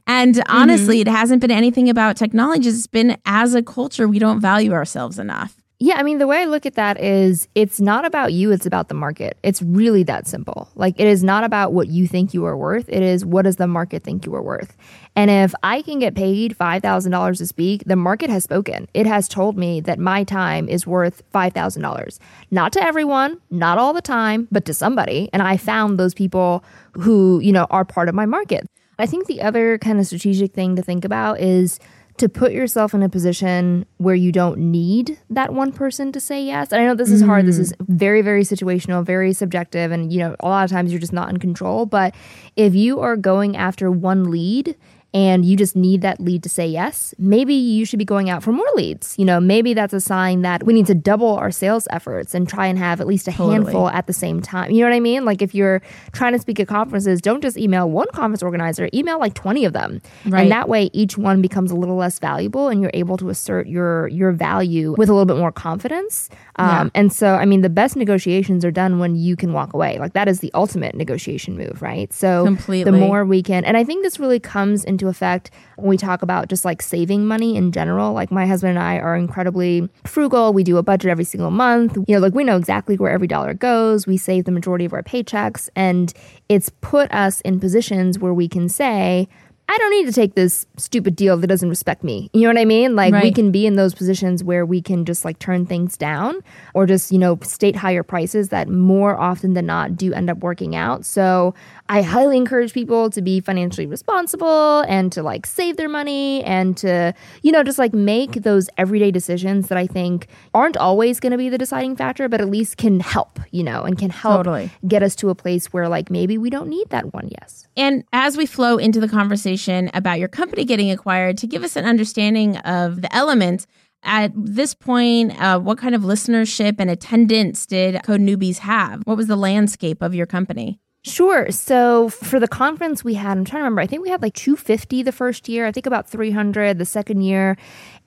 And 0.08 0.42
honestly 0.48 0.98
mm-hmm. 1.00 1.08
it 1.08 1.10
hasn't 1.10 1.40
been 1.40 1.50
anything 1.50 1.88
about 1.88 2.16
technology. 2.16 2.68
It's 2.68 2.86
been 2.86 3.18
as 3.26 3.54
a 3.54 3.62
culture 3.62 4.06
we 4.06 4.18
don't 4.18 4.40
value 4.40 4.72
ourselves 4.72 5.18
enough 5.18 5.56
Yeah, 5.78 5.96
I 5.98 6.04
mean, 6.04 6.16
the 6.16 6.26
way 6.26 6.38
I 6.38 6.44
look 6.46 6.64
at 6.64 6.74
that 6.76 6.98
is 6.98 7.48
it's 7.54 7.82
not 7.82 8.06
about 8.06 8.32
you, 8.32 8.50
it's 8.50 8.64
about 8.64 8.88
the 8.88 8.94
market. 8.94 9.36
It's 9.42 9.60
really 9.60 10.02
that 10.04 10.26
simple. 10.26 10.70
Like, 10.74 10.98
it 10.98 11.06
is 11.06 11.22
not 11.22 11.44
about 11.44 11.74
what 11.74 11.88
you 11.88 12.06
think 12.06 12.32
you 12.32 12.46
are 12.46 12.56
worth, 12.56 12.88
it 12.88 13.02
is 13.02 13.26
what 13.26 13.42
does 13.42 13.56
the 13.56 13.66
market 13.66 14.02
think 14.02 14.24
you 14.24 14.34
are 14.34 14.42
worth. 14.42 14.74
And 15.14 15.30
if 15.30 15.54
I 15.62 15.82
can 15.82 15.98
get 15.98 16.14
paid 16.14 16.56
$5,000 16.56 17.36
to 17.38 17.46
speak, 17.46 17.84
the 17.84 17.94
market 17.94 18.30
has 18.30 18.42
spoken. 18.42 18.88
It 18.94 19.06
has 19.06 19.28
told 19.28 19.58
me 19.58 19.80
that 19.80 19.98
my 19.98 20.24
time 20.24 20.66
is 20.66 20.86
worth 20.86 21.22
$5,000. 21.34 22.18
Not 22.50 22.72
to 22.72 22.82
everyone, 22.82 23.38
not 23.50 23.76
all 23.76 23.92
the 23.92 24.00
time, 24.00 24.48
but 24.50 24.64
to 24.64 24.72
somebody. 24.72 25.28
And 25.34 25.42
I 25.42 25.58
found 25.58 25.98
those 25.98 26.14
people 26.14 26.64
who, 26.92 27.38
you 27.40 27.52
know, 27.52 27.66
are 27.68 27.84
part 27.84 28.08
of 28.08 28.14
my 28.14 28.24
market. 28.24 28.66
I 28.98 29.04
think 29.04 29.26
the 29.26 29.42
other 29.42 29.76
kind 29.76 30.00
of 30.00 30.06
strategic 30.06 30.54
thing 30.54 30.74
to 30.76 30.82
think 30.82 31.04
about 31.04 31.38
is 31.38 31.78
to 32.18 32.28
put 32.28 32.52
yourself 32.52 32.94
in 32.94 33.02
a 33.02 33.08
position 33.08 33.86
where 33.98 34.14
you 34.14 34.32
don't 34.32 34.58
need 34.58 35.18
that 35.30 35.52
one 35.52 35.72
person 35.72 36.12
to 36.12 36.20
say 36.20 36.42
yes. 36.42 36.72
And 36.72 36.80
I 36.80 36.86
know 36.86 36.94
this 36.94 37.10
is 37.10 37.22
hard. 37.22 37.46
This 37.46 37.58
is 37.58 37.72
mm-hmm. 37.72 37.96
very, 37.96 38.22
very 38.22 38.42
situational, 38.42 39.04
very 39.04 39.32
subjective. 39.32 39.92
And, 39.92 40.12
you 40.12 40.18
know, 40.20 40.36
a 40.40 40.48
lot 40.48 40.64
of 40.64 40.70
times 40.70 40.90
you're 40.92 41.00
just 41.00 41.12
not 41.12 41.28
in 41.28 41.38
control. 41.38 41.86
But 41.86 42.14
if 42.56 42.74
you 42.74 43.00
are 43.00 43.16
going 43.16 43.56
after 43.56 43.90
one 43.90 44.30
lead, 44.30 44.76
and 45.14 45.44
you 45.44 45.56
just 45.56 45.74
need 45.74 46.02
that 46.02 46.20
lead 46.20 46.42
to 46.42 46.48
say 46.48 46.66
yes, 46.66 47.14
maybe 47.18 47.54
you 47.54 47.84
should 47.84 47.98
be 47.98 48.04
going 48.04 48.28
out 48.28 48.42
for 48.42 48.52
more 48.52 48.66
leads. 48.74 49.18
You 49.18 49.24
know, 49.24 49.40
maybe 49.40 49.72
that's 49.72 49.94
a 49.94 50.00
sign 50.00 50.42
that 50.42 50.64
we 50.64 50.74
need 50.74 50.86
to 50.86 50.94
double 50.94 51.36
our 51.36 51.50
sales 51.50 51.88
efforts 51.90 52.34
and 52.34 52.46
try 52.46 52.66
and 52.66 52.78
have 52.78 53.00
at 53.00 53.06
least 53.06 53.26
a 53.26 53.30
handful 53.30 53.88
at 53.88 54.06
the 54.06 54.12
same 54.12 54.42
time. 54.42 54.70
You 54.72 54.80
know 54.80 54.90
what 54.90 54.96
I 54.96 55.00
mean? 55.00 55.24
Like 55.24 55.40
if 55.40 55.54
you're 55.54 55.80
trying 56.12 56.34
to 56.34 56.38
speak 56.38 56.60
at 56.60 56.68
conferences, 56.68 57.22
don't 57.22 57.40
just 57.40 57.56
email 57.56 57.88
one 57.88 58.08
conference 58.12 58.42
organizer, 58.42 58.90
email 58.92 59.18
like 59.18 59.32
20 59.34 59.64
of 59.64 59.72
them. 59.72 60.02
Right. 60.26 60.42
And 60.42 60.50
that 60.50 60.68
way 60.68 60.90
each 60.92 61.16
one 61.16 61.40
becomes 61.40 61.70
a 61.70 61.76
little 61.76 61.96
less 61.96 62.18
valuable 62.18 62.68
and 62.68 62.82
you're 62.82 62.90
able 62.92 63.16
to 63.16 63.30
assert 63.30 63.66
your 63.68 64.08
your 64.08 64.32
value 64.32 64.94
with 64.98 65.08
a 65.08 65.12
little 65.12 65.24
bit 65.24 65.38
more 65.38 65.52
confidence. 65.52 66.28
Um, 66.56 66.90
and 66.94 67.12
so 67.12 67.36
I 67.36 67.46
mean 67.46 67.62
the 67.62 67.70
best 67.70 67.96
negotiations 67.96 68.64
are 68.64 68.70
done 68.70 68.98
when 68.98 69.16
you 69.16 69.34
can 69.34 69.54
walk 69.54 69.72
away. 69.72 69.98
Like 69.98 70.12
that 70.12 70.28
is 70.28 70.40
the 70.40 70.50
ultimate 70.52 70.94
negotiation 70.94 71.56
move, 71.56 71.80
right? 71.80 72.12
So 72.12 72.44
Completely. 72.44 72.90
the 72.90 72.98
more 72.98 73.24
we 73.24 73.42
can 73.42 73.64
and 73.64 73.78
I 73.78 73.84
think 73.84 74.02
this 74.02 74.20
really 74.20 74.40
comes 74.40 74.84
into 74.84 75.05
effect 75.08 75.50
when 75.76 75.88
we 75.88 75.96
talk 75.96 76.22
about 76.22 76.48
just 76.48 76.64
like 76.64 76.82
saving 76.82 77.26
money 77.26 77.56
in 77.56 77.72
general. 77.72 78.12
Like 78.12 78.30
my 78.30 78.46
husband 78.46 78.70
and 78.70 78.78
I 78.78 78.98
are 78.98 79.16
incredibly 79.16 79.88
frugal. 80.04 80.52
We 80.52 80.64
do 80.64 80.76
a 80.76 80.82
budget 80.82 81.10
every 81.10 81.24
single 81.24 81.50
month. 81.50 81.96
You 82.06 82.14
know, 82.14 82.20
like 82.20 82.34
we 82.34 82.44
know 82.44 82.56
exactly 82.56 82.96
where 82.96 83.10
every 83.10 83.28
dollar 83.28 83.54
goes. 83.54 84.06
We 84.06 84.16
save 84.16 84.44
the 84.44 84.52
majority 84.52 84.84
of 84.84 84.92
our 84.92 85.02
paychecks 85.02 85.68
and 85.76 86.12
it's 86.48 86.70
put 86.80 87.10
us 87.12 87.40
in 87.42 87.60
positions 87.60 88.18
where 88.18 88.34
we 88.34 88.48
can 88.48 88.68
say 88.68 89.28
I 89.68 89.78
don't 89.78 89.90
need 89.90 90.06
to 90.06 90.12
take 90.12 90.34
this 90.34 90.64
stupid 90.76 91.16
deal 91.16 91.36
that 91.36 91.46
doesn't 91.48 91.68
respect 91.68 92.04
me. 92.04 92.30
You 92.32 92.42
know 92.42 92.48
what 92.50 92.58
I 92.58 92.64
mean? 92.64 92.94
Like 92.94 93.12
we 93.20 93.32
can 93.32 93.50
be 93.50 93.66
in 93.66 93.74
those 93.74 93.94
positions 93.94 94.44
where 94.44 94.64
we 94.64 94.80
can 94.80 95.04
just 95.04 95.24
like 95.24 95.40
turn 95.40 95.66
things 95.66 95.96
down 95.96 96.40
or 96.72 96.86
just, 96.86 97.10
you 97.10 97.18
know, 97.18 97.38
state 97.42 97.74
higher 97.74 98.04
prices 98.04 98.50
that 98.50 98.68
more 98.68 99.18
often 99.18 99.54
than 99.54 99.66
not 99.66 99.96
do 99.96 100.12
end 100.12 100.30
up 100.30 100.38
working 100.38 100.76
out. 100.76 101.04
So 101.04 101.52
I 101.88 102.02
highly 102.02 102.36
encourage 102.36 102.72
people 102.72 103.10
to 103.10 103.22
be 103.22 103.40
financially 103.40 103.86
responsible 103.86 104.80
and 104.88 105.12
to 105.12 105.22
like 105.22 105.46
save 105.46 105.76
their 105.76 105.88
money 105.88 106.42
and 106.44 106.76
to, 106.78 107.14
you 107.42 107.52
know, 107.52 107.62
just 107.62 107.78
like 107.78 107.94
make 107.94 108.42
those 108.42 108.68
everyday 108.76 109.10
decisions 109.10 109.68
that 109.68 109.78
I 109.78 109.86
think 109.86 110.26
aren't 110.54 110.76
always 110.76 111.20
going 111.20 111.32
to 111.32 111.38
be 111.38 111.48
the 111.48 111.58
deciding 111.58 111.96
factor, 111.96 112.28
but 112.28 112.40
at 112.40 112.48
least 112.48 112.76
can 112.76 113.00
help, 113.00 113.38
you 113.50 113.62
know, 113.62 113.82
and 113.82 113.98
can 113.98 114.10
help 114.10 114.38
Totally. 114.38 114.70
get 114.86 115.02
us 115.02 115.14
to 115.16 115.30
a 115.30 115.34
place 115.34 115.72
where 115.72 115.88
like 115.88 116.10
maybe 116.10 116.38
we 116.38 116.50
don't 116.50 116.68
need 116.68 116.88
that 116.90 117.12
one 117.14 117.28
yes. 117.40 117.66
And 117.76 118.04
as 118.12 118.36
we 118.36 118.46
flow 118.46 118.78
into 118.78 119.00
the 119.00 119.08
conversation 119.08 119.90
about 119.94 120.18
your 120.18 120.28
company 120.28 120.64
getting 120.64 120.90
acquired, 120.90 121.38
to 121.38 121.46
give 121.46 121.62
us 121.62 121.76
an 121.76 121.84
understanding 121.84 122.56
of 122.58 123.02
the 123.02 123.14
elements, 123.14 123.66
at 124.02 124.32
this 124.36 124.72
point, 124.72 125.40
uh, 125.40 125.58
what 125.58 125.78
kind 125.78 125.94
of 125.94 126.02
listenership 126.02 126.76
and 126.78 126.88
attendance 126.88 127.66
did 127.66 128.00
Code 128.04 128.20
Newbies 128.20 128.58
have? 128.58 129.02
What 129.04 129.16
was 129.16 129.26
the 129.26 129.36
landscape 129.36 130.00
of 130.00 130.14
your 130.14 130.26
company? 130.26 130.80
Sure. 131.06 131.52
So 131.52 132.08
for 132.08 132.40
the 132.40 132.48
conference 132.48 133.04
we 133.04 133.14
had, 133.14 133.38
I'm 133.38 133.44
trying 133.44 133.60
to 133.60 133.64
remember, 133.64 133.80
I 133.80 133.86
think 133.86 134.02
we 134.02 134.08
had 134.08 134.22
like 134.22 134.34
250 134.34 135.04
the 135.04 135.12
first 135.12 135.48
year, 135.48 135.64
I 135.64 135.70
think 135.70 135.86
about 135.86 136.08
300 136.10 136.78
the 136.78 136.84
second 136.84 137.22
year. 137.22 137.56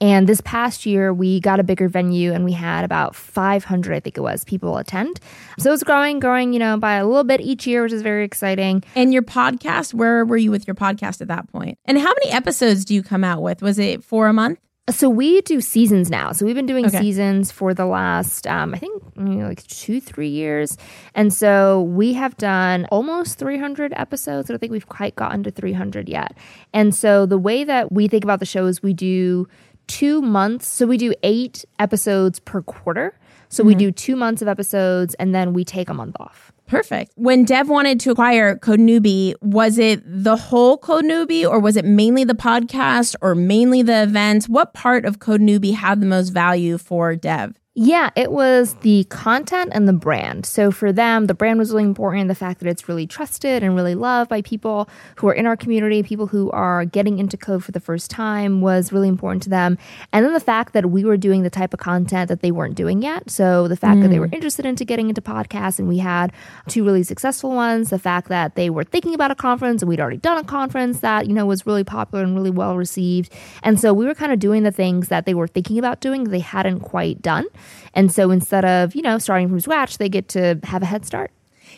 And 0.02 0.28
this 0.28 0.42
past 0.42 0.86
year, 0.86 1.14
we 1.14 1.40
got 1.40 1.62
a 1.62 1.64
bigger 1.64 1.88
venue 1.88 2.34
and 2.34 2.44
we 2.44 2.52
had 2.52 2.84
about 2.84 3.16
500, 3.16 3.96
I 3.96 4.00
think 4.02 4.18
it 4.18 4.22
was, 4.22 4.44
people 4.44 4.78
attend. 4.78 5.22
So 5.60 5.72
it's 5.72 5.84
growing, 5.84 6.20
growing, 6.20 6.52
you 6.52 6.60
know, 6.60 6.78
by 6.78 6.96
a 6.96 7.08
little 7.08 7.24
bit 7.24 7.40
each 7.40 7.66
year, 7.66 7.84
which 7.84 7.94
is 7.94 8.02
very 8.02 8.26
exciting. 8.26 8.84
And 8.96 9.14
your 9.14 9.24
podcast, 9.24 9.94
where 9.94 10.26
were 10.26 10.38
you 10.38 10.52
with 10.52 10.68
your 10.68 10.76
podcast 10.76 11.22
at 11.22 11.30
that 11.30 11.50
point? 11.50 11.78
And 11.86 11.98
how 11.98 12.14
many 12.22 12.32
episodes 12.32 12.84
do 12.84 12.94
you 12.94 13.02
come 13.02 13.24
out 13.24 13.42
with? 13.42 13.62
Was 13.62 13.80
it 13.80 14.04
four 14.04 14.28
a 14.28 14.34
month? 14.34 14.60
So 14.92 15.10
we 15.10 15.42
do 15.42 15.62
seasons 15.62 16.10
now. 16.10 16.32
So 16.32 16.46
we've 16.46 16.56
been 16.56 16.66
doing 16.66 16.86
Okay. 16.86 17.00
seasons 17.00 17.52
for 17.52 17.74
the 17.74 17.86
last, 17.86 18.48
um, 18.48 18.74
I 18.74 18.78
think, 18.78 19.02
you 19.18 19.24
know, 19.24 19.48
like 19.48 19.64
two, 19.68 20.00
three 20.02 20.28
years. 20.30 20.78
And 21.16 21.34
so 21.34 21.82
we 21.84 22.14
have 22.14 22.36
done 22.38 22.86
almost 22.92 23.38
300 23.40 23.94
episodes. 23.96 24.50
I 24.50 24.54
don't 24.54 24.60
think 24.60 24.72
we've 24.72 24.90
quite 24.90 25.16
gotten 25.16 25.44
to 25.44 25.52
300 25.52 26.08
yet. 26.10 26.36
And 26.74 26.94
so 26.96 27.26
the 27.26 27.38
way 27.38 27.64
that 27.64 27.92
we 27.92 28.08
think 28.08 28.24
about 28.24 28.40
the 28.40 28.46
show 28.46 28.66
is 28.68 28.82
we 28.84 28.94
do 28.94 29.48
two 29.88 30.22
months. 30.22 30.68
So 30.68 30.86
we 30.86 30.98
do 30.98 31.14
eight 31.24 31.66
episodes 31.80 32.40
per 32.40 32.62
quarter. 32.62 33.18
So 33.52 33.64
we 33.64 33.74
do 33.74 33.92
two 33.92 34.16
months 34.16 34.44
of 34.44 34.48
episodes 34.48 35.16
and 35.16 35.34
then 35.34 35.54
we 35.54 35.66
take 35.66 35.90
a 35.90 35.94
month 35.94 36.16
off. 36.20 36.52
Perfect. 36.70 37.14
When 37.16 37.46
Dev 37.46 37.68
wanted 37.68 38.00
to 38.02 38.12
acquire 38.12 38.56
Code 38.56 38.80
Newbie, 38.80 39.34
was 39.42 39.80
it 39.80 40.02
the 40.06 40.38
whole 40.38 40.78
Code 40.78 41.04
Newbie 41.04 41.44
or 41.50 41.60
was 41.60 41.76
it 41.76 41.84
mainly 41.84 42.24
the 42.24 42.36
podcast 42.36 43.16
or 43.22 43.34
mainly 43.34 43.82
the 43.82 44.04
events? 44.04 44.48
What 44.48 44.76
part 44.76 45.04
of 45.04 45.18
Code 45.18 45.42
Newbie 45.42 45.74
had 45.74 46.00
the 46.00 46.06
most 46.06 46.30
value 46.30 46.78
for 46.78 47.16
Dev? 47.16 47.56
Yeah, 47.82 48.10
it 48.18 48.34
was 48.34 48.74
the 48.82 49.06
content 49.06 49.72
and 49.74 49.88
the 49.88 49.94
brand. 49.94 50.46
So 50.46 50.70
for 50.70 50.92
them, 50.92 51.28
the 51.28 51.34
brand 51.34 51.60
was 51.60 51.72
really 51.72 51.86
important. 51.86 52.28
The 52.28 52.36
fact 52.36 52.60
that 52.60 52.68
it's 52.68 52.90
really 52.90 53.08
trusted 53.08 53.64
and 53.64 53.74
really 53.74 53.96
loved 53.96 54.30
by 54.30 54.42
people 54.42 54.90
who 55.16 55.30
are 55.30 55.34
in 55.34 55.46
our 55.46 55.56
community, 55.56 56.04
people 56.04 56.28
who 56.28 56.52
are 56.52 56.84
getting 56.84 57.20
into 57.20 57.38
code 57.38 57.64
for 57.64 57.72
the 57.72 57.80
first 57.80 58.12
time 58.12 58.60
was 58.60 58.92
really 58.92 59.08
important 59.08 59.44
to 59.44 59.50
them. 59.50 59.78
And 60.12 60.26
then 60.26 60.34
the 60.34 60.42
fact 60.42 60.74
that 60.74 60.90
we 60.90 61.06
were 61.06 61.16
doing 61.16 61.44
the 61.44 61.50
type 61.50 61.74
of 61.74 61.80
content 61.80 62.28
that 62.28 62.42
they 62.42 62.52
weren't 62.52 62.76
doing 62.76 63.02
yet. 63.02 63.30
So 63.30 63.70
the 63.70 63.78
fact 63.78 64.00
mm. 64.00 64.02
that 64.02 64.08
they 64.10 64.18
mm. 64.18 64.28
were 64.28 64.30
interested 64.34 64.66
into 64.66 64.84
getting 64.84 65.08
into 65.08 65.22
podcasts 65.22 65.80
and 65.80 65.88
we 65.88 66.00
had 66.00 66.34
two 66.68 66.84
really 66.84 67.04
successful 67.04 67.52
ones. 67.52 67.92
The 67.92 67.98
fact 67.98 68.28
that 68.28 68.56
they 68.56 68.70
were 68.70 68.84
thinking 68.84 69.14
about 69.14 69.32
a 69.32 69.36
conference 69.36 69.82
and 69.82 69.88
we'd 69.88 70.02
already 70.02 70.18
done 70.18 70.38
a 70.38 70.44
conference 70.44 71.00
that, 71.00 71.28
you 71.28 71.34
know, 71.34 71.46
was 71.46 71.66
really 71.66 71.86
popular 71.86 72.26
and 72.26 72.36
really 72.36 72.52
well 72.52 72.76
received. 72.76 73.32
And 73.64 73.80
so 73.80 73.94
we 73.94 74.06
were 74.06 74.16
kind 74.16 74.34
of 74.34 74.40
doing 74.40 74.64
the 74.64 74.72
things 74.74 75.08
that 75.08 75.26
they 75.26 75.34
were 75.34 75.48
thinking 75.48 75.80
about 75.80 76.02
doing 76.02 76.26
they 76.26 76.40
hadn't 76.40 76.82
quite 76.82 77.22
done. 77.22 77.46
And 77.94 78.12
so 78.12 78.32
instead 78.32 78.66
of, 78.66 78.96
you 78.96 79.02
know, 79.02 79.18
starting 79.18 79.50
from 79.50 79.60
scratch, 79.60 79.98
they 79.98 80.10
get 80.10 80.28
to 80.30 80.60
have 80.64 80.82
a 80.82 80.86
head 80.86 81.06
start. 81.06 81.32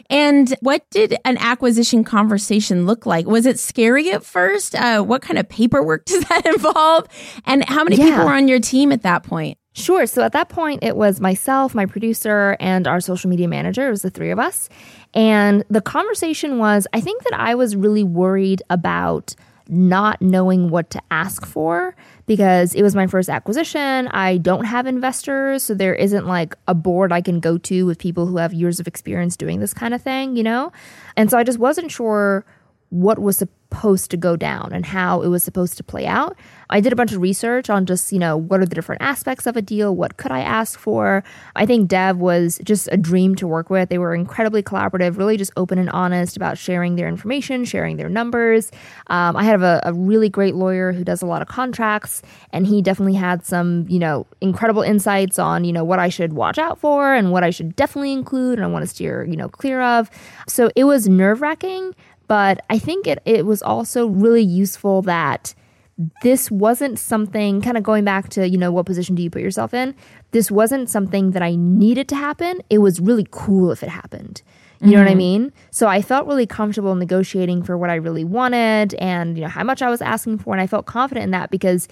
And 0.10 0.54
what 0.62 0.90
did 0.90 1.18
an 1.26 1.38
acquisition 1.38 2.04
conversation 2.04 2.86
look 2.86 3.06
like? 3.06 3.28
Was 3.28 3.46
it 3.46 3.60
scary 3.60 4.12
at 4.12 4.24
first? 4.24 4.76
Uh, 4.76 5.02
what 5.02 5.22
kind 5.22 5.38
of 5.38 5.48
paperwork 5.48 6.06
does 6.06 6.24
that 6.26 6.46
involve? 6.46 7.08
And 7.46 7.68
how 7.68 7.84
many 7.84 7.98
yeah. 7.98 8.06
people 8.06 8.26
were 8.26 8.34
on 8.34 8.48
your 8.48 8.60
team 8.60 8.92
at 8.92 9.04
that 9.04 9.24
point? 9.24 9.58
Sure. 9.74 10.06
So 10.06 10.22
at 10.22 10.34
that 10.34 10.50
point, 10.50 10.84
it 10.84 10.98
was 10.98 11.22
myself, 11.22 11.74
my 11.74 11.86
producer, 11.86 12.58
and 12.60 12.88
our 12.88 13.00
social 13.00 13.30
media 13.30 13.48
manager. 13.48 13.88
It 13.88 13.92
was 13.92 14.02
the 14.02 14.10
three 14.10 14.30
of 14.30 14.38
us. 14.38 14.68
And 15.14 15.64
the 15.70 15.82
conversation 15.82 16.58
was 16.58 16.88
I 16.94 17.00
think 17.00 17.24
that 17.24 17.40
I 17.40 17.56
was 17.56 17.76
really 17.76 18.04
worried 18.04 18.62
about 18.70 19.34
not 19.68 20.22
knowing 20.22 20.70
what 20.70 20.90
to 20.92 21.02
ask 21.12 21.46
for 21.46 21.96
because 22.26 22.74
it 22.76 22.82
was 22.82 22.96
my 22.96 23.08
first 23.08 23.30
acquisition. 23.30 24.08
I 24.10 24.38
don't 24.38 24.66
have 24.66 24.86
investors, 24.86 25.64
so 25.64 25.74
there 25.74 25.96
isn't 25.96 26.28
like 26.28 26.56
a 26.68 26.74
board 26.74 27.12
I 27.12 27.22
can 27.22 27.40
go 27.40 27.58
to 27.58 27.86
with 27.86 27.98
people 27.98 28.26
who 28.26 28.38
have 28.38 28.54
years 28.54 28.80
of 28.80 28.88
experience 28.88 29.38
doing 29.38 29.60
this 29.60 29.74
kind 29.74 29.94
of 29.94 30.02
thing, 30.02 30.36
you 30.36 30.44
know? 30.44 30.72
And 31.16 31.30
so 31.30 31.38
I 31.38 31.44
just 31.44 31.60
wasn't 31.60 31.92
sure 31.92 32.46
what 32.90 33.20
was 33.20 33.38
supposed 33.38 33.61
to 33.72 34.18
go 34.18 34.36
down 34.36 34.70
and 34.74 34.86
how 34.86 35.22
it 35.22 35.30
was 35.30 35.44
supposed 35.44 35.78
to 35.78 35.84
play 35.84 36.06
out. 36.06 36.38
I 36.70 36.80
did 36.80 36.94
a 36.94 36.96
bunch 36.96 37.12
of 37.12 37.22
research 37.22 37.70
on 37.70 37.86
just, 37.86 38.12
you 38.14 38.20
know, 38.20 38.38
what 38.38 38.60
are 38.62 38.66
the 38.66 38.76
different 38.76 39.02
aspects 39.02 39.48
of 39.48 39.58
a 39.58 39.62
deal? 39.62 39.96
What 39.96 40.18
could 40.18 40.32
I 40.32 40.40
ask 40.42 40.78
for? 40.78 41.24
I 41.56 41.66
think 41.66 41.90
Dev 41.90 42.18
was 42.18 42.60
just 42.64 42.88
a 42.92 42.98
dream 42.98 43.36
to 43.36 43.48
work 43.48 43.70
with. 43.70 43.90
They 43.90 43.98
were 43.98 44.14
incredibly 44.14 44.62
collaborative, 44.62 45.18
really 45.18 45.36
just 45.36 45.52
open 45.58 45.80
and 45.80 45.90
honest 45.90 46.38
about 46.38 46.58
sharing 46.58 46.96
their 46.96 47.08
information, 47.08 47.66
sharing 47.66 47.98
their 47.98 48.08
numbers. 48.08 48.72
Um, 49.08 49.36
I 49.36 49.44
have 49.44 49.64
a, 49.64 49.82
a 49.84 49.94
really 49.94 50.30
great 50.30 50.56
lawyer 50.56 50.94
who 50.94 51.04
does 51.04 51.22
a 51.22 51.26
lot 51.26 51.42
of 51.42 51.48
contracts, 51.48 52.22
and 52.54 52.68
he 52.68 52.82
definitely 52.82 53.16
had 53.16 53.46
some, 53.46 53.86
you 53.90 54.00
know, 54.00 54.28
incredible 54.40 54.82
insights 54.82 55.40
on, 55.40 55.64
you 55.64 55.74
know, 55.74 55.84
what 55.84 56.00
I 56.00 56.10
should 56.10 56.34
watch 56.34 56.58
out 56.58 56.78
for 56.78 57.14
and 57.14 57.32
what 57.32 57.44
I 57.44 57.50
should 57.50 57.76
definitely 57.76 58.14
include 58.14 58.60
and 58.60 58.66
I 58.66 58.68
want 58.68 58.84
to 58.84 58.88
steer, 58.88 59.26
you 59.26 59.36
know, 59.36 59.50
clear 59.50 59.82
of. 59.82 60.10
So 60.48 60.70
it 60.76 60.84
was 60.84 61.10
nerve 61.10 61.42
wracking 61.42 61.96
but 62.32 62.64
I 62.70 62.80
think 62.80 63.08
it, 63.08 63.22
it 63.26 63.46
was 63.46 63.62
also 63.62 64.08
really 64.08 64.42
useful 64.42 65.02
that 65.02 65.54
this 66.24 66.50
wasn't 66.50 66.98
something 66.98 67.62
kind 67.62 67.76
of 67.76 67.84
going 67.84 68.06
back 68.06 68.30
to, 68.30 68.48
you 68.48 68.58
know, 68.58 68.72
what 68.72 68.86
position 68.86 69.16
do 69.16 69.22
you 69.22 69.30
put 69.30 69.42
yourself 69.42 69.74
in? 69.74 69.94
This 70.32 70.50
wasn't 70.50 70.90
something 70.90 71.32
that 71.32 71.44
I 71.44 71.56
needed 71.56 72.08
to 72.08 72.16
happen. 72.16 72.62
It 72.70 72.78
was 72.78 73.02
really 73.02 73.28
cool 73.32 73.70
if 73.70 73.84
it 73.84 73.90
happened. 73.90 74.44
You 74.80 74.86
mm-hmm. 74.86 74.92
know 74.94 75.00
what 75.00 75.08
I 75.08 75.10
mm-hmm. 75.10 75.18
mean? 75.18 75.54
So 75.72 75.90
I 75.90 76.02
felt 76.02 76.26
really 76.26 76.48
comfortable 76.48 76.96
negotiating 76.96 77.64
for 77.64 77.78
what 77.78 77.90
I 77.90 77.96
really 77.96 78.24
wanted 78.24 78.94
and, 78.94 79.38
you 79.38 79.44
know, 79.44 79.50
how 79.50 79.66
much 79.66 79.82
I 79.82 79.90
was 79.90 80.02
asking 80.02 80.38
for. 80.38 80.54
And 80.54 80.62
I 80.62 80.68
felt 80.68 80.86
confident 80.86 81.26
in 81.26 81.32
that 81.32 81.52
because 81.52 81.90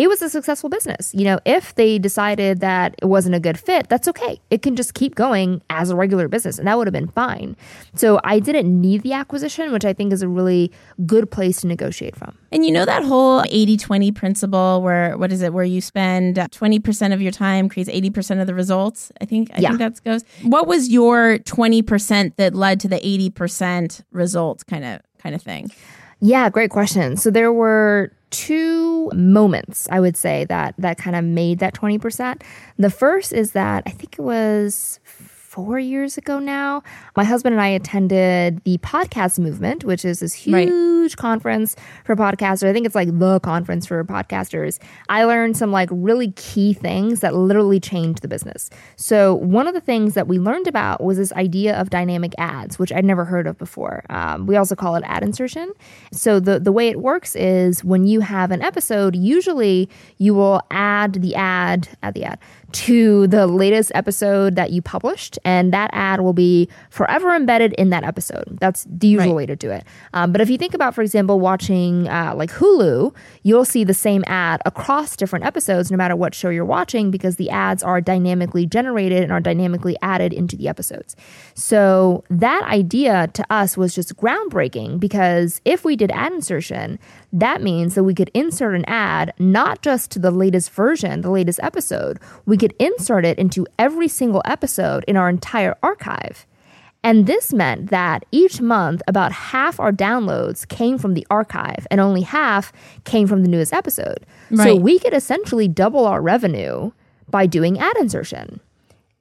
it 0.00 0.08
was 0.08 0.22
a 0.22 0.30
successful 0.30 0.70
business. 0.70 1.14
You 1.14 1.24
know, 1.24 1.40
if 1.44 1.74
they 1.74 1.98
decided 1.98 2.60
that 2.60 2.94
it 3.02 3.04
wasn't 3.04 3.34
a 3.34 3.40
good 3.40 3.60
fit, 3.60 3.90
that's 3.90 4.08
okay. 4.08 4.40
It 4.48 4.62
can 4.62 4.74
just 4.74 4.94
keep 4.94 5.14
going 5.14 5.60
as 5.68 5.90
a 5.90 5.94
regular 5.94 6.26
business, 6.26 6.58
and 6.58 6.66
that 6.66 6.78
would 6.78 6.86
have 6.86 6.94
been 6.94 7.08
fine. 7.08 7.54
So 7.94 8.18
I 8.24 8.38
didn't 8.38 8.80
need 8.80 9.02
the 9.02 9.12
acquisition, 9.12 9.72
which 9.72 9.84
I 9.84 9.92
think 9.92 10.14
is 10.14 10.22
a 10.22 10.28
really 10.28 10.72
good 11.04 11.30
place 11.30 11.60
to 11.60 11.66
negotiate 11.66 12.16
from. 12.16 12.38
And 12.50 12.64
you 12.64 12.72
know 12.72 12.86
that 12.86 13.04
whole 13.04 13.44
80 13.50 13.76
20 13.76 14.10
principle 14.12 14.80
where, 14.80 15.18
what 15.18 15.32
is 15.32 15.42
it, 15.42 15.52
where 15.52 15.64
you 15.64 15.82
spend 15.82 16.36
20% 16.36 17.12
of 17.12 17.20
your 17.20 17.32
time 17.32 17.68
creates 17.68 17.90
80% 17.90 18.40
of 18.40 18.46
the 18.46 18.54
results? 18.54 19.12
I 19.20 19.26
think, 19.26 19.50
I 19.54 19.60
yeah. 19.60 19.76
think 19.76 19.80
that 19.80 20.02
goes. 20.02 20.24
What 20.42 20.66
was 20.66 20.88
your 20.88 21.40
20% 21.40 22.36
that 22.36 22.54
led 22.54 22.80
to 22.80 22.88
the 22.88 22.96
80% 22.96 24.02
results 24.12 24.64
kind 24.64 24.84
of, 24.86 25.02
kind 25.18 25.34
of 25.34 25.42
thing? 25.42 25.70
Yeah, 26.20 26.50
great 26.50 26.70
question. 26.70 27.16
So 27.16 27.30
there 27.30 27.52
were 27.52 28.12
two 28.30 29.10
moments 29.12 29.88
I 29.90 29.98
would 29.98 30.16
say 30.16 30.44
that 30.44 30.74
that 30.78 30.98
kind 30.98 31.16
of 31.16 31.24
made 31.24 31.58
that 31.58 31.74
20%. 31.74 32.42
The 32.78 32.90
first 32.90 33.32
is 33.32 33.52
that 33.52 33.82
I 33.86 33.90
think 33.90 34.18
it 34.18 34.22
was 34.22 35.00
four 35.50 35.80
years 35.80 36.16
ago 36.16 36.38
now, 36.38 36.80
my 37.16 37.24
husband 37.24 37.52
and 37.52 37.60
I 37.60 37.66
attended 37.66 38.62
the 38.62 38.78
podcast 38.78 39.40
movement, 39.40 39.82
which 39.82 40.04
is 40.04 40.20
this 40.20 40.32
huge 40.32 40.54
right. 40.54 41.16
conference 41.16 41.74
for 42.04 42.14
podcasters. 42.14 42.68
I 42.68 42.72
think 42.72 42.86
it's 42.86 42.94
like 42.94 43.18
the 43.18 43.40
conference 43.40 43.84
for 43.84 44.04
podcasters. 44.04 44.78
I 45.08 45.24
learned 45.24 45.56
some 45.56 45.72
like 45.72 45.88
really 45.90 46.30
key 46.36 46.72
things 46.72 47.18
that 47.18 47.34
literally 47.34 47.80
changed 47.80 48.22
the 48.22 48.28
business. 48.28 48.70
So, 48.94 49.34
one 49.34 49.66
of 49.66 49.74
the 49.74 49.80
things 49.80 50.14
that 50.14 50.28
we 50.28 50.38
learned 50.38 50.68
about 50.68 51.02
was 51.02 51.18
this 51.18 51.32
idea 51.32 51.76
of 51.80 51.90
dynamic 51.90 52.32
ads, 52.38 52.78
which 52.78 52.92
I'd 52.92 53.04
never 53.04 53.24
heard 53.24 53.48
of 53.48 53.58
before. 53.58 54.04
Um, 54.08 54.46
we 54.46 54.54
also 54.54 54.76
call 54.76 54.94
it 54.94 55.02
ad 55.04 55.24
insertion. 55.24 55.72
So, 56.12 56.38
the, 56.38 56.60
the 56.60 56.70
way 56.70 56.90
it 56.90 57.00
works 57.00 57.34
is 57.34 57.82
when 57.82 58.06
you 58.06 58.20
have 58.20 58.52
an 58.52 58.62
episode, 58.62 59.16
usually 59.16 59.88
you 60.18 60.32
will 60.32 60.62
add 60.70 61.14
the 61.14 61.34
ad, 61.34 61.88
add 62.04 62.14
the 62.14 62.22
ad 62.22 62.38
to 62.72 63.26
the 63.26 63.46
latest 63.46 63.92
episode 63.94 64.56
that 64.56 64.70
you 64.70 64.82
published, 64.82 65.38
and 65.44 65.72
that 65.72 65.90
ad 65.92 66.20
will 66.20 66.32
be 66.32 66.68
forever 66.90 67.34
embedded 67.34 67.72
in 67.74 67.90
that 67.90 68.04
episode. 68.04 68.58
That's 68.60 68.86
the 68.88 69.08
usual 69.08 69.28
right. 69.28 69.36
way 69.36 69.46
to 69.46 69.56
do 69.56 69.70
it. 69.70 69.84
Um, 70.14 70.32
but 70.32 70.40
if 70.40 70.50
you 70.50 70.58
think 70.58 70.74
about, 70.74 70.94
for 70.94 71.02
example, 71.02 71.40
watching 71.40 72.08
uh, 72.08 72.34
like 72.36 72.50
Hulu, 72.50 73.14
you'll 73.42 73.64
see 73.64 73.84
the 73.84 73.94
same 73.94 74.24
ad 74.26 74.60
across 74.64 75.16
different 75.16 75.44
episodes, 75.44 75.90
no 75.90 75.96
matter 75.96 76.16
what 76.16 76.34
show 76.34 76.48
you're 76.48 76.64
watching, 76.64 77.10
because 77.10 77.36
the 77.36 77.50
ads 77.50 77.82
are 77.82 78.00
dynamically 78.00 78.66
generated 78.66 79.22
and 79.22 79.32
are 79.32 79.40
dynamically 79.40 79.96
added 80.02 80.32
into 80.32 80.56
the 80.56 80.68
episodes. 80.68 81.16
So 81.54 82.24
that 82.30 82.64
idea 82.64 83.28
to 83.34 83.46
us 83.50 83.76
was 83.76 83.94
just 83.94 84.16
groundbreaking 84.16 85.00
because 85.00 85.60
if 85.64 85.84
we 85.84 85.96
did 85.96 86.10
ad 86.12 86.32
insertion, 86.32 86.98
that 87.32 87.62
means 87.62 87.94
that 87.94 88.04
we 88.04 88.14
could 88.14 88.30
insert 88.34 88.74
an 88.74 88.84
ad 88.86 89.32
not 89.38 89.82
just 89.82 90.10
to 90.12 90.18
the 90.18 90.30
latest 90.30 90.70
version, 90.70 91.20
the 91.20 91.30
latest 91.30 91.60
episode, 91.62 92.18
we 92.46 92.56
could 92.56 92.74
insert 92.78 93.24
it 93.24 93.38
into 93.38 93.66
every 93.78 94.08
single 94.08 94.42
episode 94.44 95.04
in 95.06 95.16
our 95.16 95.28
entire 95.28 95.76
archive. 95.82 96.46
And 97.02 97.26
this 97.26 97.52
meant 97.52 97.90
that 97.90 98.24
each 98.30 98.60
month, 98.60 99.00
about 99.08 99.32
half 99.32 99.80
our 99.80 99.92
downloads 99.92 100.68
came 100.68 100.98
from 100.98 101.14
the 101.14 101.26
archive 101.30 101.86
and 101.90 102.00
only 102.00 102.20
half 102.20 102.72
came 103.04 103.26
from 103.26 103.42
the 103.42 103.48
newest 103.48 103.72
episode. 103.72 104.26
Right. 104.50 104.64
So 104.64 104.76
we 104.76 104.98
could 104.98 105.14
essentially 105.14 105.66
double 105.66 106.04
our 106.04 106.20
revenue 106.20 106.90
by 107.30 107.46
doing 107.46 107.78
ad 107.78 107.96
insertion. 107.96 108.60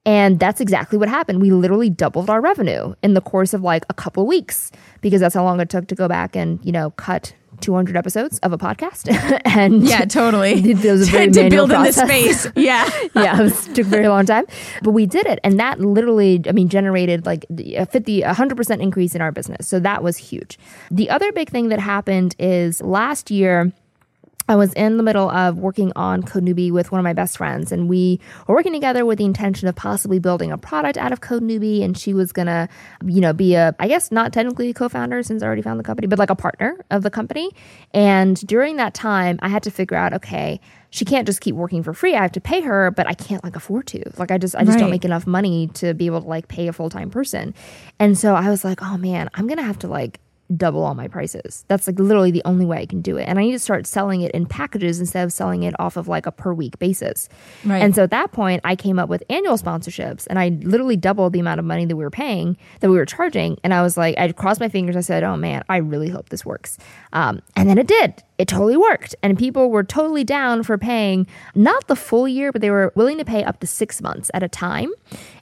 And 0.05 0.39
that's 0.39 0.59
exactly 0.59 0.97
what 0.97 1.07
happened. 1.07 1.41
We 1.41 1.51
literally 1.51 1.89
doubled 1.89 2.29
our 2.29 2.41
revenue 2.41 2.95
in 3.03 3.13
the 3.13 3.21
course 3.21 3.53
of 3.53 3.61
like 3.61 3.85
a 3.89 3.93
couple 3.93 4.25
weeks 4.25 4.71
because 5.01 5.21
that's 5.21 5.35
how 5.35 5.43
long 5.43 5.59
it 5.59 5.69
took 5.69 5.87
to 5.87 5.95
go 5.95 6.07
back 6.07 6.35
and, 6.35 6.59
you 6.65 6.71
know, 6.71 6.89
cut 6.91 7.33
200 7.61 7.95
episodes 7.97 8.39
of 8.39 8.53
a 8.53 8.57
podcast. 8.57 9.07
And 9.45 9.83
yeah 9.83 10.05
totally. 10.05 10.53
It 10.71 10.77
was 10.83 11.07
a 11.09 11.11
very 11.17 11.31
to 11.31 11.49
build 11.49 11.69
process. 11.69 11.97
in 12.01 12.07
the 12.07 12.33
space. 12.33 12.51
Yeah. 12.55 12.89
Yeah 13.15 13.39
it 13.39 13.43
was, 13.43 13.67
took 13.67 13.85
a 13.85 13.89
very 13.89 14.07
long 14.07 14.25
time. 14.25 14.45
But 14.83 14.91
we 14.91 15.05
did 15.05 15.25
it 15.25 15.39
and 15.43 15.59
that 15.59 15.79
literally 15.79 16.41
i 16.47 16.51
mean 16.51 16.69
generated 16.69 17.25
like 17.25 17.45
a 17.57 17.85
50 17.85 18.21
100% 18.21 18.81
increase 18.81 19.15
in 19.15 19.21
our 19.21 19.31
business. 19.31 19.67
So 19.67 19.79
that 19.79 20.03
was 20.03 20.17
huge. 20.17 20.57
The 20.91 21.09
other 21.09 21.31
big 21.31 21.49
thing 21.49 21.69
that 21.69 21.79
happened 21.79 22.35
is 22.39 22.81
last 22.81 23.31
year 23.31 23.71
I 24.49 24.55
was 24.55 24.73
in 24.73 24.97
the 24.97 25.03
middle 25.03 25.29
of 25.29 25.59
working 25.59 25.93
on 25.95 26.23
CodeNewbie 26.23 26.71
with 26.71 26.91
one 26.91 26.97
of 26.97 27.03
my 27.03 27.13
best 27.13 27.37
friends, 27.37 27.71
and 27.71 27.87
we 27.87 28.19
were 28.47 28.55
working 28.55 28.73
together 28.73 29.05
with 29.05 29.19
the 29.19 29.25
intention 29.25 29.67
of 29.67 29.75
possibly 29.75 30.17
building 30.17 30.51
a 30.51 30.57
product 30.57 30.97
out 30.97 31.11
of 31.11 31.21
CodeNewbie. 31.21 31.83
And 31.83 31.95
she 31.95 32.15
was 32.15 32.31
gonna, 32.31 32.67
you 33.05 33.21
know, 33.21 33.31
be 33.31 33.53
a, 33.53 33.75
I 33.77 33.87
guess 33.87 34.11
not 34.11 34.33
technically 34.33 34.71
a 34.71 34.73
co-founder 34.73 35.21
since 35.21 35.43
I 35.43 35.45
already 35.45 35.61
found 35.61 35.79
the 35.79 35.83
company, 35.83 36.07
but 36.07 36.17
like 36.17 36.31
a 36.31 36.35
partner 36.35 36.83
of 36.89 37.03
the 37.03 37.11
company. 37.11 37.51
And 37.93 38.35
during 38.47 38.77
that 38.77 38.95
time, 38.95 39.37
I 39.43 39.49
had 39.49 39.61
to 39.63 39.71
figure 39.71 39.95
out, 39.95 40.13
okay, 40.13 40.59
she 40.89 41.05
can't 41.05 41.27
just 41.27 41.41
keep 41.41 41.53
working 41.53 41.83
for 41.83 41.93
free. 41.93 42.15
I 42.15 42.23
have 42.23 42.31
to 42.31 42.41
pay 42.41 42.61
her, 42.61 42.89
but 42.89 43.05
I 43.05 43.13
can't 43.13 43.43
like 43.43 43.55
afford 43.55 43.85
to. 43.87 44.01
Like 44.17 44.31
I 44.31 44.39
just 44.39 44.55
I 44.55 44.63
just 44.63 44.71
right. 44.71 44.79
don't 44.79 44.89
make 44.89 45.05
enough 45.05 45.27
money 45.27 45.67
to 45.75 45.93
be 45.93 46.07
able 46.07 46.21
to 46.21 46.27
like 46.27 46.47
pay 46.47 46.67
a 46.67 46.73
full 46.73 46.89
time 46.89 47.11
person. 47.11 47.53
And 47.99 48.17
so 48.17 48.33
I 48.33 48.49
was 48.49 48.63
like, 48.65 48.81
oh 48.81 48.97
man, 48.97 49.29
I'm 49.35 49.45
gonna 49.45 49.61
have 49.61 49.77
to 49.79 49.87
like 49.87 50.19
double 50.55 50.83
all 50.83 50.95
my 50.95 51.07
prices. 51.07 51.63
That's 51.67 51.87
like 51.87 51.99
literally 51.99 52.31
the 52.31 52.41
only 52.45 52.65
way 52.65 52.77
I 52.79 52.85
can 52.85 53.01
do 53.01 53.17
it. 53.17 53.23
And 53.23 53.37
I 53.37 53.43
need 53.43 53.51
to 53.51 53.59
start 53.59 53.85
selling 53.85 54.21
it 54.21 54.31
in 54.31 54.45
packages 54.45 54.99
instead 54.99 55.23
of 55.23 55.31
selling 55.31 55.63
it 55.63 55.75
off 55.79 55.97
of 55.97 56.07
like 56.07 56.25
a 56.25 56.31
per 56.31 56.53
week 56.53 56.79
basis. 56.79 57.29
Right. 57.63 57.81
And 57.81 57.93
so 57.95 58.03
at 58.03 58.11
that 58.11 58.31
point, 58.31 58.61
I 58.63 58.75
came 58.75 58.97
up 58.97 59.09
with 59.09 59.23
annual 59.29 59.57
sponsorships 59.57 60.25
and 60.27 60.39
I 60.39 60.49
literally 60.49 60.97
doubled 60.97 61.33
the 61.33 61.39
amount 61.39 61.59
of 61.59 61.65
money 61.65 61.85
that 61.85 61.95
we 61.95 62.03
were 62.03 62.09
paying, 62.09 62.57
that 62.79 62.89
we 62.89 62.97
were 62.97 63.05
charging. 63.05 63.57
And 63.63 63.73
I 63.73 63.81
was 63.81 63.97
like, 63.97 64.17
I 64.17 64.31
crossed 64.31 64.59
my 64.59 64.69
fingers. 64.69 64.95
I 64.95 65.01
said, 65.01 65.23
oh 65.23 65.37
man, 65.37 65.63
I 65.69 65.77
really 65.77 66.09
hope 66.09 66.29
this 66.29 66.45
works. 66.45 66.77
Um, 67.13 67.41
and 67.55 67.69
then 67.69 67.77
it 67.77 67.87
did. 67.87 68.23
It 68.37 68.47
totally 68.47 68.77
worked. 68.77 69.15
And 69.21 69.37
people 69.37 69.69
were 69.69 69.83
totally 69.83 70.23
down 70.23 70.63
for 70.63 70.77
paying 70.77 71.27
not 71.55 71.87
the 71.87 71.95
full 71.95 72.27
year, 72.27 72.51
but 72.51 72.61
they 72.61 72.71
were 72.71 72.93
willing 72.95 73.17
to 73.17 73.25
pay 73.25 73.43
up 73.43 73.59
to 73.59 73.67
six 73.67 74.01
months 74.01 74.31
at 74.33 74.43
a 74.43 74.47
time 74.47 74.91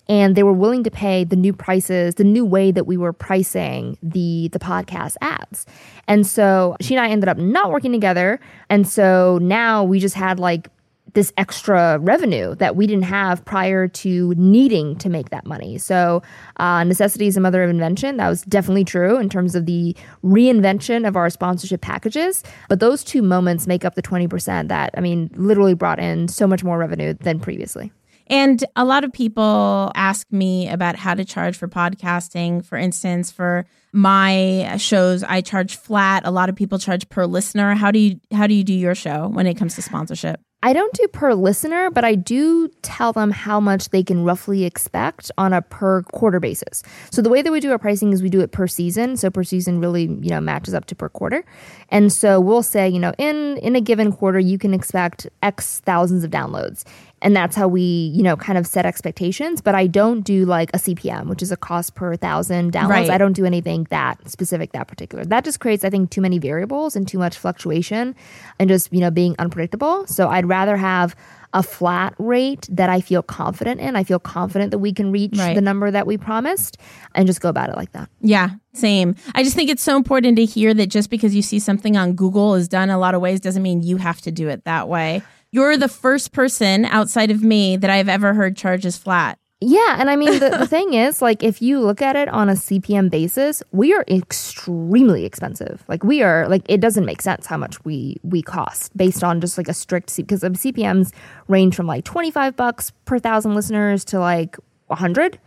and 0.09 0.35
they 0.35 0.43
were 0.43 0.53
willing 0.53 0.83
to 0.83 0.91
pay 0.91 1.23
the 1.23 1.35
new 1.35 1.53
prices, 1.53 2.15
the 2.15 2.23
new 2.23 2.45
way 2.45 2.71
that 2.71 2.85
we 2.85 2.97
were 2.97 3.13
pricing 3.13 3.97
the 4.01 4.49
the 4.49 4.59
podcast 4.59 5.15
ads. 5.21 5.65
And 6.07 6.25
so 6.25 6.75
she 6.81 6.95
and 6.95 7.03
I 7.03 7.09
ended 7.09 7.29
up 7.29 7.37
not 7.37 7.71
working 7.71 7.91
together, 7.91 8.39
and 8.69 8.87
so 8.87 9.39
now 9.41 9.83
we 9.83 9.99
just 9.99 10.15
had 10.15 10.39
like 10.39 10.69
this 11.17 11.33
extra 11.35 11.97
revenue 11.99 12.53
that 12.55 12.75
we 12.75 12.85
didn't 12.85 13.05
have 13.05 13.43
prior 13.43 13.87
to 13.87 14.35
needing 14.37 14.95
to 14.97 15.09
make 15.09 15.31
that 15.31 15.47
money. 15.47 15.77
So, 15.79 16.21
uh, 16.57 16.83
necessity 16.83 17.25
is 17.25 17.35
a 17.35 17.41
mother 17.41 17.63
of 17.63 17.71
invention. 17.71 18.17
That 18.17 18.29
was 18.29 18.43
definitely 18.43 18.83
true 18.83 19.17
in 19.17 19.27
terms 19.27 19.55
of 19.55 19.65
the 19.65 19.95
reinvention 20.23 21.07
of 21.07 21.15
our 21.15 21.31
sponsorship 21.31 21.81
packages. 21.81 22.43
But 22.69 22.79
those 22.79 23.03
two 23.03 23.23
moments 23.23 23.65
make 23.65 23.83
up 23.83 23.95
the 23.95 24.03
20% 24.03 24.67
that, 24.67 24.91
I 24.95 25.01
mean, 25.01 25.31
literally 25.33 25.73
brought 25.73 25.99
in 25.99 26.27
so 26.27 26.45
much 26.45 26.63
more 26.63 26.77
revenue 26.77 27.15
than 27.15 27.39
previously. 27.39 27.91
And 28.29 28.63
a 28.75 28.85
lot 28.85 29.03
of 29.03 29.13
people 29.13 29.91
ask 29.95 30.27
me 30.31 30.69
about 30.69 30.95
how 30.95 31.13
to 31.13 31.25
charge 31.25 31.57
for 31.57 31.67
podcasting. 31.67 32.65
For 32.65 32.77
instance, 32.77 33.31
for 33.31 33.65
my 33.93 34.75
shows, 34.77 35.23
I 35.23 35.41
charge 35.41 35.75
flat. 35.75 36.23
A 36.25 36.31
lot 36.31 36.49
of 36.49 36.55
people 36.55 36.77
charge 36.77 37.07
per 37.09 37.25
listener. 37.25 37.73
How 37.73 37.91
do 37.91 37.99
you 37.99 38.19
how 38.31 38.47
do 38.47 38.53
you 38.53 38.63
do 38.63 38.73
your 38.73 38.95
show 38.95 39.27
when 39.27 39.47
it 39.47 39.55
comes 39.55 39.75
to 39.75 39.81
sponsorship? 39.81 40.39
I 40.63 40.73
don't 40.73 40.93
do 40.93 41.07
per 41.09 41.35
listener, 41.35 41.91
but 41.91 42.03
I 42.03 42.15
do 42.15 42.67
tell 42.81 43.13
them 43.13 43.29
how 43.29 43.59
much 43.59 43.89
they 43.89 44.01
can 44.01 44.23
roughly 44.23 44.65
expect 44.65 45.31
on 45.37 45.53
a 45.53 45.61
per 45.61 46.01
quarter 46.01 46.39
basis. 46.39 46.81
So 47.11 47.21
the 47.21 47.29
way 47.29 47.43
that 47.43 47.51
we 47.51 47.59
do 47.59 47.71
our 47.71 47.77
pricing 47.77 48.11
is 48.11 48.23
we 48.23 48.29
do 48.29 48.41
it 48.41 48.51
per 48.51 48.65
season. 48.65 49.17
So 49.17 49.29
per 49.29 49.43
season 49.43 49.79
really, 49.79 50.03
you 50.03 50.31
know, 50.31 50.41
matches 50.41 50.73
up 50.73 50.85
to 50.85 50.95
per 50.95 51.09
quarter. 51.09 51.45
And 51.89 52.11
so 52.11 52.41
we'll 52.41 52.63
say, 52.63 52.89
you 52.89 52.99
know, 52.99 53.13
in 53.19 53.57
in 53.57 53.75
a 53.75 53.81
given 53.81 54.11
quarter 54.11 54.39
you 54.39 54.57
can 54.57 54.73
expect 54.73 55.27
X 55.43 55.79
thousands 55.81 56.23
of 56.23 56.31
downloads 56.31 56.83
and 57.21 57.35
that's 57.35 57.55
how 57.55 57.67
we 57.67 57.81
you 57.81 58.21
know 58.21 58.35
kind 58.35 58.57
of 58.57 58.67
set 58.67 58.85
expectations 58.85 59.61
but 59.61 59.73
i 59.75 59.87
don't 59.87 60.21
do 60.21 60.45
like 60.45 60.69
a 60.73 60.77
cpm 60.77 61.27
which 61.27 61.41
is 61.41 61.51
a 61.51 61.57
cost 61.57 61.95
per 61.95 62.15
thousand 62.15 62.71
downloads 62.73 62.89
Right. 62.89 63.09
i 63.09 63.17
don't 63.17 63.33
do 63.33 63.45
anything 63.45 63.87
that 63.89 64.29
specific 64.29 64.71
that 64.73 64.87
particular 64.87 65.25
that 65.25 65.43
just 65.43 65.59
creates 65.59 65.83
i 65.83 65.89
think 65.89 66.09
too 66.11 66.21
many 66.21 66.37
variables 66.39 66.95
and 66.95 67.07
too 67.07 67.17
much 67.17 67.37
fluctuation 67.37 68.15
and 68.59 68.69
just 68.69 68.91
you 68.93 68.99
know 68.99 69.11
being 69.11 69.35
unpredictable 69.39 70.05
so 70.07 70.29
i'd 70.29 70.45
rather 70.47 70.77
have 70.77 71.15
a 71.53 71.63
flat 71.63 72.13
rate 72.19 72.67
that 72.69 72.89
i 72.89 72.99
feel 73.01 73.23
confident 73.23 73.79
in 73.81 73.95
i 73.95 74.03
feel 74.03 74.19
confident 74.19 74.69
that 74.71 74.79
we 74.79 74.93
can 74.93 75.11
reach 75.11 75.37
Right. 75.37 75.55
the 75.55 75.61
number 75.61 75.89
that 75.89 76.05
we 76.05 76.17
promised 76.17 76.77
and 77.15 77.25
just 77.25 77.41
go 77.41 77.49
about 77.49 77.69
it 77.69 77.75
like 77.75 77.93
that 77.93 78.09
Yeah, 78.21 78.49
same. 78.73 79.15
I 79.33 79.43
just 79.43 79.55
think 79.55 79.69
it's 79.71 79.81
so 79.81 79.95
important 79.95 80.37
to 80.37 80.45
hear 80.45 80.73
that 80.73 80.87
just 80.87 81.09
because 81.09 81.33
you 81.33 81.41
see 81.41 81.57
something 81.59 81.97
on 81.97 82.13
Google 82.13 82.53
is 82.55 82.67
done 82.67 82.89
a 82.91 82.97
lot 82.99 83.15
of 83.15 83.21
ways 83.21 83.39
doesn't 83.39 83.63
mean 83.63 83.81
you 83.81 83.97
have 83.97 84.21
to 84.21 84.31
do 84.31 84.49
it 84.49 84.65
that 84.65 84.87
way. 84.87 85.23
You're 85.51 85.77
the 85.77 85.87
first 85.87 86.33
person 86.33 86.85
outside 86.85 87.31
of 87.31 87.41
me 87.41 87.77
that 87.77 87.89
I've 87.89 88.09
ever 88.09 88.33
heard 88.33 88.57
charges 88.57 88.97
flat. 88.97 89.39
Yeah, 89.59 89.95
and 89.97 90.07
I 90.09 90.15
mean 90.15 90.37
the, 90.39 90.49
the 90.49 90.67
thing 90.75 90.93
is, 90.93 91.19
like, 91.21 91.41
if 91.41 91.61
you 91.61 91.79
look 91.79 92.01
at 92.01 92.15
it 92.15 92.29
on 92.29 92.47
a 92.47 92.53
CPM 92.53 93.09
basis, 93.09 93.63
we 93.71 93.91
are 93.93 94.05
extremely 94.07 95.25
expensive. 95.25 95.83
Like, 95.87 96.03
we 96.03 96.21
are 96.21 96.47
like 96.47 96.61
it 96.69 96.79
doesn't 96.79 97.05
make 97.05 97.21
sense 97.21 97.47
how 97.47 97.57
much 97.57 97.83
we 97.83 98.17
we 98.23 98.43
cost 98.43 98.95
based 98.95 99.23
on 99.23 99.41
just 99.41 99.57
like 99.57 99.67
a 99.67 99.73
strict 99.73 100.15
because 100.15 100.43
of 100.43 100.53
CPMS 100.53 101.11
range 101.47 101.75
from 101.75 101.87
like 101.87 102.03
twenty 102.03 102.29
five 102.29 102.55
bucks 102.55 102.91
per 103.05 103.17
thousand 103.17 103.55
listeners 103.55 104.05
to 104.05 104.19
like 104.19 104.57
a 104.91 104.95
hundred, 104.95 105.39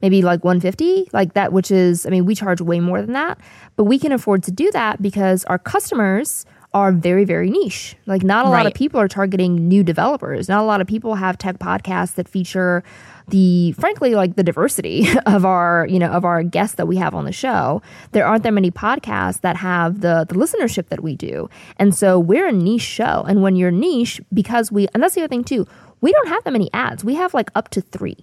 maybe 0.00 0.22
like 0.22 0.42
one 0.42 0.58
fifty, 0.58 1.08
like 1.12 1.34
that. 1.34 1.52
Which 1.52 1.70
is, 1.70 2.04
I 2.04 2.10
mean, 2.10 2.24
we 2.24 2.34
charge 2.34 2.60
way 2.60 2.80
more 2.80 3.00
than 3.00 3.12
that, 3.12 3.38
but 3.76 3.84
we 3.84 3.96
can 3.96 4.10
afford 4.10 4.42
to 4.44 4.50
do 4.50 4.72
that 4.72 5.00
because 5.00 5.44
our 5.44 5.58
customers 5.58 6.46
are 6.74 6.92
very 6.92 7.24
very 7.24 7.50
niche. 7.50 7.96
Like, 8.06 8.22
not 8.22 8.46
a 8.46 8.48
lot 8.48 8.66
of 8.66 8.74
people 8.74 9.00
are 9.00 9.08
targeting 9.08 9.68
new 9.68 9.82
developers. 9.82 10.48
Not 10.48 10.60
a 10.60 10.64
lot 10.64 10.80
of 10.80 10.86
people 10.86 11.14
have 11.16 11.38
tech 11.38 11.58
podcasts 11.58 12.14
that 12.14 12.28
feature 12.28 12.82
the 13.28 13.72
frankly 13.72 14.14
like 14.14 14.34
the 14.34 14.42
diversity 14.42 15.06
of 15.26 15.44
our 15.44 15.86
you 15.88 15.98
know 15.98 16.10
of 16.10 16.24
our 16.24 16.42
guests 16.42 16.74
that 16.76 16.86
we 16.86 16.96
have 16.96 17.14
on 17.14 17.24
the 17.24 17.32
show 17.32 17.80
there 18.10 18.26
aren't 18.26 18.42
that 18.42 18.50
many 18.52 18.68
podcasts 18.68 19.40
that 19.42 19.54
have 19.56 20.00
the 20.00 20.26
the 20.28 20.34
listenership 20.34 20.88
that 20.88 21.04
we 21.04 21.14
do 21.14 21.48
and 21.78 21.94
so 21.94 22.18
we're 22.18 22.48
a 22.48 22.52
niche 22.52 22.82
show 22.82 23.24
and 23.28 23.40
when 23.40 23.54
you're 23.54 23.70
niche 23.70 24.20
because 24.34 24.72
we 24.72 24.88
and 24.92 25.02
that's 25.02 25.14
the 25.14 25.20
other 25.20 25.28
thing 25.28 25.44
too 25.44 25.64
we 26.00 26.10
don't 26.10 26.26
have 26.26 26.42
that 26.42 26.50
many 26.50 26.68
ads 26.74 27.04
we 27.04 27.14
have 27.14 27.32
like 27.32 27.48
up 27.54 27.68
to 27.68 27.80
three 27.80 28.16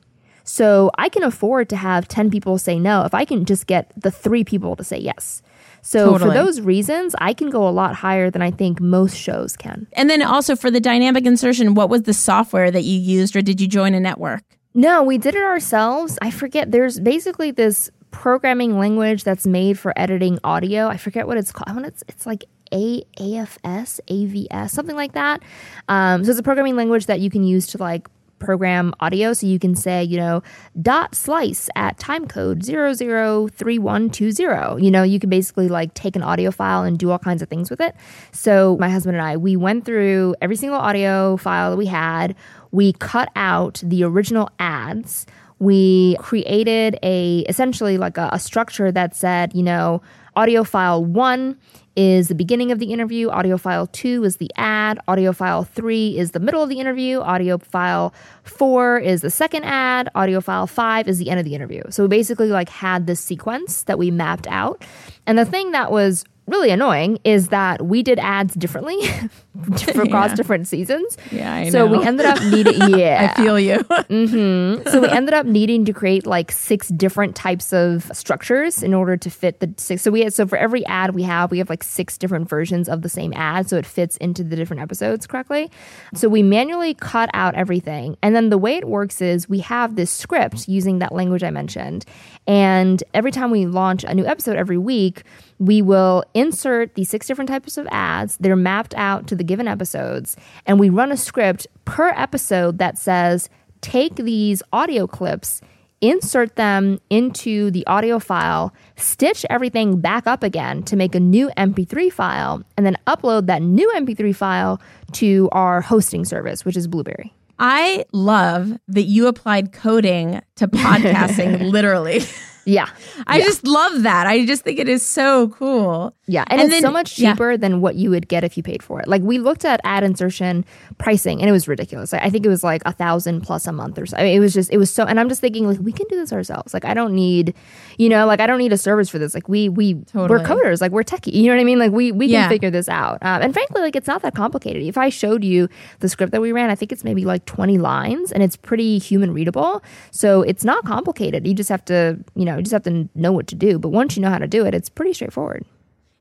so 0.50 0.90
I 0.98 1.10
can 1.10 1.22
afford 1.22 1.70
to 1.70 1.76
have 1.76 2.08
10 2.08 2.32
people 2.32 2.58
say 2.58 2.80
no 2.80 3.04
if 3.04 3.14
I 3.14 3.24
can 3.24 3.46
just 3.46 3.68
get 3.68 3.92
the 3.96 4.10
three 4.10 4.44
people 4.44 4.76
to 4.78 4.84
say 4.84 4.98
yes. 4.98 5.44
So 5.82 6.12
Totally. 6.12 6.30
for 6.30 6.34
those 6.34 6.62
reasons, 6.62 7.16
I 7.20 7.34
can 7.34 7.50
go 7.50 7.68
a 7.68 7.72
lot 7.72 7.96
higher 7.96 8.30
than 8.30 8.42
I 8.42 8.52
think 8.52 8.80
most 8.80 9.16
shows 9.18 9.56
can. 9.56 9.88
And 9.94 10.10
then 10.10 10.22
also 10.22 10.56
for 10.56 10.70
the 10.70 10.80
dynamic 10.80 11.26
insertion, 11.26 11.74
what 11.74 11.90
was 11.90 12.04
the 12.04 12.14
software 12.14 12.72
that 12.72 12.84
you 12.84 13.00
used 13.00 13.36
or 13.36 13.42
did 13.42 13.60
you 13.60 13.68
join 13.68 13.94
a 13.94 14.00
network? 14.00 14.44
No, 14.74 15.04
we 15.04 15.18
did 15.18 15.36
it 15.36 15.44
ourselves. 15.44 16.18
I 16.22 16.32
forget. 16.32 16.72
There's 16.72 17.00
basically 17.00 17.52
this 17.52 17.90
programming 18.12 18.78
language 18.80 19.24
that's 19.24 19.46
made 19.46 19.78
for 19.78 19.94
editing 19.98 20.40
audio. 20.44 20.88
I 20.88 20.98
forget 20.98 21.28
what 21.28 21.38
it's 21.38 21.52
called. 21.52 21.70
I 21.70 21.74
want 21.74 21.86
it's 21.86 22.04
it's 22.08 22.26
like 22.26 22.46
A 22.72 23.04
AFS, 23.20 24.00
AVS, 24.08 24.70
something 24.70 24.96
like 24.96 25.14
that. 25.14 25.42
Um, 25.88 26.24
so 26.24 26.32
it's 26.32 26.40
a 26.40 26.44
programming 26.44 26.76
language 26.76 27.08
that 27.08 27.20
you 27.20 27.30
can 27.30 27.44
use 27.44 27.68
to 27.68 27.78
like 27.78 28.08
program 28.40 28.94
audio. 29.00 29.34
So 29.34 29.48
you 29.48 29.60
can 29.60 29.76
say, 29.76 30.04
you 30.04 30.18
know, 30.18 30.42
dot 30.82 31.16
slice 31.16 31.70
at 31.76 31.98
timecode 31.98 32.64
003120. 32.64 34.84
You 34.84 34.92
know, 34.92 35.04
you 35.04 35.20
can 35.20 35.30
basically 35.30 35.68
like 35.68 35.94
take 35.94 36.16
an 36.16 36.24
audio 36.24 36.52
file 36.52 36.84
and 36.84 36.98
do 36.98 37.12
all 37.12 37.20
kinds 37.20 37.42
of 37.42 37.50
things 37.50 37.70
with 37.70 37.82
it. 37.82 37.96
So 38.32 38.78
my 38.80 38.90
husband 38.90 39.18
and 39.18 39.26
I, 39.26 39.38
we 39.38 39.56
went 39.56 39.86
through 39.86 40.36
every 40.42 40.56
single 40.56 40.80
audio 40.80 41.38
file 41.38 41.72
that 41.72 41.78
we 41.78 41.86
had. 41.86 42.36
We 42.72 42.94
cut 42.94 43.30
out 43.36 43.82
the 43.84 44.04
original 44.04 44.50
ads. 44.60 45.26
We 45.60 46.16
created 46.20 46.98
a 47.04 47.40
essentially 47.50 47.98
like 47.98 48.18
a, 48.18 48.30
a 48.32 48.40
structure 48.40 48.92
that 48.92 49.16
said, 49.16 49.54
you 49.54 49.64
know, 49.64 50.02
audio 50.36 50.64
file 50.64 51.04
one 51.04 51.58
is 52.00 52.30
the 52.30 52.36
beginning 52.36 52.72
of 52.72 52.80
the 52.80 52.94
interview, 52.94 53.28
audio 53.28 53.58
file 53.58 53.86
two 53.88 54.24
is 54.24 54.38
the 54.38 54.50
ad, 54.56 54.98
audio 55.10 55.34
file 55.34 55.66
three 55.66 56.18
is 56.18 56.32
the 56.32 56.40
middle 56.40 56.64
of 56.64 56.70
the 56.70 56.80
interview, 56.80 57.20
audio 57.20 57.58
file 57.58 58.14
four 58.44 58.98
is 58.98 59.20
the 59.20 59.30
second 59.30 59.66
ad, 59.66 60.08
audio 60.16 60.40
file 60.40 60.66
five 60.66 61.10
is 61.10 61.18
the 61.18 61.30
end 61.30 61.42
of 61.42 61.46
the 61.46 61.54
interview. 61.54 61.84
So 61.90 62.04
we 62.04 62.08
basically 62.08 62.48
like 62.48 62.70
had 62.70 63.06
this 63.06 63.20
sequence 63.20 63.84
that 63.84 64.00
we 64.00 64.12
mapped 64.12 64.48
out. 64.48 64.86
And 65.28 65.38
the 65.38 65.44
thing 65.44 65.72
that 65.72 65.92
was 65.92 66.24
really 66.50 66.70
annoying 66.72 67.20
is 67.24 67.50
that 67.50 67.86
we 67.86 68.04
did 68.04 68.20
ads 68.20 68.54
differently 68.56 69.00
for 69.94 70.02
across 70.04 70.30
Yeah. 70.32 70.36
different 70.36 70.68
seasons. 70.68 71.18
Yeah, 71.32 71.54
I 71.54 71.70
so 71.70 71.86
we 71.86 72.04
ended 72.06 72.26
up 72.26 72.42
needing 72.52 72.74
yeah. 73.00 73.34
I 73.36 73.42
feel 73.42 73.60
you. 73.60 73.78
Mm-hmm. 73.80 74.90
So 74.90 75.02
we 75.02 75.08
ended 75.10 75.34
up 75.34 75.46
needing 75.46 75.86
to 75.86 75.94
create 75.94 76.26
like 76.26 76.52
six 76.52 76.90
different 76.90 77.36
types 77.36 77.74
of 77.74 78.10
structures 78.14 78.84
in 78.84 78.94
order 78.94 79.18
to 79.18 79.30
fit 79.30 79.60
the 79.60 79.74
six. 79.78 80.02
So 80.02 80.12
we 80.12 80.22
had 80.22 80.34
so 80.34 80.46
for 80.48 80.58
every 80.58 80.86
ad 80.86 81.16
we 81.16 81.24
have, 81.24 81.52
we 81.52 81.58
have 81.60 81.70
like 81.70 81.84
six 81.84 82.18
different 82.18 82.50
versions 82.50 82.90
of 82.90 83.02
the 83.02 83.10
same 83.10 83.34
ad, 83.34 83.70
so 83.70 83.78
it 83.78 83.86
fits 83.86 84.18
into 84.18 84.44
the 84.44 84.56
different 84.56 84.82
episodes 84.82 85.28
correctly. 85.28 85.70
So 86.14 86.30
we 86.30 86.44
manually 86.44 86.94
cut 86.94 87.30
out 87.34 87.56
everything, 87.56 88.18
and 88.22 88.36
then 88.36 88.50
the 88.50 88.58
way 88.58 88.76
it 88.76 88.88
works 88.88 89.22
is 89.22 89.48
we 89.50 89.60
have 89.60 89.96
this 89.96 90.12
script 90.12 90.68
using 90.68 91.00
that 91.00 91.14
language 91.14 91.44
I 91.44 91.52
mentioned, 91.52 92.06
and 92.48 93.04
every 93.14 93.32
time 93.32 93.52
we 93.52 93.66
launch 93.66 94.04
a 94.04 94.14
new 94.14 94.26
episode 94.26 94.56
every 94.58 94.78
week. 94.78 95.24
We 95.60 95.82
will 95.82 96.24
insert 96.34 96.96
these 96.96 97.10
six 97.10 97.28
different 97.28 97.50
types 97.50 97.78
of 97.78 97.88
ads. 97.92 98.38
They're 98.38 98.56
mapped 98.56 98.96
out 98.96 99.28
to 99.28 99.36
the 99.36 99.44
given 99.44 99.68
episodes, 99.68 100.36
and 100.66 100.80
we 100.80 100.90
run 100.90 101.12
a 101.12 101.18
script 101.18 101.68
per 101.86 102.10
episode 102.10 102.78
that 102.78 102.98
says, 102.98 103.50
take 103.82 104.16
these 104.16 104.64
audio 104.72 105.06
clips, 105.06 105.62
insert 106.02 106.56
them 106.56 107.00
into 107.10 107.72
the 107.72 107.86
audio 107.88 108.20
file, 108.20 108.74
stitch 108.96 109.46
everything 109.50 110.00
back 110.00 110.26
up 110.28 110.44
again 110.44 110.84
to 110.84 110.96
make 110.96 111.14
a 111.14 111.20
new 111.20 111.50
MP3 111.58 112.12
file, 112.12 112.64
and 112.78 112.86
then 112.86 112.98
upload 113.06 113.48
that 113.48 113.62
new 113.62 113.92
MP3 113.96 114.36
file 114.36 114.82
to 115.14 115.50
our 115.52 115.82
hosting 115.82 116.24
service, 116.24 116.64
which 116.64 116.78
is 116.78 116.88
Blubrry. 116.88 117.34
I 117.60 118.06
love 118.14 118.78
that 118.88 119.04
you 119.04 119.28
applied 119.28 119.74
coding 119.74 120.42
to 120.56 120.68
podcasting 120.70 121.70
literally. 121.72 122.22
Yeah. 122.66 122.88
I 123.28 123.38
Yeah. 123.40 123.46
just 123.46 123.66
love 123.66 124.04
that. 124.04 124.28
I 124.28 124.46
just 124.46 124.64
think 124.64 124.80
it 124.80 124.88
is 124.90 125.06
so 125.06 125.50
cool. 125.50 126.14
Yeah, 126.28 126.44
and, 126.48 126.62
And 126.62 126.68
it's 126.70 126.76
then- 126.76 126.82
so 126.84 126.92
much 126.92 127.18
yeah. 127.18 127.32
cheaper 127.34 127.58
than 127.58 127.82
what 127.82 127.96
you 127.96 128.10
would 128.12 128.28
get 128.28 128.44
if 128.44 128.56
you 128.58 128.62
paid 128.64 128.84
for 128.84 129.00
it. 129.02 129.08
Like 129.08 129.22
we 129.24 129.40
looked 129.40 129.66
at 129.66 129.80
ad 129.84 130.04
insertion 130.04 130.64
pricing, 131.00 131.40
and 131.42 131.50
it 131.50 131.52
was 131.52 131.68
ridiculous. 131.68 132.14
I 132.14 132.20
I 132.20 132.30
think 132.30 132.46
it 132.46 132.50
was 132.50 132.64
like 132.64 132.84
a 132.86 132.92
thousand 132.92 133.42
plus 133.42 133.66
a 133.66 133.72
month 133.72 133.98
or 133.98 134.06
so. 134.06 134.16
I 134.18 134.24
mean, 134.24 134.36
it 134.36 134.40
was 134.40 134.54
just, 134.54 134.72
it 134.72 134.78
was 134.78 134.92
so. 134.92 135.04
And 135.06 135.20
I'm 135.20 135.28
just 135.30 135.42
thinking, 135.42 135.68
like, 135.68 135.80
we 135.82 135.92
can 135.92 136.06
do 136.10 136.16
this 136.18 136.32
ourselves. 136.32 136.74
Like, 136.74 136.86
I 136.86 136.94
don't 136.94 137.14
need, 137.16 137.56
you 137.98 138.08
know, 138.10 138.28
like 138.28 138.40
I 138.40 138.46
don't 138.46 138.60
need 138.60 138.72
a 138.74 138.78
service 138.78 139.10
for 139.10 139.18
this. 139.18 139.34
Like, 139.34 139.50
we 139.50 139.68
we 139.70 139.96
we're 140.14 140.40
coders. 140.40 140.80
Like, 140.82 140.92
we're 140.92 141.04
techie. 141.04 141.34
You 141.34 141.48
know 141.48 141.56
what 141.56 141.62
I 141.62 141.64
mean? 141.64 141.80
Like, 141.80 141.92
we 141.92 142.12
we 142.12 142.28
can 142.28 142.34
Yeah. 142.34 142.50
figure 142.50 142.70
this 142.70 142.88
out. 142.90 143.18
Um, 143.24 143.42
and 143.42 143.52
frankly, 143.54 143.82
like, 143.82 143.96
it's 143.96 144.08
not 144.08 144.22
that 144.22 144.36
complicated. 144.36 144.84
If 144.84 144.98
I 144.98 145.10
showed 145.10 145.44
you 145.44 145.68
the 146.02 146.10
script 146.10 146.32
that 146.34 146.42
we 146.42 146.52
ran, 146.52 146.70
I 146.70 146.76
think 146.76 146.92
it's 146.92 147.04
maybe 147.04 147.26
like 147.26 147.46
20 147.46 147.80
lines, 147.80 148.32
and 148.32 148.44
it's 148.44 148.56
pretty 148.56 149.00
human 149.00 149.34
readable. 149.34 149.82
So 150.12 150.44
it's 150.44 150.64
not 150.64 150.86
complicated. 150.86 151.48
You 151.48 151.54
just 151.56 151.70
have 151.70 151.84
to, 151.86 152.20
you 152.36 152.46
know, 152.46 152.49
you 152.58 152.64
just 152.64 152.74
have 152.74 152.84
to 152.84 153.10
know 153.16 153.32
what 153.32 153.48
to 153.48 153.56
do. 153.56 153.80
But 153.80 153.90
once 153.90 154.16
you 154.16 154.22
know 154.22 154.30
how 154.30 154.38
to 154.38 154.48
do 154.48 154.66
it, 154.66 154.74
it's 154.74 154.90
pretty 154.90 155.14
straightforward. 155.14 155.66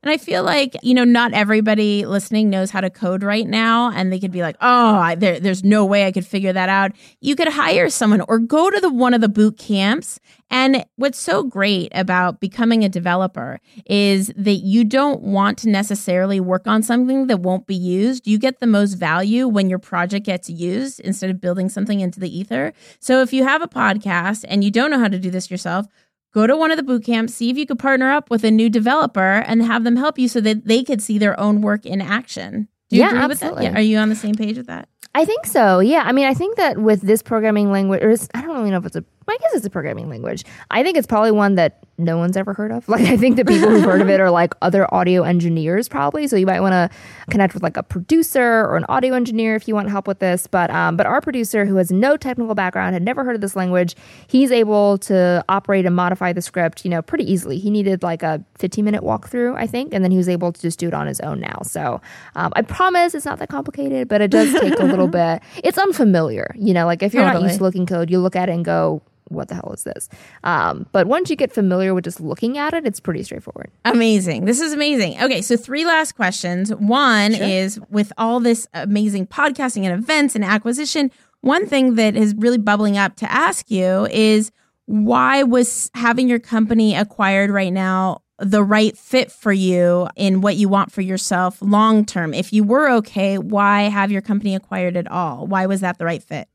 And 0.01 0.09
I 0.09 0.17
feel 0.17 0.43
like, 0.43 0.77
you 0.81 0.93
know, 0.93 1.03
not 1.03 1.33
everybody 1.33 2.05
listening 2.05 2.49
knows 2.49 2.71
how 2.71 2.79
to 2.79 2.89
code 2.89 3.21
right 3.21 3.45
now. 3.45 3.91
And 3.91 4.13
they 4.13 4.19
could 4.19 4.31
be 4.31 4.41
like, 4.41 4.55
oh, 4.61 4.95
I, 4.95 5.15
there, 5.15 5.41
there's 5.41 5.61
no 5.61 5.83
way 5.83 6.05
I 6.05 6.13
could 6.13 6.25
figure 6.25 6.53
that 6.53 6.69
out. 6.69 6.93
You 7.19 7.35
could 7.35 7.49
hire 7.49 7.89
someone 7.89 8.21
or 8.29 8.39
go 8.39 8.69
to 8.69 8.79
the 8.79 8.89
one 8.89 9.13
of 9.13 9.19
the 9.19 9.27
boot 9.27 9.57
camps. 9.57 10.17
And 10.49 10.85
what's 10.95 11.19
so 11.19 11.43
great 11.43 11.91
about 11.93 12.39
becoming 12.39 12.85
a 12.85 12.89
developer 12.89 13.59
is 13.85 14.31
that 14.37 14.63
you 14.63 14.85
don't 14.85 15.21
want 15.21 15.57
to 15.59 15.69
necessarily 15.69 16.39
work 16.39 16.65
on 16.65 16.81
something 16.81 17.27
that 17.27 17.41
won't 17.41 17.67
be 17.67 17.75
used. 17.75 18.25
You 18.25 18.39
get 18.39 18.61
the 18.61 18.67
most 18.67 18.93
value 18.93 19.49
when 19.49 19.69
your 19.69 19.79
project 19.79 20.25
gets 20.25 20.49
used 20.49 21.01
instead 21.01 21.29
of 21.29 21.41
building 21.41 21.67
something 21.67 21.99
into 21.99 22.21
the 22.21 22.35
ether. 22.35 22.71
So 23.01 23.21
if 23.21 23.33
you 23.33 23.43
have 23.43 23.61
a 23.61 23.67
podcast 23.67 24.45
and 24.47 24.63
you 24.63 24.71
don't 24.71 24.91
know 24.91 24.99
how 24.99 25.09
to 25.09 25.19
do 25.19 25.29
this 25.29 25.51
yourself, 25.51 25.87
go 26.33 26.45
to 26.47 26.55
one 26.55 26.71
of 26.71 26.77
the 26.77 26.83
boot 26.83 27.03
camps, 27.03 27.33
see 27.33 27.49
if 27.49 27.57
you 27.57 27.65
could 27.65 27.79
partner 27.79 28.11
up 28.11 28.29
with 28.29 28.43
a 28.43 28.51
new 28.51 28.69
developer 28.69 29.43
and 29.47 29.63
have 29.63 29.83
them 29.83 29.95
help 29.95 30.17
you 30.19 30.27
so 30.27 30.41
that 30.41 30.65
they 30.65 30.83
could 30.83 31.01
see 31.01 31.17
their 31.17 31.39
own 31.39 31.61
work 31.61 31.85
in 31.85 32.01
action. 32.01 32.67
Do 32.89 32.95
you 32.95 33.01
Yeah, 33.03 33.09
agree 33.09 33.19
absolutely. 33.21 33.49
with 33.49 33.63
that? 33.65 33.71
Yeah. 33.73 33.77
Are 33.79 33.81
you 33.83 33.97
on 33.97 34.09
the 34.09 34.15
same 34.15 34.35
page 34.35 34.57
with 34.57 34.67
that? 34.67 34.87
I 35.15 35.25
think 35.25 35.45
so. 35.45 35.79
Yeah. 35.79 36.03
I 36.05 36.11
mean, 36.11 36.25
I 36.27 36.33
think 36.33 36.57
that 36.57 36.77
with 36.77 37.01
this 37.01 37.21
programming 37.23 37.71
language, 37.71 38.01
or 38.03 38.15
I 38.33 38.41
don't 38.41 38.55
really 38.57 38.69
know 38.71 38.77
if 38.77 38.85
it's 38.85 38.95
a, 38.95 39.03
I 39.29 39.37
guess 39.37 39.55
it's 39.55 39.65
a 39.65 39.69
programming 39.69 40.09
language. 40.09 40.43
I 40.71 40.83
think 40.83 40.97
it's 40.97 41.07
probably 41.07 41.31
one 41.31 41.55
that 41.55 41.83
no 41.97 42.17
one's 42.17 42.37
ever 42.37 42.53
heard 42.53 42.71
of. 42.71 42.87
Like, 42.99 43.05
I 43.05 43.17
think 43.17 43.35
the 43.35 43.45
people 43.45 43.69
who've 43.69 43.83
heard 43.83 44.01
of 44.01 44.09
it 44.09 44.19
are 44.19 44.31
like 44.31 44.55
other 44.63 44.91
audio 44.93 45.23
engineers, 45.23 45.87
probably. 45.87 46.27
So 46.27 46.35
you 46.35 46.45
might 46.47 46.59
want 46.59 46.73
to 46.73 46.89
connect 47.29 47.53
with 47.53 47.61
like 47.61 47.77
a 47.77 47.83
producer 47.83 48.65
or 48.65 48.77
an 48.77 48.85
audio 48.89 49.13
engineer 49.13 49.55
if 49.55 49.67
you 49.67 49.75
want 49.75 49.89
help 49.89 50.07
with 50.07 50.19
this. 50.19 50.47
But, 50.47 50.71
um, 50.71 50.97
but 50.97 51.05
our 51.05 51.21
producer, 51.21 51.65
who 51.65 51.75
has 51.75 51.91
no 51.91 52.17
technical 52.17 52.55
background, 52.55 52.93
had 52.93 53.03
never 53.03 53.23
heard 53.23 53.35
of 53.35 53.41
this 53.41 53.55
language, 53.55 53.95
he's 54.27 54.51
able 54.51 54.97
to 54.99 55.45
operate 55.49 55.85
and 55.85 55.95
modify 55.95 56.33
the 56.33 56.41
script, 56.41 56.83
you 56.83 56.89
know, 56.89 57.01
pretty 57.01 57.31
easily. 57.31 57.59
He 57.59 57.69
needed 57.69 58.01
like 58.01 58.23
a 58.23 58.43
15 58.57 58.83
minute 58.83 59.03
walkthrough, 59.03 59.55
I 59.55 59.67
think, 59.67 59.93
and 59.93 60.03
then 60.03 60.11
he 60.11 60.17
was 60.17 60.29
able 60.29 60.51
to 60.51 60.61
just 60.61 60.79
do 60.79 60.87
it 60.87 60.93
on 60.93 61.05
his 61.05 61.19
own 61.19 61.39
now. 61.39 61.61
So 61.63 62.01
um, 62.35 62.51
I 62.55 62.63
promise 62.63 63.13
it's 63.13 63.25
not 63.25 63.39
that 63.39 63.49
complicated, 63.49 64.07
but 64.07 64.21
it 64.21 64.31
does 64.31 64.51
take 64.59 64.79
a 64.79 64.83
little 64.83 65.07
bit. 65.19 65.41
It's 65.63 65.77
unfamiliar, 65.77 66.55
you 66.57 66.73
know, 66.73 66.85
like 66.85 67.03
if 67.03 67.13
you're 67.13 67.23
not 67.23 67.41
used 67.41 67.57
to 67.57 67.63
looking 67.63 67.85
code, 67.85 68.09
you 68.09 68.19
look 68.19 68.35
at 68.35 68.49
it 68.49 68.53
and 68.53 68.65
go, 68.65 69.01
what 69.29 69.47
the 69.47 69.55
hell 69.55 69.71
is 69.73 69.83
this? 69.83 70.09
Um, 70.43 70.85
but 70.91 71.07
once 71.07 71.29
you 71.29 71.35
get 71.35 71.51
familiar 71.51 71.93
with 71.93 72.03
just 72.03 72.19
looking 72.19 72.57
at 72.57 72.73
it, 72.73 72.85
it's 72.85 72.99
pretty 72.99 73.23
straightforward. 73.23 73.71
Amazing. 73.85 74.45
This 74.45 74.59
is 74.59 74.73
amazing. 74.73 75.21
Okay, 75.21 75.41
so 75.41 75.55
three 75.55 75.85
last 75.85 76.15
questions. 76.15 76.73
One 76.75 77.33
is 77.33 77.79
with 77.89 78.11
all 78.17 78.39
this 78.39 78.67
amazing 78.73 79.27
podcasting 79.27 79.83
and 79.83 79.93
events 79.93 80.35
and 80.35 80.43
acquisition, 80.43 81.11
one 81.41 81.67
thing 81.67 81.95
that 81.95 82.15
is 82.15 82.35
really 82.35 82.57
bubbling 82.57 82.97
up 82.97 83.15
to 83.17 83.31
ask 83.31 83.71
you 83.71 84.07
is 84.07 84.51
why 84.85 85.43
was 85.43 85.89
having 85.93 86.27
your 86.27 86.39
company 86.39 86.95
acquired 86.95 87.49
right 87.51 87.71
now 87.71 88.21
the 88.39 88.63
right 88.63 88.97
fit 88.97 89.31
for 89.31 89.51
you 89.51 90.07
in 90.15 90.41
what 90.41 90.55
you 90.55 90.69
want 90.69 90.91
for 90.91 91.01
yourself 91.01 91.61
long 91.61 92.05
term? 92.05 92.33
If 92.33 92.51
you 92.51 92.63
were 92.63 92.89
okay, 92.97 93.37
why 93.37 93.83
have 93.83 94.11
your 94.11 94.21
company 94.21 94.55
acquired 94.55 94.97
at 94.97 95.09
all? 95.09 95.45
Why 95.47 95.65
was 95.65 95.81
that 95.81 95.97
the 95.97 96.05
right 96.05 96.23
fit? 96.23 96.47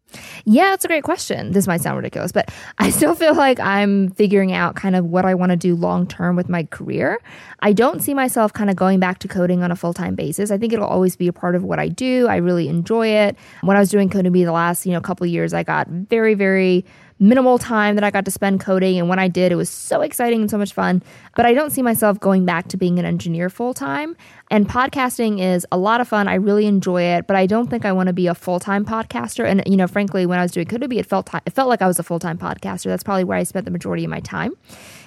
Yeah, 0.45 0.75
it's 0.75 0.85
a 0.85 0.89
great 0.89 1.05
question. 1.05 1.53
This 1.53 1.67
might 1.67 1.81
sound 1.81 1.97
ridiculous, 1.97 2.33
but 2.33 2.51
I 2.79 2.91
still 2.91 3.15
feel 3.15 3.35
like 3.35 3.61
I'm 3.61 4.11
figuring 4.11 4.53
out 4.53 4.77
kind 4.77 4.97
of 4.97 5.05
what 5.07 5.25
I 5.25 5.35
want 5.35 5.51
to 5.51 5.57
do 5.57 5.75
long 5.75 6.07
term 6.07 6.37
with 6.37 6.49
my 6.49 6.65
career. 6.65 7.21
I 7.61 7.73
don't 7.73 8.03
see 8.03 8.15
myself 8.15 8.53
kind 8.53 8.71
of 8.71 8.77
going 8.77 9.01
back 9.01 9.19
to 9.21 9.29
coding 9.29 9.63
on 9.63 9.71
a 9.71 9.77
full 9.77 9.95
time 9.95 10.15
basis. 10.15 10.51
I 10.51 10.59
think 10.59 10.73
it'll 10.73 10.87
always 10.87 11.17
be 11.17 11.29
a 11.29 11.33
part 11.33 11.55
of 11.55 11.63
what 11.63 11.79
I 11.79 11.89
do. 11.89 12.27
I 12.29 12.37
really 12.37 12.69
enjoy 12.69 13.09
it. 13.09 13.37
When 13.63 13.77
I 13.77 13.81
was 13.81 13.91
doing 13.91 14.09
CodeNewbie 14.09 14.45
the 14.45 14.53
last, 14.53 14.87
you 14.87 14.93
know, 14.93 15.01
couple 15.01 15.25
of 15.25 15.31
years, 15.31 15.55
I 15.55 15.63
got 15.63 15.89
very, 15.89 16.35
very 16.35 16.85
minimal 17.19 17.59
time 17.59 17.95
that 17.95 18.05
I 18.05 18.11
got 18.11 18.25
to 18.25 18.31
spend 18.31 18.61
coding. 18.61 18.99
And 18.99 19.09
when 19.09 19.19
I 19.19 19.29
did, 19.29 19.53
it 19.53 19.57
was 19.57 19.71
so 19.71 20.01
exciting 20.01 20.41
and 20.41 20.51
so 20.51 20.59
much 20.59 20.73
fun. 20.73 21.03
But 21.37 21.47
I 21.47 21.55
don't 21.55 21.71
see 21.71 21.83
myself 21.83 22.19
going 22.21 22.45
back 22.45 22.69
to 22.69 22.77
being 22.77 22.99
an 22.99 23.05
engineer 23.05 23.49
full 23.49 23.75
time. 23.75 24.17
And 24.51 24.69
podcasting 24.69 25.41
is 25.41 25.67
a 25.73 25.79
lot 25.79 26.01
of 26.01 26.09
fun. 26.09 26.29
I 26.29 26.35
really 26.35 26.67
enjoy 26.67 27.03
it, 27.03 27.27
but 27.27 27.37
I 27.37 27.47
don't 27.47 27.69
think 27.69 27.85
I 27.85 27.93
want 27.93 28.09
to 28.09 28.13
be 28.13 28.27
a 28.27 28.35
full 28.35 28.61
time 28.61 28.85
podcaster. 28.85 29.45
And 29.45 29.63
you 29.67 29.77
know, 29.77 29.87
frankly, 29.87 30.27
when 30.27 30.39
I 30.39 30.43
was 30.43 30.53
doing 30.53 30.67
CodeNewbie, 30.67 30.99
it 30.99 31.07
felt 31.07 31.27
ti 31.27 31.39
it 31.47 31.53
felt 31.53 31.69
like 31.69 31.83
I 31.83 31.87
was 31.87 31.99
a 31.99 32.03
full 32.03 32.19
time 32.19 32.39
podcaster. 32.39 32.85
That's 32.85 33.05
probably 33.05 33.25
where 33.25 33.39
I 33.39 33.45
spent 33.45 33.65
the 33.65 33.71
majority 33.71 34.05
of 34.05 34.11
my 34.11 34.21
time. 34.21 34.55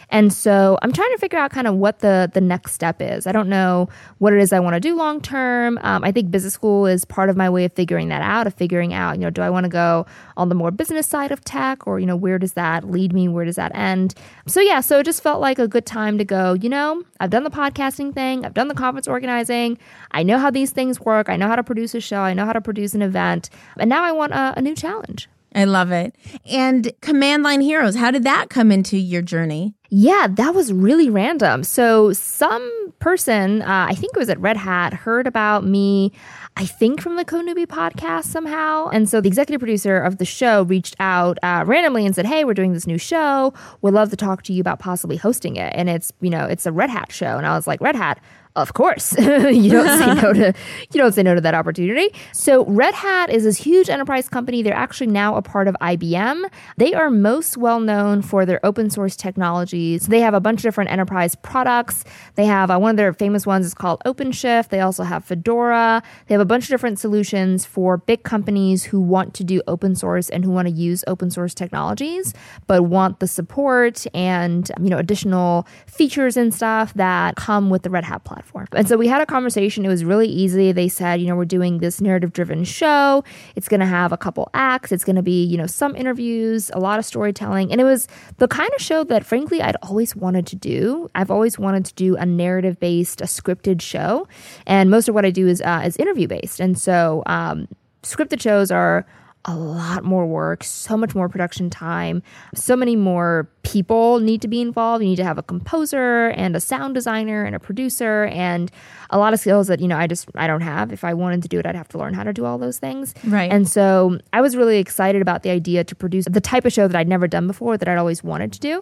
And 0.10 0.32
so 0.32 0.78
I'm 0.82 0.94
trying 0.94 1.12
to 1.12 1.18
figure 1.18 1.38
out 1.38 1.52
kind 1.52 1.68
of 1.68 1.76
what 1.76 2.00
the 2.00 2.32
the 2.34 2.42
next 2.42 2.72
step 2.74 3.02
is. 3.02 3.28
I 3.28 3.32
don't 3.32 3.50
know 3.50 3.90
what 4.20 4.34
it 4.34 4.40
is 4.40 4.54
I 4.54 4.60
want 4.60 4.76
to 4.76 4.80
do 4.80 4.96
long 4.96 5.20
term. 5.22 5.78
Um, 5.82 6.04
I 6.04 6.12
think 6.12 6.32
business 6.32 6.54
school 6.54 6.86
is 6.86 7.04
part 7.04 7.30
of 7.30 7.36
my 7.36 7.50
way 7.50 7.66
of 7.66 7.74
figuring 7.74 8.08
that 8.10 8.22
out, 8.22 8.48
of 8.48 8.54
figuring 8.54 8.94
out, 8.94 9.18
you 9.18 9.22
know, 9.22 9.30
do 9.30 9.42
I 9.42 9.50
want 9.50 9.66
to 9.66 9.70
go 9.70 10.06
on 10.38 10.50
the 10.50 10.56
more 10.56 10.72
business 10.72 11.08
side 11.08 11.32
of 11.32 11.44
tech 11.44 11.86
or, 11.86 12.00
you 12.00 12.06
know, 12.06 12.16
where 12.16 12.40
does 12.40 12.54
that 12.54 12.90
lead 12.90 13.14
me? 13.14 13.28
Where 13.28 13.46
does 13.46 13.58
that 13.58 13.76
end? 13.76 14.16
So 14.48 14.62
yeah, 14.62 14.80
so 14.82 15.00
it 15.00 15.04
just 15.04 15.22
felt 15.22 15.42
like 15.42 15.60
a 15.60 15.68
good 15.68 15.86
time 15.86 16.18
to 16.18 16.26
go, 16.26 16.54
you 16.54 16.70
know, 16.70 17.04
I've 17.20 17.30
done 17.30 17.44
the 17.44 17.50
podcasting 17.50 18.14
thing, 18.14 18.46
I've 18.46 18.54
done 18.54 18.70
the 18.70 18.76
conference 18.76 19.08
organizing, 19.08 19.78
I 20.12 20.24
know 20.24 20.38
how 20.38 20.52
these 20.52 20.72
things 20.72 21.02
work, 21.02 21.30
I 21.30 21.36
know 21.36 21.48
how 21.48 21.56
to 21.56 21.64
produce 21.64 21.94
a 21.96 22.02
show, 22.02 22.22
I 22.22 22.34
know 22.34 22.46
how 22.46 22.54
to 22.54 22.62
produce 22.62 22.94
an 22.94 23.02
event, 23.02 23.50
and 23.78 23.90
now 23.90 24.04
I 24.04 24.12
want 24.12 24.34
a, 24.34 24.54
a 24.58 24.62
new 24.62 24.76
challenge. 24.76 25.28
I 25.58 25.64
love 25.64 25.92
it. 25.92 26.16
And 26.46 26.92
Command 27.02 27.42
Line 27.42 27.62
Heroes, 27.62 27.96
how 27.96 28.12
did 28.12 28.24
that 28.26 28.52
come 28.52 28.72
into 28.72 28.96
your 28.96 29.24
journey? 29.24 29.74
Yeah, 29.90 30.28
that 30.30 30.54
was 30.54 30.72
really 30.72 31.10
random. 31.10 31.64
So, 31.64 32.14
some 32.14 32.94
person, 33.00 33.64
uh, 33.64 33.88
I 33.90 33.96
think 33.96 34.14
it 34.16 34.20
was 34.20 34.30
at 34.30 34.40
Red 34.40 34.58
Hat, 34.58 34.94
heard 34.94 35.26
about 35.26 35.64
me, 35.64 36.12
I 36.58 36.66
think 36.66 37.02
from 37.02 37.16
the 37.16 37.26
CodeNewbie 37.26 37.68
podcast 37.68 38.26
somehow. 38.26 38.88
And 38.88 39.08
so 39.08 39.22
the 39.22 39.28
executive 39.28 39.60
producer 39.60 40.00
of 40.00 40.18
the 40.18 40.26
show 40.26 40.64
reached 40.64 40.96
out 41.00 41.38
uh, 41.44 41.64
randomly 41.68 42.06
and 42.06 42.16
said, 42.16 42.26
Hey, 42.26 42.44
we're 42.44 42.56
doing 42.56 42.74
this 42.74 42.88
new 42.88 42.98
show. 42.98 43.54
We'd 43.82 43.94
love 43.94 44.10
to 44.10 44.16
talk 44.16 44.42
to 44.44 44.54
you 44.54 44.62
about 44.62 44.80
possibly 44.80 45.18
hosting 45.18 45.56
it. 45.56 45.72
And 45.76 45.88
it's, 45.90 46.12
you 46.20 46.32
know, 46.32 46.46
it's 46.46 46.66
a 46.66 46.72
Red 46.72 46.90
Hat 46.90 47.12
show. 47.12 47.38
And 47.38 47.46
I 47.46 47.56
was 47.56 47.68
like, 47.68 47.80
Red 47.80 47.96
Hat? 47.96 48.20
Of 48.58 48.74
course. 48.74 49.16
you 49.20 49.70
don't 49.70 50.00
say 50.00 50.16
no 50.20 50.34
to 50.34 50.54
you 50.92 51.00
don't 51.00 51.12
say 51.12 51.22
no 51.22 51.36
to 51.36 51.42
that 51.42 51.54
opportunity. 51.54 52.10
So 52.34 52.66
Red 52.66 52.96
Hat 52.96 53.30
is 53.30 53.44
this 53.44 53.56
huge 53.56 53.88
enterprise 53.88 54.28
company. 54.28 54.64
They're 54.64 54.74
actually 54.74 55.08
now 55.08 55.36
a 55.36 55.44
part 55.44 55.68
of 55.68 55.76
IBM. 55.80 56.50
They 56.76 56.96
are 56.96 57.12
most 57.12 57.56
well 57.56 57.80
known 57.80 58.24
for 58.24 58.48
their 58.48 58.60
open 58.66 58.90
source 58.90 59.16
technologies. 59.16 60.08
They 60.08 60.22
have 60.22 60.34
a 60.34 60.40
bunch 60.40 60.62
of 60.62 60.64
different 60.64 60.90
enterprise 60.90 61.36
products. 61.36 62.04
They 62.34 62.46
have 62.48 62.72
uh, 62.72 62.80
one 62.80 62.90
of 62.90 62.98
their 62.98 63.14
famous 63.14 63.46
ones 63.46 63.64
is 63.64 63.76
called 63.76 64.02
OpenShift. 64.08 64.70
They 64.70 64.80
also 64.80 65.04
have 65.04 65.24
Fedora. 65.24 66.02
They 66.26 66.34
have 66.34 66.42
a 66.42 66.46
bunch 66.46 66.64
of 66.64 66.70
different 66.70 66.98
solutions 66.98 67.64
for 67.64 67.98
big 67.98 68.24
companies 68.24 68.84
who 68.84 69.00
want 69.00 69.36
to 69.36 69.44
do 69.44 69.62
open 69.68 69.96
source 69.96 70.32
and 70.32 70.44
who 70.44 70.50
want 70.50 70.68
to 70.68 70.74
use 70.74 71.04
open 71.06 71.30
source 71.30 71.54
technologies, 71.54 72.34
but 72.66 72.86
want 72.86 73.20
the 73.20 73.28
support 73.28 74.08
and 74.16 74.72
you 74.82 74.90
know 74.90 74.98
additional 74.98 75.68
features 75.86 76.36
and 76.38 76.52
stuff 76.56 76.92
that 76.96 77.36
come 77.36 77.70
with 77.70 77.84
the 77.84 77.92
Red 77.92 78.04
Hat 78.04 78.24
platform. 78.24 78.47
And 78.74 78.88
so 78.88 78.98
we 78.98 79.08
had 79.08 79.22
a 79.22 79.26
conversation. 79.26 79.86
It 79.86 79.90
was 79.90 80.04
really 80.04 80.28
easy. 80.28 80.72
They 80.72 80.88
said, 80.88 81.22
you 81.22 81.28
know, 81.28 81.36
we're 81.36 81.46
doing 81.46 81.80
this 81.80 82.02
narrative 82.02 82.34
driven 82.34 82.64
show. 82.64 83.24
It's 83.56 83.68
going 83.68 83.80
to 83.80 83.86
have 83.86 84.12
a 84.12 84.18
couple 84.18 84.50
acts. 84.54 84.92
It's 84.92 85.04
going 85.04 85.16
to 85.16 85.22
be, 85.22 85.44
you 85.44 85.58
know, 85.58 85.68
some 85.68 85.96
interviews, 85.96 86.72
a 86.74 86.80
lot 86.80 87.00
of 87.00 87.06
storytelling. 87.06 87.72
And 87.72 87.82
it 87.82 87.84
was 87.84 88.08
the 88.38 88.48
kind 88.48 88.70
of 88.76 88.82
show 88.82 89.04
that 89.06 89.26
frankly 89.26 89.62
I'd 89.62 89.78
always 89.84 90.16
wanted 90.16 90.48
to 90.48 90.56
do. 90.56 91.10
I've 91.16 91.32
always 91.32 91.60
wanted 91.60 91.86
to 91.86 91.94
do 91.94 92.16
a 92.16 92.26
narrative 92.26 92.80
based, 92.80 93.22
a 93.22 93.26
scripted 93.26 93.82
show. 93.82 94.28
And 94.66 94.90
most 94.90 95.08
of 95.08 95.16
what 95.16 95.26
I 95.26 95.32
do 95.32 95.48
is 95.48 95.62
uh, 95.62 95.84
is 95.86 95.98
interview 95.98 96.28
based. 96.28 96.60
And 96.60 96.78
so 96.78 97.24
um, 97.26 97.68
scripted 98.04 98.42
shows 98.42 98.72
are 98.72 99.06
a 99.46 99.56
lot 99.56 100.04
more 100.04 100.26
work, 100.26 100.64
so 100.64 100.98
much 100.98 101.16
more 101.16 101.30
production 101.30 101.70
time, 101.70 102.22
so 102.54 102.76
many 102.76 102.96
more 102.96 103.50
people 103.68 104.20
need 104.20 104.42
to 104.42 104.48
be 104.48 104.62
involved. 104.62 105.04
You 105.04 105.10
need 105.10 105.18
to 105.18 105.24
have 105.24 105.38
a 105.38 105.44
composer 105.44 106.30
and 106.30 106.56
a 106.56 106.60
sound 106.60 106.96
designer 106.96 107.44
and 107.44 107.56
a 107.56 107.60
producer 107.60 108.26
and 108.26 108.72
a 109.10 109.18
lot 109.18 109.34
of 109.34 109.40
skills 109.40 109.68
that, 109.68 109.80
you 109.80 109.88
know, 109.88 109.98
I 109.98 110.08
just 110.08 110.30
I 110.36 110.48
don't 110.48 110.62
have. 110.62 110.92
If 110.92 111.04
I 111.04 111.14
wanted 111.14 111.42
to 111.44 111.48
do 111.48 111.60
it, 111.60 111.66
I'd 111.66 111.76
have 111.76 111.88
to 111.90 111.98
learn 111.98 112.14
how 112.14 112.24
to 112.24 112.34
do 112.34 112.46
all 112.46 112.58
those 112.58 112.78
things. 112.78 113.14
Right. 113.26 113.52
And 113.52 113.68
so 113.68 114.20
I 114.34 114.42
was 114.42 114.56
really 114.56 114.78
excited 114.78 115.22
about 115.22 115.44
the 115.44 115.50
idea 115.50 115.84
to 115.84 115.96
produce 115.96 116.26
the 116.30 116.42
type 116.42 116.66
of 116.66 116.74
show 116.74 116.88
that 116.88 116.98
I'd 116.98 117.08
never 117.08 117.28
done 117.28 117.48
before 117.48 117.78
that 117.78 117.88
I'd 117.88 117.98
always 117.98 118.24
wanted 118.24 118.54
to 118.54 118.60
do. 118.60 118.82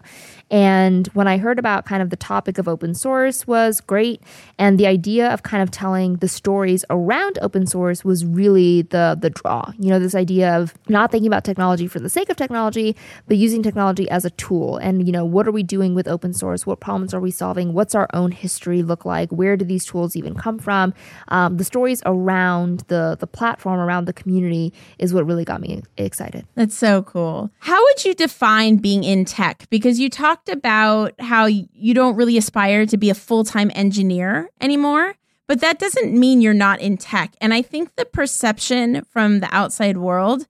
And 0.52 1.08
when 1.10 1.28
I 1.28 1.38
heard 1.38 1.60
about 1.60 1.86
kind 1.86 2.02
of 2.02 2.10
the 2.10 2.16
topic 2.16 2.58
of 2.58 2.68
open 2.68 2.94
source 2.94 3.48
was 3.48 3.82
great 3.82 4.22
and 4.58 4.80
the 4.80 4.88
idea 4.88 5.32
of 5.32 5.44
kind 5.44 5.62
of 5.64 5.72
telling 5.72 6.18
the 6.18 6.28
stories 6.28 6.86
around 6.90 7.40
open 7.42 7.66
source 7.66 8.04
was 8.04 8.26
really 8.26 8.84
the 8.84 9.18
the 9.20 9.30
draw. 9.30 9.72
You 9.80 9.90
know, 9.90 10.00
this 10.00 10.16
idea 10.16 10.56
of 10.58 10.74
not 10.90 11.12
thinking 11.12 11.28
about 11.28 11.44
technology 11.44 11.88
for 11.88 12.00
the 12.00 12.10
sake 12.10 12.30
of 12.30 12.38
technology, 12.38 12.96
but 13.28 13.38
using 13.38 13.64
technology 13.64 14.10
as 14.10 14.26
a 14.26 14.30
tool 14.32 14.75
and 14.78 15.06
you 15.06 15.12
know 15.12 15.26
what 15.26 15.48
are 15.48 15.52
we 15.52 15.64
doing 15.64 15.96
with 15.96 16.08
open 16.08 16.34
source 16.34 16.66
what 16.66 16.80
problems 16.80 17.14
are 17.14 17.20
we 17.20 17.32
solving 17.32 17.74
what's 17.74 17.96
our 17.96 18.08
own 18.14 18.32
history 18.32 18.82
look 18.82 19.06
like 19.06 19.30
where 19.32 19.58
do 19.58 19.66
these 19.66 19.86
tools 19.86 20.16
even 20.16 20.36
come 20.36 20.60
from 20.60 20.94
um, 21.30 21.58
the 21.58 21.64
stories 21.64 22.02
around 22.06 22.82
the 22.88 23.18
the 23.20 23.28
platform 23.28 23.80
around 23.80 24.06
the 24.06 24.14
community 24.14 24.74
is 25.00 25.14
what 25.14 25.26
really 25.26 25.46
got 25.46 25.62
me 25.62 25.82
excited 25.98 26.46
That's 26.56 26.76
so 26.76 27.04
cool. 27.04 27.52
How 27.60 27.82
would 27.82 28.06
you 28.06 28.14
define 28.14 28.78
being 28.78 29.04
in 29.04 29.26
tech? 29.26 29.68
Because 29.70 30.00
you 30.00 30.10
talked 30.10 30.50
about 30.50 31.14
how 31.20 31.46
you 31.46 31.94
don't 31.94 32.16
really 32.16 32.38
aspire 32.38 32.86
to 32.86 32.98
be 32.98 33.10
a 33.10 33.16
full 33.16 33.44
time 33.44 33.72
engineer 33.76 34.50
anymore, 34.62 35.16
but 35.48 35.62
that 35.62 35.80
doesn't 35.80 36.18
mean 36.18 36.42
you're 36.42 36.54
not 36.54 36.80
in 36.80 36.98
tech. 36.98 37.36
And 37.42 37.54
I 37.54 37.62
think 37.62 37.96
the 37.96 38.06
perception 38.06 39.04
from 39.06 39.40
the 39.40 39.54
outside 39.54 39.98
world 39.98 40.48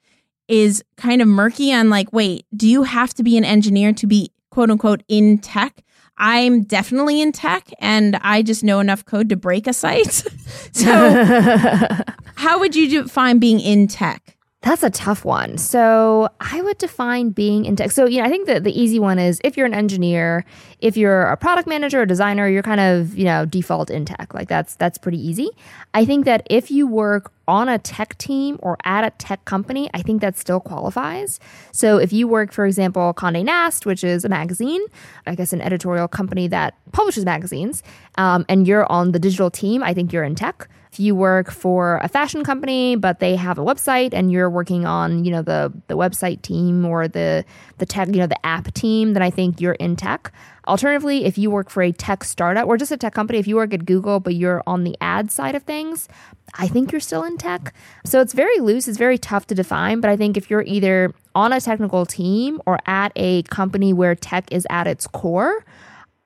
is 0.47 0.83
kind 0.97 1.21
of 1.21 1.27
murky 1.27 1.73
on 1.73 1.89
like, 1.89 2.11
wait, 2.13 2.45
do 2.55 2.67
you 2.67 2.83
have 2.83 3.13
to 3.15 3.23
be 3.23 3.37
an 3.37 3.45
engineer 3.45 3.93
to 3.93 4.07
be 4.07 4.31
quote 4.51 4.69
unquote 4.69 5.03
in 5.07 5.37
tech? 5.39 5.83
I'm 6.17 6.63
definitely 6.63 7.21
in 7.21 7.31
tech 7.31 7.67
and 7.79 8.15
I 8.17 8.41
just 8.41 8.63
know 8.63 8.79
enough 8.79 9.03
code 9.05 9.29
to 9.29 9.35
break 9.35 9.67
a 9.67 9.73
site. 9.73 10.13
so, 10.71 11.25
how 12.35 12.59
would 12.59 12.75
you 12.75 13.03
define 13.03 13.39
being 13.39 13.59
in 13.59 13.87
tech? 13.87 14.34
That's 14.65 14.81
a 14.81 14.89
tough 14.89 15.23
one. 15.23 15.59
So 15.59 16.27
I 16.39 16.59
would 16.59 16.79
define 16.79 17.29
being 17.29 17.65
in 17.65 17.75
tech. 17.75 17.91
So, 17.91 18.07
you 18.07 18.17
know, 18.17 18.25
I 18.25 18.29
think 18.29 18.47
that 18.47 18.63
the 18.63 18.77
easy 18.77 18.97
one 18.97 19.19
is 19.19 19.39
if 19.43 19.55
you're 19.55 19.67
an 19.67 19.75
engineer, 19.75 20.43
if 20.79 20.97
you're 20.97 21.21
a 21.21 21.37
product 21.37 21.67
manager 21.67 22.01
or 22.01 22.07
designer, 22.07 22.47
you're 22.47 22.63
kind 22.63 22.81
of, 22.81 23.15
you 23.15 23.25
know, 23.25 23.45
default 23.45 23.91
in 23.91 24.05
tech. 24.05 24.33
Like 24.33 24.47
that's 24.47 24.75
that's 24.75 24.97
pretty 24.97 25.19
easy. 25.19 25.51
I 25.93 26.03
think 26.03 26.25
that 26.25 26.47
if 26.49 26.71
you 26.71 26.87
work 26.87 27.31
on 27.47 27.69
a 27.69 27.77
tech 27.77 28.17
team 28.17 28.57
or 28.63 28.75
at 28.85 29.03
a 29.03 29.11
tech 29.11 29.45
company, 29.45 29.87
I 29.93 30.01
think 30.01 30.21
that 30.21 30.35
still 30.35 30.59
qualifies. 30.59 31.39
So 31.71 31.99
if 31.99 32.11
you 32.11 32.27
work, 32.27 32.51
for 32.51 32.65
example, 32.65 33.13
Condé 33.13 33.45
Nast, 33.45 33.85
which 33.85 34.03
is 34.03 34.25
a 34.25 34.29
magazine, 34.29 34.81
I 35.27 35.35
guess 35.35 35.53
an 35.53 35.61
editorial 35.61 36.07
company 36.07 36.47
that 36.47 36.73
publishes 36.91 37.23
magazines, 37.23 37.83
um, 38.17 38.45
and 38.49 38.67
you're 38.67 38.91
on 38.91 39.11
the 39.11 39.19
digital 39.19 39.51
team, 39.51 39.83
I 39.83 39.93
think 39.93 40.11
you're 40.11 40.23
in 40.23 40.33
tech 40.33 40.67
if 40.95 40.99
you 41.01 41.13
work 41.13 41.51
for 41.51 41.97
a 41.97 42.07
fashion 42.07 42.41
company 42.41 42.95
but 42.95 43.19
they 43.19 43.35
have 43.35 43.57
a 43.57 43.61
website 43.61 44.13
and 44.13 44.31
you're 44.31 44.49
working 44.49 44.85
on 44.85 45.25
you 45.25 45.31
know 45.31 45.41
the 45.41 45.69
the 45.87 45.97
website 45.97 46.41
team 46.41 46.85
or 46.85 47.05
the 47.05 47.43
the 47.79 47.85
tech 47.85 48.07
you 48.07 48.15
know 48.15 48.27
the 48.27 48.45
app 48.45 48.73
team 48.73 49.11
then 49.11 49.21
i 49.21 49.29
think 49.29 49.59
you're 49.59 49.73
in 49.73 49.97
tech. 49.97 50.31
Alternatively 50.67 51.25
if 51.25 51.37
you 51.37 51.51
work 51.51 51.69
for 51.69 51.83
a 51.83 51.91
tech 51.91 52.23
startup 52.23 52.65
or 52.65 52.77
just 52.77 52.93
a 52.93 52.97
tech 52.97 53.13
company 53.13 53.39
if 53.39 53.45
you 53.45 53.57
work 53.57 53.73
at 53.73 53.85
google 53.85 54.21
but 54.21 54.35
you're 54.35 54.63
on 54.65 54.85
the 54.85 54.95
ad 55.01 55.29
side 55.31 55.53
of 55.53 55.63
things 55.63 56.07
i 56.53 56.65
think 56.65 56.93
you're 56.93 57.01
still 57.01 57.25
in 57.25 57.37
tech. 57.37 57.73
So 58.05 58.21
it's 58.21 58.31
very 58.33 58.59
loose 58.59 58.87
it's 58.87 58.97
very 58.97 59.17
tough 59.17 59.47
to 59.47 59.55
define 59.55 59.99
but 59.99 60.09
i 60.09 60.15
think 60.15 60.37
if 60.37 60.49
you're 60.49 60.63
either 60.65 61.13
on 61.35 61.51
a 61.51 61.59
technical 61.59 62.05
team 62.05 62.61
or 62.65 62.79
at 62.85 63.11
a 63.17 63.43
company 63.43 63.91
where 63.91 64.15
tech 64.15 64.49
is 64.49 64.65
at 64.69 64.87
its 64.87 65.07
core 65.07 65.65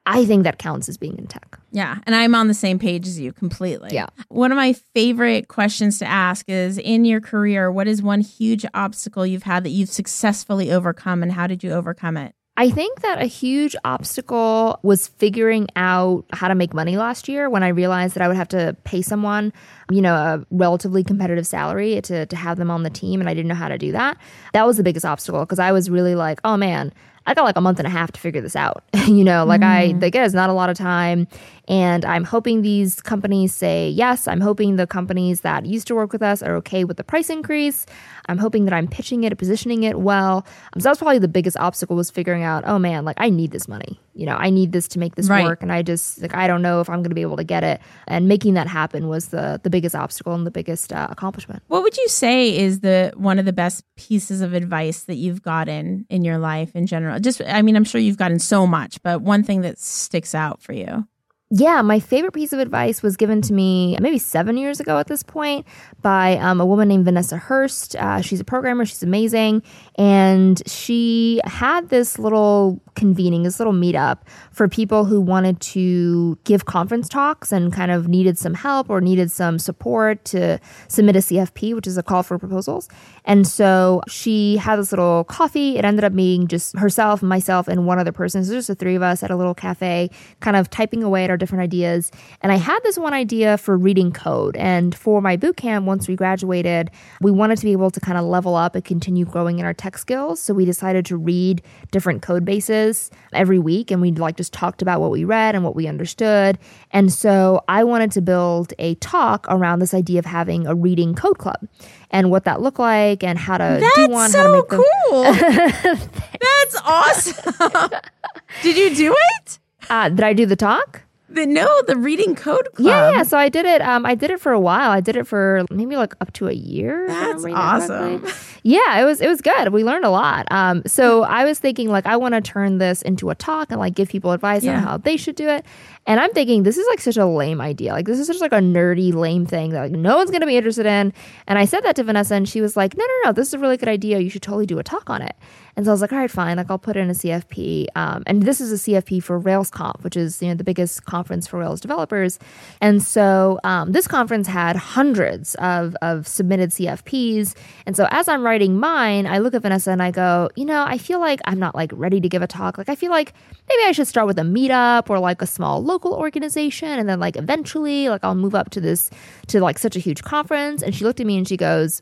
I 0.09 0.25
think 0.25 0.43
that 0.43 0.57
counts 0.57 0.89
as 0.89 0.97
being 0.97 1.17
in 1.17 1.27
tech. 1.27 1.59
Yeah. 1.71 1.99
And 2.05 2.15
I'm 2.15 2.33
on 2.33 2.47
the 2.47 2.53
same 2.53 2.79
page 2.79 3.07
as 3.07 3.19
you 3.19 3.31
completely. 3.31 3.91
Yeah. 3.93 4.07
One 4.29 4.51
of 4.51 4.55
my 4.55 4.73
favorite 4.73 5.47
questions 5.47 5.99
to 5.99 6.05
ask 6.05 6.49
is 6.49 6.79
in 6.79 7.05
your 7.05 7.21
career, 7.21 7.71
what 7.71 7.87
is 7.87 8.01
one 8.01 8.21
huge 8.21 8.65
obstacle 8.73 9.25
you've 9.25 9.43
had 9.43 9.63
that 9.65 9.69
you've 9.69 9.89
successfully 9.89 10.71
overcome 10.71 11.21
and 11.21 11.31
how 11.31 11.45
did 11.45 11.63
you 11.63 11.71
overcome 11.71 12.17
it? 12.17 12.33
I 12.57 12.69
think 12.71 13.01
that 13.01 13.21
a 13.21 13.25
huge 13.25 13.73
obstacle 13.85 14.79
was 14.83 15.07
figuring 15.07 15.69
out 15.77 16.25
how 16.33 16.49
to 16.49 16.55
make 16.55 16.73
money 16.73 16.97
last 16.97 17.29
year 17.29 17.49
when 17.49 17.63
I 17.63 17.69
realized 17.69 18.15
that 18.15 18.21
I 18.21 18.27
would 18.27 18.35
have 18.35 18.49
to 18.49 18.75
pay 18.83 19.01
someone, 19.01 19.53
you 19.89 20.01
know, 20.01 20.13
a 20.13 20.45
relatively 20.51 21.01
competitive 21.01 21.47
salary 21.47 22.01
to, 22.01 22.25
to 22.25 22.35
have 22.35 22.57
them 22.57 22.69
on 22.69 22.83
the 22.83 22.89
team. 22.89 23.21
And 23.21 23.29
I 23.29 23.33
didn't 23.33 23.47
know 23.47 23.55
how 23.55 23.69
to 23.69 23.77
do 23.77 23.93
that. 23.93 24.17
That 24.51 24.67
was 24.67 24.75
the 24.75 24.83
biggest 24.83 25.05
obstacle 25.05 25.39
because 25.39 25.59
I 25.59 25.71
was 25.71 25.89
really 25.89 26.15
like, 26.15 26.41
oh 26.43 26.57
man, 26.57 26.91
I 27.29 27.35
got 27.35 27.43
like 27.43 27.57
a 27.57 27.61
month 27.61 27.77
and 27.77 27.85
a 27.85 27.91
half 27.91 28.11
to 28.13 28.19
figure 28.19 28.41
this 28.41 28.55
out. 28.55 28.83
you 29.07 29.23
know, 29.23 29.45
like 29.45 29.61
mm. 29.61 29.65
I, 29.65 29.85
like 29.99 30.15
it 30.15 30.23
is 30.23 30.33
not 30.33 30.49
a 30.49 30.53
lot 30.53 30.71
of 30.71 30.75
time. 30.75 31.27
And 31.67 32.03
I'm 32.03 32.23
hoping 32.23 32.63
these 32.63 33.03
companies 33.03 33.53
say 33.53 33.87
yes. 33.87 34.27
I'm 34.27 34.41
hoping 34.41 34.77
the 34.77 34.87
companies 34.87 35.41
that 35.41 35.67
used 35.67 35.85
to 35.89 35.95
work 35.95 36.11
with 36.11 36.23
us 36.23 36.41
are 36.41 36.55
okay 36.55 36.83
with 36.85 36.97
the 36.97 37.03
price 37.03 37.29
increase. 37.29 37.85
I'm 38.29 38.37
hoping 38.37 38.65
that 38.65 38.73
I'm 38.73 38.87
pitching 38.87 39.23
it, 39.23 39.37
positioning 39.37 39.83
it 39.83 39.99
well. 39.99 40.45
Um, 40.73 40.79
so 40.79 40.83
that 40.83 40.91
was 40.91 40.97
probably 40.99 41.19
the 41.19 41.27
biggest 41.27 41.57
obstacle 41.57 41.95
was 41.95 42.09
figuring 42.09 42.43
out, 42.43 42.63
oh 42.65 42.79
man, 42.79 43.03
like 43.05 43.17
I 43.19 43.29
need 43.29 43.51
this 43.51 43.67
money. 43.67 43.99
You 44.13 44.25
know, 44.25 44.35
I 44.35 44.49
need 44.49 44.71
this 44.71 44.87
to 44.89 44.99
make 44.99 45.15
this 45.15 45.29
Right. 45.29 45.43
work. 45.45 45.61
And 45.61 45.71
I 45.71 45.81
just 45.81 46.21
like 46.21 46.35
I 46.35 46.47
don't 46.47 46.61
know 46.61 46.81
if 46.81 46.89
I'm 46.89 46.99
going 46.99 47.09
to 47.09 47.15
be 47.15 47.21
able 47.21 47.37
to 47.37 47.43
get 47.43 47.63
it. 47.63 47.81
And 48.07 48.27
making 48.27 48.53
that 48.55 48.67
happen 48.67 49.07
was 49.07 49.27
the 49.29 49.59
the 49.63 49.69
biggest 49.69 49.95
obstacle 49.95 50.33
and 50.33 50.45
the 50.45 50.51
biggest 50.51 50.93
uh, 50.93 51.07
accomplishment. 51.09 51.63
What 51.67 51.83
would 51.83 51.97
you 51.97 52.07
say 52.07 52.57
is 52.57 52.81
the 52.81 53.11
one 53.15 53.39
of 53.39 53.45
the 53.45 53.53
best 53.53 53.83
pieces 53.95 54.41
of 54.41 54.53
advice 54.53 55.03
that 55.03 55.15
you've 55.15 55.41
gotten 55.41 56.05
in 56.09 56.23
your 56.23 56.37
life 56.37 56.75
in 56.75 56.85
general? 56.87 57.19
Just 57.19 57.41
I 57.47 57.61
mean, 57.61 57.75
I'm 57.75 57.83
sure 57.85 57.99
you've 57.99 58.17
gotten 58.17 58.39
so 58.39 58.67
much, 58.67 59.01
but 59.03 59.21
one 59.21 59.43
thing 59.43 59.61
that 59.61 59.79
sticks 59.79 60.35
out 60.35 60.61
for 60.61 60.73
you. 60.73 61.07
Yeah, 61.51 61.81
my 61.81 61.99
favorite 61.99 62.33
piece 62.33 62.53
of 62.53 62.59
advice 62.59 63.01
was 63.01 63.17
given 63.17 63.41
to 63.41 63.53
me 63.53 63.97
maybe 63.99 64.19
seven 64.19 64.55
years 64.55 64.79
ago 64.79 64.99
at 64.99 65.07
this 65.07 65.23
point 65.23 65.65
by 65.99 66.37
um, 66.37 66.61
a 66.61 66.65
woman 66.65 66.87
named 66.87 67.05
Vanessa 67.05 67.37
Hurst. 67.37 67.95
Uh, 67.95 68.21
she's 68.21 68.39
a 68.39 68.43
programmer, 68.43 68.85
she's 68.85 69.01
amazing. 69.01 69.63
And 69.95 70.61
she 70.69 71.41
had 71.45 71.89
this 71.89 72.19
little 72.19 72.79
convening, 72.93 73.41
this 73.41 73.59
little 73.59 73.73
meetup 73.73 74.19
for 74.51 74.67
people 74.67 75.05
who 75.05 75.19
wanted 75.19 75.59
to 75.61 76.37
give 76.43 76.65
conference 76.65 77.09
talks 77.09 77.51
and 77.51 77.73
kind 77.73 77.89
of 77.89 78.07
needed 78.07 78.37
some 78.37 78.53
help 78.53 78.87
or 78.87 79.01
needed 79.01 79.31
some 79.31 79.57
support 79.57 80.25
to 80.25 80.59
submit 80.87 81.15
a 81.15 81.19
CFP, 81.19 81.73
which 81.73 81.87
is 81.87 81.97
a 81.97 82.03
call 82.03 82.21
for 82.21 82.37
proposals. 82.37 82.89
And 83.25 83.47
so 83.47 84.03
she 84.07 84.57
had 84.57 84.77
this 84.77 84.91
little 84.91 85.23
coffee. 85.23 85.77
It 85.77 85.85
ended 85.85 86.03
up 86.03 86.15
being 86.15 86.47
just 86.47 86.77
herself, 86.77 87.23
myself, 87.23 87.67
and 87.67 87.87
one 87.87 87.97
other 87.97 88.11
person. 88.11 88.45
So 88.45 88.53
just 88.53 88.67
the 88.67 88.75
three 88.75 88.95
of 88.95 89.01
us 89.01 89.23
at 89.23 89.31
a 89.31 89.35
little 89.35 89.55
cafe, 89.55 90.11
kind 90.41 90.55
of 90.55 90.69
typing 90.69 91.01
away 91.01 91.23
at 91.23 91.31
our 91.31 91.38
different 91.39 91.63
ideas. 91.63 92.11
And 92.41 92.51
I 92.51 92.55
had 92.57 92.79
this 92.83 92.97
one 92.97 93.13
idea 93.13 93.57
for 93.57 93.77
reading 93.77 94.11
code. 94.11 94.55
And 94.57 94.93
for 94.93 95.21
my 95.21 95.37
boot 95.37 95.57
camp, 95.57 95.85
once 95.85 96.07
we 96.07 96.15
graduated, 96.15 96.91
we 97.21 97.31
wanted 97.31 97.57
to 97.57 97.65
be 97.65 97.71
able 97.71 97.89
to 97.91 97.99
kind 97.99 98.17
of 98.17 98.25
level 98.25 98.55
up 98.55 98.75
and 98.75 98.85
continue 98.85 99.25
growing 99.25 99.59
in 99.59 99.65
our 99.65 99.73
tech 99.73 99.97
skills. 99.97 100.39
So 100.39 100.53
we 100.53 100.65
decided 100.65 101.05
to 101.07 101.17
read 101.17 101.61
different 101.91 102.21
code 102.21 102.45
bases 102.45 103.09
every 103.33 103.59
week. 103.59 103.89
And 103.91 104.01
we 104.01 104.11
like 104.11 104.37
just 104.37 104.53
talked 104.53 104.81
about 104.81 105.01
what 105.01 105.11
we 105.11 105.23
read 105.23 105.55
and 105.55 105.63
what 105.63 105.75
we 105.75 105.87
understood. 105.87 106.59
And 106.91 107.11
so 107.11 107.63
I 107.67 107.83
wanted 107.83 108.11
to 108.11 108.21
build 108.21 108.73
a 108.77 108.95
talk 108.95 109.47
around 109.49 109.79
this 109.79 109.93
idea 109.93 110.19
of 110.19 110.25
having 110.25 110.67
a 110.67 110.75
reading 110.75 111.15
code 111.15 111.37
club 111.37 111.67
and 112.11 112.31
what 112.31 112.43
that 112.45 112.61
looked 112.61 112.79
like 112.79 113.23
and 113.23 113.37
how 113.39 113.57
to 113.57 113.77
That's 113.79 113.95
do 113.95 114.07
one, 114.09 114.31
how 114.31 114.43
to 114.43 114.49
so 114.49 114.65
them. 114.69 114.83
cool. 115.09 115.23
That's 116.41 116.75
awesome. 116.83 117.89
Did 118.63 118.77
you 118.77 118.95
do 118.95 119.15
it? 119.41 119.59
Uh, 119.89 120.09
did 120.09 120.21
I 120.21 120.33
do 120.33 120.45
the 120.45 120.55
talk? 120.55 121.03
The, 121.31 121.45
no, 121.45 121.81
the 121.87 121.95
reading 121.95 122.33
code 122.35 122.67
club. 122.73 122.87
Yeah, 122.87 123.11
yeah. 123.11 123.23
So 123.23 123.37
I 123.37 123.49
did 123.49 123.65
it. 123.65 123.81
Um, 123.81 124.05
I 124.05 124.15
did 124.15 124.31
it 124.31 124.41
for 124.41 124.51
a 124.51 124.59
while. 124.59 124.89
I 124.89 124.99
did 124.99 125.15
it 125.15 125.27
for 125.27 125.63
maybe 125.69 125.95
like 125.95 126.15
up 126.21 126.33
to 126.33 126.47
a 126.47 126.53
year. 126.53 127.07
That's 127.07 127.43
that 127.43 127.53
awesome. 127.53 128.25
Yeah, 128.63 128.99
it 128.99 129.05
was 129.05 129.21
it 129.21 129.27
was 129.27 129.39
good. 129.41 129.71
We 129.71 129.83
learned 129.83 130.05
a 130.05 130.09
lot. 130.09 130.47
Um, 130.51 130.81
so 130.87 131.23
I 131.23 131.45
was 131.45 131.59
thinking 131.59 131.89
like 131.89 132.05
I 132.07 132.17
want 132.17 132.33
to 132.33 132.41
turn 132.41 132.79
this 132.79 133.01
into 133.03 133.29
a 133.29 133.35
talk 133.35 133.71
and 133.71 133.79
like 133.79 133.93
give 133.93 134.09
people 134.09 134.31
advice 134.31 134.63
Yeah. 134.63 134.77
on 134.77 134.83
how 134.83 134.97
they 134.97 135.17
should 135.17 135.35
do 135.35 135.47
it. 135.47 135.65
And 136.07 136.19
I'm 136.19 136.31
thinking 136.31 136.63
this 136.63 136.77
is 136.77 136.87
like 136.89 136.99
such 136.99 137.17
a 137.17 137.25
lame 137.25 137.61
idea. 137.61 137.91
Like 137.93 138.05
this 138.07 138.17
is 138.19 138.25
just 138.27 138.41
like 138.41 138.51
a 138.51 138.55
nerdy 138.59 139.13
lame 139.13 139.45
thing 139.45 139.69
that 139.71 139.81
like 139.81 139.91
no 139.91 140.17
one's 140.17 140.31
gonna 140.31 140.47
be 140.47 140.57
interested 140.57 140.87
in. 140.87 141.13
And 141.47 141.59
I 141.59 141.65
said 141.65 141.81
that 141.81 141.95
to 141.97 142.03
Vanessa, 142.03 142.33
and 142.35 142.49
she 142.49 142.59
was 142.59 142.75
like, 142.75 142.97
No, 142.97 143.05
no, 143.05 143.13
no, 143.25 143.31
this 143.33 143.49
is 143.49 143.53
a 143.53 143.59
really 143.59 143.77
good 143.77 143.89
idea. 143.89 144.19
You 144.19 144.29
should 144.31 144.41
totally 144.41 144.65
do 144.65 144.79
a 144.79 144.83
talk 144.83 145.09
on 145.11 145.21
it. 145.21 145.35
And 145.79 145.85
so 145.85 145.91
I 145.91 145.93
was 145.93 146.01
like, 146.01 146.11
all 146.11 146.19
right, 146.19 146.29
fine. 146.29 146.57
Like 146.57 146.69
I'll 146.69 146.77
put 146.77 146.97
in 146.97 147.09
a 147.09 147.13
CFP. 147.13 147.87
Um, 147.95 148.23
and 148.27 148.43
this 148.43 148.59
is 148.59 148.73
a 148.73 148.75
CFP 148.75 149.23
for 149.23 149.39
RailsConf, 149.39 150.03
which 150.03 150.17
is 150.17 150.41
you 150.41 150.49
know 150.49 150.55
the 150.55 150.65
biggest 150.65 151.05
conference 151.05 151.47
for 151.47 151.57
Rails 151.57 151.79
developers. 151.79 152.37
And 152.81 153.01
so 153.01 153.61
um, 153.63 153.93
this 153.93 154.05
conference 154.05 154.45
had 154.45 154.75
hundreds 154.75 155.55
of 155.55 155.95
of 156.01 156.27
submitted 156.27 156.71
CFPs. 156.71 157.55
And 157.85 157.95
so 157.95 158.09
as 158.11 158.27
I'm 158.27 158.43
writing 158.43 158.77
mine, 158.77 159.25
I 159.25 159.37
look 159.37 159.53
at 159.53 159.61
Vanessa 159.61 159.91
and 159.91 160.03
I 160.03 160.11
go, 160.11 160.49
you 160.57 160.65
know, 160.65 160.83
I 160.85 160.97
feel 160.97 161.21
like 161.21 161.39
I'm 161.45 161.59
not 161.59 161.75
like 161.75 161.91
ready 161.93 162.19
to 162.19 162.27
give 162.27 162.41
a 162.41 162.47
talk. 162.47 162.77
Like 162.77 162.89
I 162.89 162.95
feel 162.95 163.11
like 163.11 163.33
maybe 163.69 163.83
I 163.83 163.93
should 163.93 164.09
start 164.09 164.27
with 164.27 164.37
a 164.37 164.41
meetup 164.41 165.09
or 165.09 165.17
like 165.17 165.41
a 165.41 165.47
small 165.47 165.81
local 165.81 166.13
organization, 166.13 166.89
and 166.89 167.07
then 167.07 167.21
like 167.21 167.37
eventually, 167.37 168.09
like 168.09 168.25
I'll 168.25 168.35
move 168.35 168.53
up 168.53 168.69
to 168.71 168.81
this 168.81 169.09
to 169.47 169.61
like 169.61 169.79
such 169.79 169.95
a 169.95 169.99
huge 169.99 170.23
conference. 170.23 170.83
And 170.83 170.93
she 170.93 171.05
looked 171.05 171.21
at 171.21 171.25
me 171.25 171.37
and 171.37 171.47
she 171.47 171.55
goes, 171.55 172.01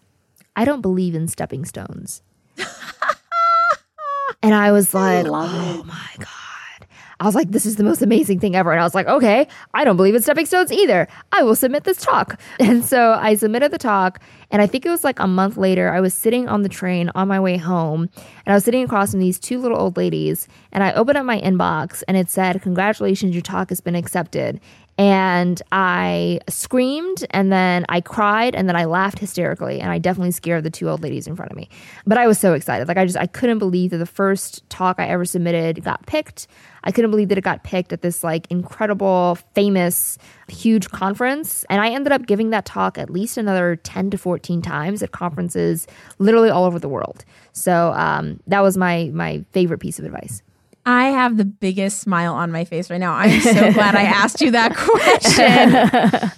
I 0.55 0.65
don't 0.65 0.81
believe 0.81 1.13
in 1.13 1.27
stepping 1.27 1.63
stones. 1.63 2.23
And 4.41 4.53
I 4.53 4.71
was 4.71 4.93
like, 4.93 5.25
oh 5.27 5.83
my 5.83 6.09
God. 6.17 6.27
I 7.19 7.25
was 7.25 7.33
like, 7.33 7.49
this 7.49 7.65
is 7.65 7.77
the 7.77 7.83
most 7.83 8.03
amazing 8.03 8.39
thing 8.39 8.55
ever. 8.55 8.71
And 8.71 8.79
I 8.79 8.83
was 8.83 8.93
like, 8.93 9.07
okay, 9.07 9.47
I 9.73 9.83
don't 9.83 9.97
believe 9.97 10.13
in 10.13 10.21
stepping 10.21 10.45
stones 10.45 10.71
either. 10.71 11.07
I 11.31 11.41
will 11.41 11.55
submit 11.55 11.83
this 11.83 11.97
talk. 11.97 12.39
And 12.59 12.83
so 12.85 13.13
I 13.13 13.35
submitted 13.35 13.71
the 13.71 13.77
talk. 13.77 14.19
And 14.51 14.61
I 14.61 14.67
think 14.67 14.85
it 14.85 14.89
was 14.89 15.03
like 15.03 15.19
a 15.19 15.27
month 15.27 15.57
later, 15.57 15.91
I 15.91 15.99
was 15.99 16.13
sitting 16.13 16.47
on 16.47 16.61
the 16.61 16.69
train 16.69 17.09
on 17.15 17.27
my 17.27 17.39
way 17.39 17.57
home. 17.57 18.09
And 18.15 18.53
I 18.53 18.53
was 18.53 18.63
sitting 18.63 18.83
across 18.83 19.11
from 19.11 19.19
these 19.19 19.39
two 19.39 19.59
little 19.59 19.79
old 19.79 19.97
ladies. 19.97 20.47
And 20.71 20.83
I 20.83 20.93
opened 20.93 21.17
up 21.17 21.25
my 21.25 21.39
inbox 21.41 22.03
and 22.07 22.17
it 22.17 22.29
said, 22.29 22.61
congratulations, 22.61 23.33
your 23.33 23.41
talk 23.41 23.69
has 23.69 23.81
been 23.81 23.95
accepted. 23.95 24.59
And 24.97 25.61
I 25.71 26.39
screamed 26.49 27.25
and 27.29 27.51
then 27.51 27.85
I 27.87 28.01
cried 28.01 28.55
and 28.55 28.67
then 28.67 28.75
I 28.75 28.85
laughed 28.85 29.19
hysterically 29.19 29.79
and 29.79 29.91
I 29.91 29.99
definitely 29.99 30.31
scared 30.31 30.63
the 30.63 30.71
two 30.71 30.89
old 30.89 31.03
ladies 31.03 31.27
in 31.27 31.35
front 31.35 31.51
of 31.51 31.57
me. 31.57 31.69
But 32.07 32.17
I 32.17 32.25
was 32.25 32.39
so 32.39 32.53
excited. 32.53 32.87
Like 32.87 32.97
I 32.97 33.05
just 33.05 33.17
I 33.17 33.27
couldn't 33.27 33.59
believe 33.59 33.91
that 33.91 33.97
the 33.97 34.07
first 34.07 34.67
talk 34.69 34.99
I 34.99 35.07
ever 35.07 35.23
submitted 35.23 35.83
got 35.83 36.05
picked. 36.07 36.47
I 36.83 36.91
couldn't 36.91 37.11
believe 37.11 37.29
that 37.29 37.37
it 37.37 37.43
got 37.43 37.63
picked 37.63 37.93
at 37.93 38.01
this 38.01 38.23
like 38.23 38.47
incredible, 38.49 39.37
famous, 39.53 40.17
huge 40.47 40.89
conference. 40.89 41.63
And 41.69 41.79
I 41.79 41.89
ended 41.89 42.11
up 42.11 42.25
giving 42.25 42.49
that 42.49 42.65
talk 42.65 42.97
at 42.97 43.11
least 43.11 43.37
another 43.37 43.75
10 43.75 44.09
to 44.11 44.17
14 44.17 44.63
times 44.63 45.03
at 45.03 45.11
conferences 45.11 45.85
literally 46.17 46.49
all 46.49 46.63
over 46.63 46.79
the 46.79 46.89
world. 46.89 47.23
So 47.51 47.91
um, 47.93 48.39
that 48.47 48.61
was 48.61 48.77
my 48.77 49.11
my 49.13 49.45
favorite 49.51 49.79
piece 49.79 49.99
of 49.99 50.05
advice. 50.05 50.41
I 50.87 51.07
have 51.07 51.35
the 51.35 51.43
biggest 51.43 51.99
smile 51.99 52.33
on 52.33 52.49
my 52.49 52.63
face 52.63 52.89
right 52.89 52.97
now. 52.97 53.11
I'm 53.11 53.41
so 53.41 53.53
glad 53.73 53.93
I 53.93 54.03
asked 54.03 54.39
you 54.39 54.51
that 54.51 54.73
question. 54.73 56.31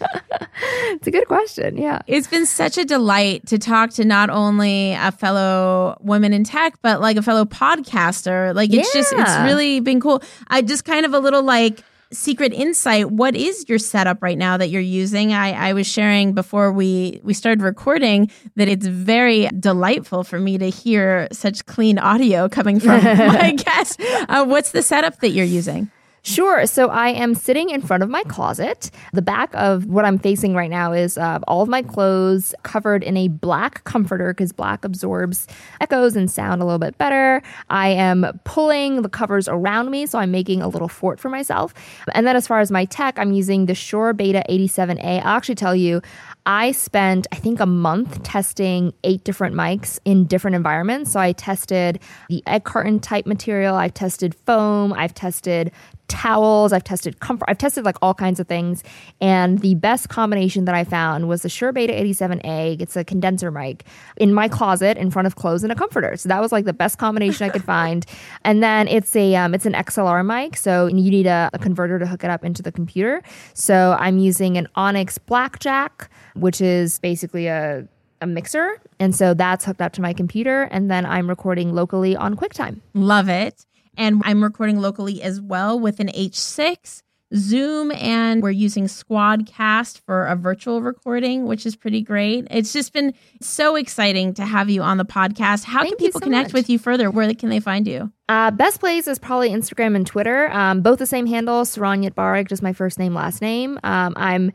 it's 0.95 1.05
a 1.05 1.11
good 1.11 1.27
question. 1.27 1.77
Yeah. 1.77 1.99
It's 2.07 2.25
been 2.25 2.47
such 2.47 2.79
a 2.79 2.83
delight 2.83 3.45
to 3.45 3.59
talk 3.59 3.91
to 3.91 4.05
not 4.05 4.31
only 4.31 4.93
a 4.93 5.11
fellow 5.11 5.99
woman 6.01 6.33
in 6.33 6.43
tech, 6.43 6.81
but 6.81 6.99
like 6.99 7.15
a 7.15 7.21
fellow 7.21 7.45
podcaster. 7.45 8.55
Like 8.55 8.73
it's 8.73 8.87
yeah. 8.95 9.01
just, 9.01 9.13
it's 9.13 9.37
really 9.43 9.81
been 9.81 10.01
cool. 10.01 10.23
I 10.47 10.63
just 10.63 10.83
kind 10.83 11.05
of 11.05 11.13
a 11.13 11.19
little 11.19 11.43
like, 11.43 11.83
secret 12.11 12.53
insight 12.53 13.11
what 13.11 13.35
is 13.35 13.65
your 13.67 13.77
setup 13.77 14.23
right 14.23 14.37
now 14.37 14.57
that 14.57 14.69
you're 14.69 14.81
using? 14.81 15.33
I, 15.33 15.69
I 15.69 15.73
was 15.73 15.87
sharing 15.87 16.33
before 16.33 16.71
we 16.71 17.19
we 17.23 17.33
started 17.33 17.61
recording 17.61 18.31
that 18.55 18.67
it's 18.67 18.87
very 18.87 19.47
delightful 19.59 20.23
for 20.23 20.39
me 20.39 20.57
to 20.57 20.69
hear 20.69 21.27
such 21.31 21.65
clean 21.65 21.99
audio 21.99 22.49
coming 22.49 22.79
from 22.79 23.03
my 23.03 23.53
guest 23.53 24.01
uh, 24.27 24.45
what's 24.45 24.71
the 24.71 24.81
setup 24.81 25.19
that 25.19 25.29
you're 25.29 25.45
using 25.45 25.91
Sure. 26.21 26.65
So 26.65 26.89
I 26.89 27.09
am 27.09 27.33
sitting 27.33 27.69
in 27.69 27.81
front 27.81 28.03
of 28.03 28.09
my 28.09 28.23
closet. 28.23 28.91
The 29.13 29.21
back 29.21 29.49
of 29.53 29.85
what 29.85 30.05
I'm 30.05 30.19
facing 30.19 30.53
right 30.53 30.69
now 30.69 30.91
is 30.91 31.17
uh, 31.17 31.39
all 31.47 31.61
of 31.61 31.69
my 31.69 31.81
clothes 31.81 32.53
covered 32.63 33.03
in 33.03 33.15
a 33.15 33.29
black 33.29 33.83
comforter 33.85 34.33
because 34.33 34.51
black 34.51 34.83
absorbs 34.83 35.47
echoes 35.79 36.15
and 36.15 36.29
sound 36.29 36.61
a 36.61 36.65
little 36.65 36.79
bit 36.79 36.97
better. 36.97 37.41
I 37.69 37.89
am 37.89 38.39
pulling 38.43 39.01
the 39.01 39.09
covers 39.09 39.47
around 39.47 39.91
me, 39.91 40.05
so 40.05 40.19
I'm 40.19 40.31
making 40.31 40.61
a 40.61 40.67
little 40.67 40.89
fort 40.89 41.19
for 41.19 41.29
myself. 41.29 41.73
And 42.13 42.27
then 42.27 42.35
as 42.35 42.47
far 42.47 42.59
as 42.59 42.69
my 42.69 42.85
tech, 42.85 43.17
I'm 43.17 43.31
using 43.31 43.65
the 43.65 43.75
Shure 43.75 44.13
Beta 44.13 44.43
87A. 44.49 45.21
I'll 45.21 45.37
actually 45.37 45.55
tell 45.55 45.75
you, 45.75 46.01
I 46.45 46.71
spent, 46.71 47.27
I 47.31 47.35
think, 47.35 47.59
a 47.59 47.65
month 47.65 48.23
testing 48.23 48.93
eight 49.03 49.23
different 49.23 49.55
mics 49.55 49.99
in 50.03 50.25
different 50.25 50.55
environments. 50.55 51.11
So 51.11 51.19
I 51.19 51.31
tested 51.31 51.99
the 52.27 52.43
egg 52.47 52.63
carton 52.63 52.99
type 52.99 53.25
material, 53.25 53.75
I've 53.75 53.93
tested 53.93 54.35
foam, 54.45 54.91
I've 54.93 55.13
tested 55.13 55.71
towels. 56.09 56.73
I've 56.73 56.83
tested 56.83 57.19
comfort. 57.19 57.45
I've 57.47 57.57
tested 57.57 57.85
like 57.85 57.95
all 58.01 58.13
kinds 58.13 58.39
of 58.39 58.47
things. 58.47 58.83
And 59.21 59.59
the 59.59 59.75
best 59.75 60.09
combination 60.09 60.65
that 60.65 60.75
I 60.75 60.83
found 60.83 61.29
was 61.29 61.43
the 61.43 61.49
Shure 61.49 61.71
Beta 61.71 61.93
87A. 61.93 62.81
It's 62.81 62.97
a 62.97 63.03
condenser 63.03 63.51
mic 63.51 63.85
in 64.17 64.33
my 64.33 64.47
closet 64.47 64.97
in 64.97 65.11
front 65.11 65.27
of 65.27 65.35
clothes 65.35 65.63
and 65.63 65.71
a 65.71 65.75
comforter. 65.75 66.17
So 66.17 66.27
that 66.29 66.41
was 66.41 66.51
like 66.51 66.65
the 66.65 66.73
best 66.73 66.97
combination 66.97 67.45
I 67.45 67.49
could 67.49 67.63
find. 67.75 68.05
And 68.43 68.61
then 68.61 68.87
it's 68.87 69.15
a 69.15 69.35
um, 69.35 69.53
it's 69.53 69.65
an 69.65 69.73
XLR 69.73 70.25
mic, 70.25 70.57
so 70.57 70.87
you 70.87 71.11
need 71.11 71.27
a, 71.27 71.49
a 71.53 71.59
converter 71.59 71.99
to 71.99 72.05
hook 72.05 72.23
it 72.23 72.29
up 72.29 72.43
into 72.43 72.61
the 72.61 72.71
computer. 72.71 73.21
So 73.53 73.95
I'm 73.99 74.17
using 74.17 74.57
an 74.57 74.67
Onyx 74.75 75.17
Blackjack, 75.17 76.09
which 76.35 76.59
is 76.59 76.99
basically 76.99 77.47
a 77.47 77.87
a 78.21 78.27
mixer. 78.27 78.81
And 78.99 79.15
so 79.15 79.33
that's 79.33 79.65
hooked 79.65 79.81
up 79.81 79.93
to 79.93 80.01
my 80.01 80.13
computer. 80.13 80.63
And 80.63 80.89
then 80.89 81.05
I'm 81.05 81.29
recording 81.29 81.73
locally 81.73 82.15
on 82.15 82.35
QuickTime. 82.35 82.81
Love 82.93 83.29
it. 83.29 83.65
And 83.97 84.21
I'm 84.25 84.43
recording 84.43 84.79
locally 84.79 85.21
as 85.21 85.41
well 85.41 85.79
with 85.79 85.99
an 85.99 86.07
H6, 86.07 87.01
Zoom, 87.35 87.91
and 87.91 88.41
we're 88.41 88.49
using 88.49 88.85
Squadcast 88.85 89.99
for 90.05 90.25
a 90.25 90.35
virtual 90.35 90.81
recording, 90.81 91.45
which 91.45 91.65
is 91.65 91.75
pretty 91.75 92.01
great. 92.01 92.47
It's 92.49 92.73
just 92.73 92.91
been 92.93 93.13
so 93.41 93.75
exciting 93.75 94.33
to 94.35 94.45
have 94.45 94.69
you 94.69 94.81
on 94.81 94.97
the 94.97 95.05
podcast. 95.05 95.63
How 95.63 95.81
Thank 95.81 95.97
can 95.97 96.07
people 96.07 96.21
so 96.21 96.25
connect 96.25 96.49
much. 96.49 96.53
with 96.53 96.69
you 96.69 96.79
further? 96.79 97.11
Where 97.11 97.31
can 97.35 97.49
they 97.49 97.59
find 97.59 97.87
you? 97.87 98.11
Uh, 98.27 98.51
best 98.51 98.79
place 98.79 99.07
is 99.07 99.19
probably 99.19 99.49
Instagram 99.49 99.95
and 99.95 100.07
Twitter. 100.07 100.51
Um, 100.51 100.81
both 100.81 100.99
the 100.99 101.05
same 101.05 101.25
handle, 101.27 101.63
Saron 101.63 102.07
Yitbarek, 102.07 102.47
just 102.47 102.63
my 102.63 102.73
first 102.73 102.97
name, 102.97 103.13
last 103.13 103.41
name. 103.41 103.79
Um, 103.83 104.13
I'm 104.15 104.51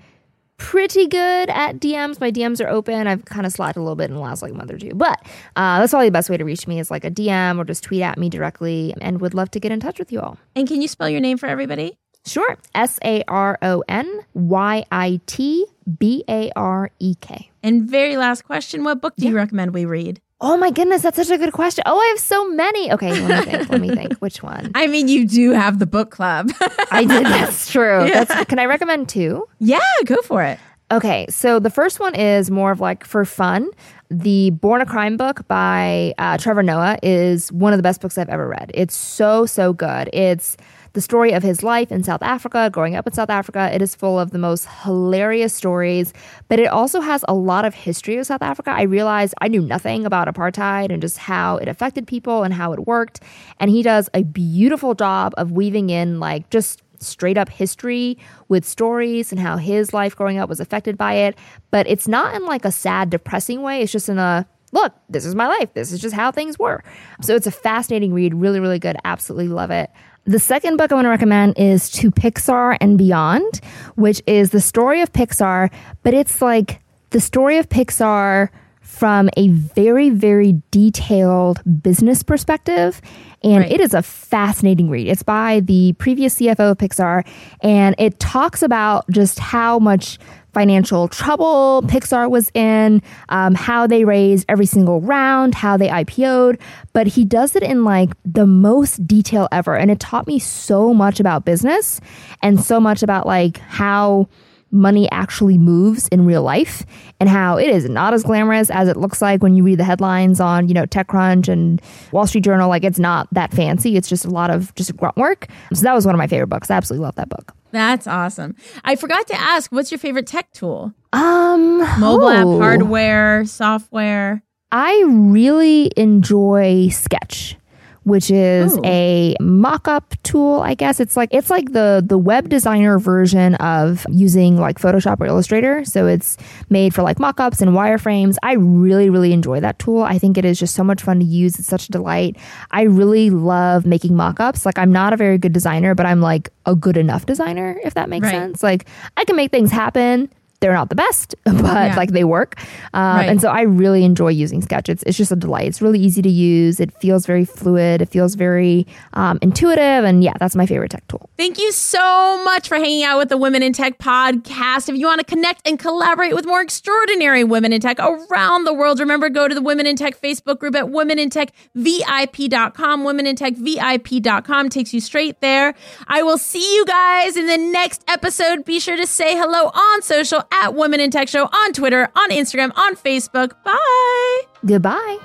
pretty 0.56 1.06
good 1.06 1.50
at 1.50 1.80
DMs. 1.80 2.20
My 2.20 2.30
DMs 2.30 2.64
are 2.64 2.68
open. 2.68 3.06
I've 3.06 3.24
kind 3.24 3.46
of 3.46 3.52
slacked 3.52 3.76
a 3.76 3.80
little 3.80 3.96
bit 3.96 4.10
in 4.10 4.14
the 4.14 4.20
last 4.20 4.42
like 4.42 4.52
month 4.52 4.70
or 4.70 4.78
two, 4.78 4.94
but 4.94 5.20
uh, 5.56 5.80
that's 5.80 5.90
probably 5.90 6.08
the 6.08 6.12
best 6.12 6.30
way 6.30 6.36
to 6.36 6.44
reach 6.44 6.66
me 6.66 6.78
is 6.78 6.90
like 6.90 7.04
a 7.04 7.10
DM 7.10 7.58
or 7.58 7.64
just 7.64 7.82
tweet 7.82 8.02
at 8.02 8.18
me 8.18 8.28
directly, 8.28 8.94
and 9.00 9.20
would 9.20 9.34
love 9.34 9.50
to 9.52 9.60
get 9.60 9.72
in 9.72 9.80
touch 9.80 9.98
with 9.98 10.12
you 10.12 10.20
all. 10.20 10.38
And 10.54 10.66
can 10.66 10.82
you 10.82 10.88
spell 10.88 11.08
your 11.08 11.20
name 11.20 11.38
for 11.38 11.46
everybody? 11.46 11.96
Sure. 12.26 12.56
S 12.74 12.98
A 13.04 13.22
R 13.28 13.58
O 13.60 13.84
N 13.88 14.20
Y 14.34 14.84
I 14.90 15.20
T 15.26 15.66
B 15.98 16.24
A 16.28 16.50
R 16.56 16.90
E 16.98 17.14
K. 17.20 17.50
And 17.62 17.82
very 17.82 18.16
last 18.16 18.42
question: 18.42 18.84
What 18.84 19.00
book 19.00 19.14
do 19.16 19.24
yeah. 19.24 19.30
you 19.30 19.36
recommend 19.36 19.74
we 19.74 19.84
read? 19.84 20.20
Oh 20.40 20.56
my 20.56 20.70
goodness, 20.70 21.02
that's 21.02 21.16
such 21.16 21.30
a 21.30 21.38
good 21.38 21.52
question. 21.52 21.84
Oh, 21.86 21.98
I 21.98 22.06
have 22.06 22.18
so 22.18 22.48
many. 22.50 22.92
Okay, 22.92 23.12
let 23.22 23.46
me 23.46 23.52
think. 23.52 23.68
let 23.70 23.80
me 23.80 23.94
think. 23.94 24.14
Which 24.18 24.42
one? 24.42 24.72
I 24.74 24.88
mean, 24.88 25.08
you 25.08 25.26
do 25.26 25.52
have 25.52 25.78
the 25.78 25.86
book 25.86 26.10
club. 26.10 26.50
I 26.90 27.04
did. 27.04 27.24
That's 27.26 27.70
true. 27.70 28.04
Yeah. 28.04 28.24
That's, 28.24 28.44
can 28.46 28.58
I 28.58 28.66
recommend 28.66 29.08
two? 29.08 29.46
Yeah, 29.58 29.80
go 30.04 30.20
for 30.22 30.42
it. 30.42 30.58
Okay, 30.90 31.26
so 31.30 31.58
the 31.58 31.70
first 31.70 31.98
one 31.98 32.14
is 32.14 32.50
more 32.50 32.70
of 32.70 32.80
like 32.80 33.04
for 33.04 33.24
fun. 33.24 33.70
The 34.10 34.50
Born 34.50 34.80
a 34.82 34.86
Crime 34.86 35.16
book 35.16 35.46
by 35.48 36.12
uh, 36.18 36.36
Trevor 36.36 36.62
Noah 36.62 36.98
is 37.02 37.50
one 37.50 37.72
of 37.72 37.78
the 37.78 37.82
best 37.82 38.00
books 38.00 38.18
I've 38.18 38.28
ever 38.28 38.46
read. 38.46 38.70
It's 38.74 38.94
so, 38.94 39.46
so 39.46 39.72
good. 39.72 40.10
It's 40.12 40.56
the 40.94 41.00
story 41.00 41.32
of 41.32 41.42
his 41.42 41.62
life 41.62 41.92
in 41.92 42.02
South 42.02 42.22
Africa, 42.22 42.70
growing 42.72 42.94
up 42.94 43.06
in 43.06 43.12
South 43.12 43.28
Africa. 43.28 43.68
It 43.72 43.82
is 43.82 43.94
full 43.94 44.18
of 44.18 44.30
the 44.30 44.38
most 44.38 44.66
hilarious 44.84 45.52
stories, 45.52 46.12
but 46.48 46.58
it 46.58 46.66
also 46.66 47.00
has 47.00 47.24
a 47.28 47.34
lot 47.34 47.64
of 47.64 47.74
history 47.74 48.16
of 48.16 48.26
South 48.26 48.42
Africa. 48.42 48.70
I 48.70 48.82
realized 48.82 49.34
I 49.40 49.48
knew 49.48 49.60
nothing 49.60 50.06
about 50.06 50.28
apartheid 50.28 50.90
and 50.90 51.02
just 51.02 51.18
how 51.18 51.56
it 51.58 51.68
affected 51.68 52.06
people 52.06 52.44
and 52.44 52.54
how 52.54 52.72
it 52.72 52.86
worked. 52.86 53.20
And 53.58 53.70
he 53.70 53.82
does 53.82 54.08
a 54.14 54.22
beautiful 54.22 54.94
job 54.94 55.34
of 55.36 55.50
weaving 55.50 55.90
in 55.90 56.20
like 56.20 56.48
just 56.50 56.80
straight 57.00 57.36
up 57.36 57.48
history 57.48 58.16
with 58.48 58.64
stories 58.64 59.32
and 59.32 59.40
how 59.40 59.56
his 59.56 59.92
life 59.92 60.14
growing 60.14 60.38
up 60.38 60.48
was 60.48 60.60
affected 60.60 60.96
by 60.96 61.14
it. 61.14 61.36
But 61.72 61.88
it's 61.88 62.06
not 62.06 62.36
in 62.36 62.46
like 62.46 62.64
a 62.64 62.72
sad, 62.72 63.10
depressing 63.10 63.62
way. 63.62 63.82
It's 63.82 63.92
just 63.92 64.08
in 64.08 64.18
a 64.18 64.46
look, 64.70 64.92
this 65.08 65.24
is 65.24 65.34
my 65.34 65.46
life. 65.46 65.72
This 65.74 65.92
is 65.92 66.00
just 66.00 66.14
how 66.14 66.30
things 66.30 66.58
were. 66.58 66.82
So 67.20 67.34
it's 67.34 67.46
a 67.46 67.52
fascinating 67.52 68.12
read. 68.12 68.34
Really, 68.34 68.60
really 68.60 68.78
good. 68.78 68.96
Absolutely 69.04 69.48
love 69.48 69.70
it. 69.70 69.90
The 70.26 70.38
second 70.38 70.78
book 70.78 70.90
I 70.90 70.94
want 70.94 71.04
to 71.04 71.10
recommend 71.10 71.58
is 71.58 71.90
To 71.90 72.10
Pixar 72.10 72.78
and 72.80 72.96
Beyond, 72.96 73.60
which 73.96 74.22
is 74.26 74.50
the 74.50 74.60
story 74.60 75.02
of 75.02 75.12
Pixar, 75.12 75.70
but 76.02 76.14
it's 76.14 76.40
like 76.40 76.80
the 77.10 77.20
story 77.20 77.58
of 77.58 77.68
Pixar 77.68 78.48
from 78.80 79.28
a 79.36 79.48
very, 79.48 80.08
very 80.08 80.62
detailed 80.70 81.60
business 81.82 82.22
perspective. 82.22 83.02
And 83.42 83.64
right. 83.64 83.72
it 83.72 83.80
is 83.80 83.92
a 83.92 84.00
fascinating 84.00 84.88
read. 84.88 85.08
It's 85.08 85.22
by 85.22 85.60
the 85.60 85.92
previous 85.98 86.36
CFO 86.36 86.70
of 86.70 86.78
Pixar, 86.78 87.26
and 87.60 87.94
it 87.98 88.18
talks 88.18 88.62
about 88.62 89.04
just 89.10 89.38
how 89.38 89.78
much 89.78 90.18
financial 90.54 91.08
trouble 91.08 91.82
Pixar 91.86 92.30
was 92.30 92.50
in, 92.54 93.02
um, 93.28 93.54
how 93.54 93.86
they 93.86 94.04
raised 94.04 94.46
every 94.48 94.66
single 94.66 95.00
round, 95.00 95.54
how 95.54 95.76
they 95.76 95.88
IPO'd. 95.88 96.58
But 96.92 97.06
he 97.06 97.24
does 97.24 97.56
it 97.56 97.62
in 97.62 97.84
like 97.84 98.10
the 98.24 98.46
most 98.46 99.06
detail 99.06 99.48
ever. 99.52 99.76
And 99.76 99.90
it 99.90 100.00
taught 100.00 100.26
me 100.26 100.38
so 100.38 100.94
much 100.94 101.20
about 101.20 101.44
business 101.44 102.00
and 102.42 102.62
so 102.62 102.80
much 102.80 103.02
about 103.02 103.26
like 103.26 103.58
how 103.58 104.28
money 104.74 105.08
actually 105.12 105.56
moves 105.56 106.08
in 106.08 106.26
real 106.26 106.42
life 106.42 106.84
and 107.20 107.28
how 107.28 107.56
it 107.56 107.68
is 107.68 107.88
not 107.88 108.12
as 108.12 108.24
glamorous 108.24 108.70
as 108.70 108.88
it 108.88 108.96
looks 108.96 109.22
like 109.22 109.42
when 109.42 109.54
you 109.54 109.62
read 109.62 109.78
the 109.78 109.84
headlines 109.84 110.40
on, 110.40 110.68
you 110.68 110.74
know, 110.74 110.84
TechCrunch 110.84 111.48
and 111.48 111.80
Wall 112.10 112.26
Street 112.26 112.42
Journal. 112.44 112.68
Like 112.68 112.84
it's 112.84 112.98
not 112.98 113.28
that 113.32 113.52
fancy. 113.52 113.96
It's 113.96 114.08
just 114.08 114.24
a 114.24 114.30
lot 114.30 114.50
of 114.50 114.74
just 114.74 114.94
grunt 114.96 115.16
work. 115.16 115.46
So 115.72 115.82
that 115.82 115.94
was 115.94 116.04
one 116.04 116.14
of 116.14 116.18
my 116.18 116.26
favorite 116.26 116.48
books. 116.48 116.70
I 116.70 116.74
absolutely 116.74 117.04
love 117.04 117.14
that 117.14 117.28
book. 117.28 117.54
That's 117.74 118.06
awesome. 118.06 118.54
I 118.84 118.94
forgot 118.94 119.26
to 119.26 119.34
ask, 119.34 119.72
what's 119.72 119.90
your 119.90 119.98
favorite 119.98 120.28
tech 120.28 120.52
tool? 120.52 120.94
Um, 121.12 121.78
mobile 121.98 122.28
oh. 122.28 122.30
app, 122.30 122.46
hardware, 122.62 123.44
software. 123.46 124.44
I 124.70 125.02
really 125.06 125.90
enjoy 125.96 126.88
Sketch 126.90 127.56
which 128.04 128.30
is 128.30 128.76
Ooh. 128.76 128.82
a 128.84 129.34
mock-up 129.40 130.14
tool, 130.22 130.60
I 130.60 130.74
guess. 130.74 131.00
It's 131.00 131.16
like 131.16 131.30
it's 131.32 131.50
like 131.50 131.72
the 131.72 132.02
the 132.06 132.18
web 132.18 132.48
designer 132.48 132.98
version 132.98 133.54
of 133.56 134.06
using 134.10 134.58
like 134.58 134.78
Photoshop 134.78 135.20
or 135.20 135.26
Illustrator. 135.26 135.84
So 135.84 136.06
it's 136.06 136.36
made 136.68 136.94
for 136.94 137.02
like 137.02 137.18
mock-ups 137.18 137.60
and 137.60 137.72
wireframes. 137.72 138.36
I 138.42 138.52
really 138.54 139.10
really 139.10 139.32
enjoy 139.32 139.60
that 139.60 139.78
tool. 139.78 140.02
I 140.02 140.18
think 140.18 140.38
it 140.38 140.44
is 140.44 140.58
just 140.58 140.74
so 140.74 140.84
much 140.84 141.02
fun 141.02 141.18
to 141.18 141.26
use. 141.26 141.58
It's 141.58 141.68
such 141.68 141.88
a 141.88 141.92
delight. 141.92 142.36
I 142.70 142.82
really 142.82 143.30
love 143.30 143.86
making 143.86 144.14
mock-ups. 144.14 144.64
Like 144.64 144.78
I'm 144.78 144.92
not 144.92 145.12
a 145.12 145.16
very 145.16 145.38
good 145.38 145.52
designer, 145.52 145.94
but 145.94 146.06
I'm 146.06 146.20
like 146.20 146.50
a 146.66 146.74
good 146.74 146.96
enough 146.96 147.26
designer 147.26 147.80
if 147.84 147.94
that 147.94 148.08
makes 148.08 148.24
right. 148.24 148.32
sense. 148.32 148.62
Like 148.62 148.86
I 149.16 149.24
can 149.24 149.36
make 149.36 149.50
things 149.50 149.70
happen 149.70 150.30
they're 150.60 150.72
not 150.72 150.88
the 150.88 150.94
best, 150.94 151.34
but 151.44 151.54
Yeah. 151.54 151.94
like 151.96 152.10
they 152.10 152.24
work. 152.24 152.58
Um, 152.94 153.16
Right. 153.16 153.28
And 153.28 153.40
so 153.40 153.48
I 153.50 153.62
really 153.62 154.04
enjoy 154.04 154.28
using 154.30 154.62
Sketch. 154.62 154.88
It's, 154.88 155.02
it's 155.04 155.16
just 155.16 155.30
a 155.32 155.36
delight. 155.36 155.66
It's 155.68 155.80
really 155.82 155.98
easy 156.00 156.22
to 156.22 156.28
use. 156.28 156.80
It 156.80 156.92
feels 157.00 157.26
very 157.26 157.44
fluid. 157.44 158.02
It 158.02 158.08
feels 158.08 158.34
very 158.34 158.86
um, 159.12 159.38
intuitive. 159.42 160.04
And 160.04 160.24
yeah, 160.24 160.32
that's 160.40 160.56
my 160.56 160.66
favorite 160.66 160.90
tech 160.90 161.06
tool. 161.08 161.28
Thank 161.36 161.58
you 161.58 161.70
so 161.72 162.42
much 162.44 162.68
for 162.68 162.76
hanging 162.76 163.04
out 163.04 163.18
with 163.18 163.28
the 163.28 163.36
Women 163.36 163.62
in 163.62 163.72
Tech 163.72 163.98
podcast. 163.98 164.88
If 164.88 164.96
you 164.96 165.06
want 165.06 165.20
to 165.20 165.24
connect 165.26 165.66
and 165.68 165.78
collaborate 165.78 166.34
with 166.34 166.46
more 166.46 166.60
extraordinary 166.62 167.44
women 167.44 167.72
in 167.72 167.80
tech 167.80 167.98
around 167.98 168.64
the 168.64 168.74
world, 168.74 169.00
remember 169.00 169.28
go 169.28 169.48
to 169.48 169.54
the 169.54 169.62
Women 169.62 169.86
in 169.86 169.96
Tech 169.96 170.20
Facebook 170.20 170.58
group 170.58 170.74
at 170.76 170.86
womenintechvip.com. 170.86 173.04
Womenintechvip.com 173.04 174.68
takes 174.68 174.94
you 174.94 175.00
straight 175.00 175.40
there. 175.40 175.74
I 176.06 176.22
will 176.22 176.38
see 176.38 176.74
you 176.76 176.84
guys 176.84 177.36
in 177.36 177.46
the 177.46 177.58
next 177.58 178.04
episode. 178.08 178.64
Be 178.64 178.80
sure 178.80 178.96
to 178.96 179.06
say 179.06 179.36
hello 179.36 179.68
on 179.68 180.02
social 180.02 180.42
at 180.52 180.74
Women 180.74 181.00
in 181.00 181.10
Tech 181.10 181.28
Show 181.28 181.44
on 181.44 181.72
Twitter, 181.72 182.08
on 182.16 182.30
Instagram, 182.30 182.72
on 182.76 182.96
Facebook. 182.96 183.52
Bye. 183.64 184.42
Goodbye. 184.64 185.18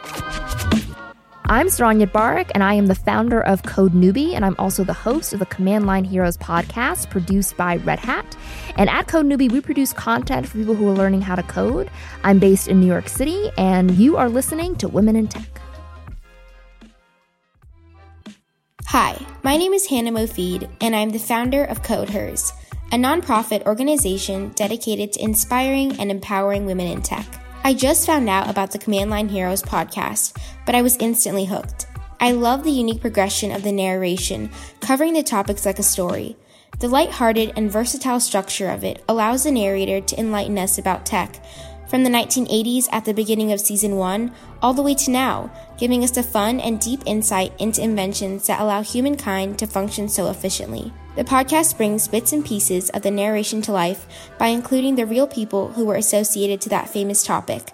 I'm 1.52 1.66
Saron 1.66 2.06
Yitbarek, 2.06 2.52
and 2.54 2.64
I 2.64 2.76
am 2.76 2.86
the 2.86 2.94
founder 2.94 3.42
of 3.42 3.64
Code 3.64 3.94
Newbie, 3.94 4.34
and 4.34 4.46
I'm 4.46 4.56
also 4.60 4.84
the 4.84 4.94
host 4.94 5.34
of 5.34 5.40
the 5.40 5.48
Command 5.48 5.88
Line 5.88 6.04
Heroes 6.04 6.38
podcast 6.38 7.10
produced 7.10 7.58
by 7.58 7.78
Red 7.78 7.98
Hat. 7.98 8.38
And 8.78 8.88
at 8.88 9.08
Code 9.08 9.26
Newbie, 9.26 9.52
we 9.52 9.60
produce 9.60 9.92
content 9.92 10.48
for 10.48 10.60
people 10.60 10.76
who 10.76 10.88
are 10.88 10.94
learning 10.94 11.22
how 11.22 11.34
to 11.34 11.42
code. 11.42 11.90
I'm 12.24 12.38
based 12.38 12.68
in 12.68 12.80
New 12.80 12.86
York 12.86 13.10
City, 13.10 13.50
and 13.58 13.90
you 13.98 14.16
are 14.16 14.30
listening 14.30 14.76
to 14.76 14.88
Women 14.88 15.16
in 15.16 15.28
Tech. 15.28 15.60
Hi, 18.86 19.20
my 19.42 19.58
name 19.58 19.74
is 19.74 19.88
Hannah 19.88 20.12
Mofid, 20.12 20.70
and 20.82 20.96
I'm 20.96 21.10
the 21.10 21.20
founder 21.20 21.64
of 21.64 21.82
Code 21.82 22.10
Hers, 22.12 22.54
a 22.92 22.96
nonprofit 22.96 23.66
organization 23.68 24.50
dedicated 24.56 25.14
to 25.14 25.24
inspiring 25.24 26.00
and 26.00 26.10
empowering 26.10 26.66
women 26.66 26.88
in 26.88 27.04
tech. 27.04 27.26
I 27.64 27.76
just 27.76 28.08
found 28.08 28.28
out 28.28 28.50
about 28.50 28.72
the 28.72 28.80
Command 28.80 29.12
Line 29.12 29.30
Heroes 29.30 29.62
podcast, 29.62 30.36
but 30.66 30.74
I 30.74 30.82
was 30.82 30.98
instantly 30.98 31.46
hooked. 31.46 31.86
I 32.20 32.32
love 32.32 32.64
the 32.64 32.72
unique 32.72 33.00
progression 33.00 33.52
of 33.52 33.62
the 33.62 33.72
narration, 33.72 34.50
covering 34.82 35.14
the 35.14 35.22
topics 35.22 35.68
like 35.68 35.78
a 35.78 35.84
story. 35.84 36.36
The 36.80 36.88
lighthearted 36.88 37.54
and 37.56 37.72
versatile 37.72 38.20
structure 38.20 38.70
of 38.70 38.84
it 38.84 39.04
allows 39.08 39.44
the 39.44 39.52
narrator 39.52 40.02
to 40.02 40.20
enlighten 40.20 40.58
us 40.58 40.80
about 40.80 41.06
tech, 41.06 41.44
from 41.90 42.04
the 42.04 42.10
1980s 42.10 42.88
at 42.92 43.04
the 43.04 43.14
beginning 43.14 43.52
of 43.52 43.60
season 43.60 43.96
1 43.98 44.32
all 44.62 44.74
the 44.76 44.84
way 44.84 44.94
to 44.94 45.10
now, 45.10 45.52
giving 45.78 46.04
us 46.04 46.16
a 46.16 46.24
fun 46.24 46.60
and 46.60 46.80
deep 46.80 47.02
insight 47.08 47.52
into 47.60 47.82
inventions 47.82 48.46
that 48.46 48.62
allow 48.62 48.84
humankind 48.84 49.58
to 49.58 49.66
function 49.66 50.08
so 50.08 50.30
efficiently. 50.30 50.94
The 51.16 51.24
podcast 51.24 51.76
brings 51.78 52.08
bits 52.08 52.32
and 52.32 52.46
pieces 52.46 52.92
of 52.92 53.02
the 53.02 53.12
narration 53.12 53.62
to 53.64 53.72
life 53.72 54.06
by 54.38 54.48
including 54.48 54.96
the 54.96 55.08
real 55.08 55.28
people 55.28 55.70
who 55.70 55.86
were 55.86 55.96
associated 55.96 56.62
to 56.62 56.70
that 56.70 56.90
famous 56.90 57.24
topic, 57.24 57.74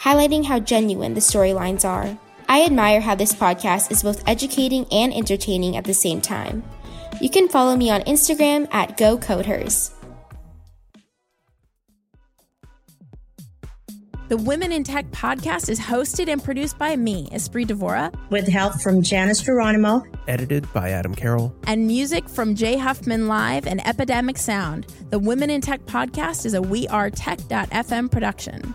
highlighting 0.00 0.44
how 0.44 0.58
genuine 0.58 1.14
the 1.14 1.20
storylines 1.20 1.84
are. 1.88 2.18
I 2.48 2.64
admire 2.64 3.00
how 3.00 3.14
this 3.14 3.32
podcast 3.32 3.92
is 3.92 4.02
both 4.02 4.28
educating 4.28 4.86
and 4.90 5.14
entertaining 5.14 5.76
at 5.76 5.84
the 5.84 5.94
same 5.94 6.20
time. 6.20 6.64
You 7.20 7.30
can 7.30 7.48
follow 7.48 7.76
me 7.76 7.90
on 7.90 8.00
Instagram 8.02 8.66
at 8.72 8.98
GoCodehers. 8.98 10.01
The 14.28 14.36
Women 14.38 14.72
in 14.72 14.82
Tech 14.82 15.10
podcast 15.10 15.68
is 15.68 15.78
hosted 15.78 16.28
and 16.32 16.42
produced 16.42 16.78
by 16.78 16.96
me, 16.96 17.28
Espree 17.32 17.66
Devora, 17.66 18.14
with 18.30 18.48
help 18.48 18.80
from 18.80 19.02
Janice 19.02 19.42
Geronimo. 19.42 20.04
Edited 20.26 20.72
by 20.72 20.90
Adam 20.90 21.14
Carroll. 21.14 21.54
and 21.66 21.86
music 21.86 22.28
from 22.28 22.54
Jay 22.54 22.78
Huffman 22.78 23.28
Live 23.28 23.66
and 23.66 23.86
Epidemic 23.86 24.38
Sound. 24.38 24.86
The 25.10 25.18
Women 25.18 25.50
in 25.50 25.60
Tech 25.60 25.84
podcast 25.84 26.46
is 26.46 26.54
a 26.54 26.62
We 26.62 26.88
Are 26.88 27.10
Tech.fm 27.10 28.10
production. 28.10 28.74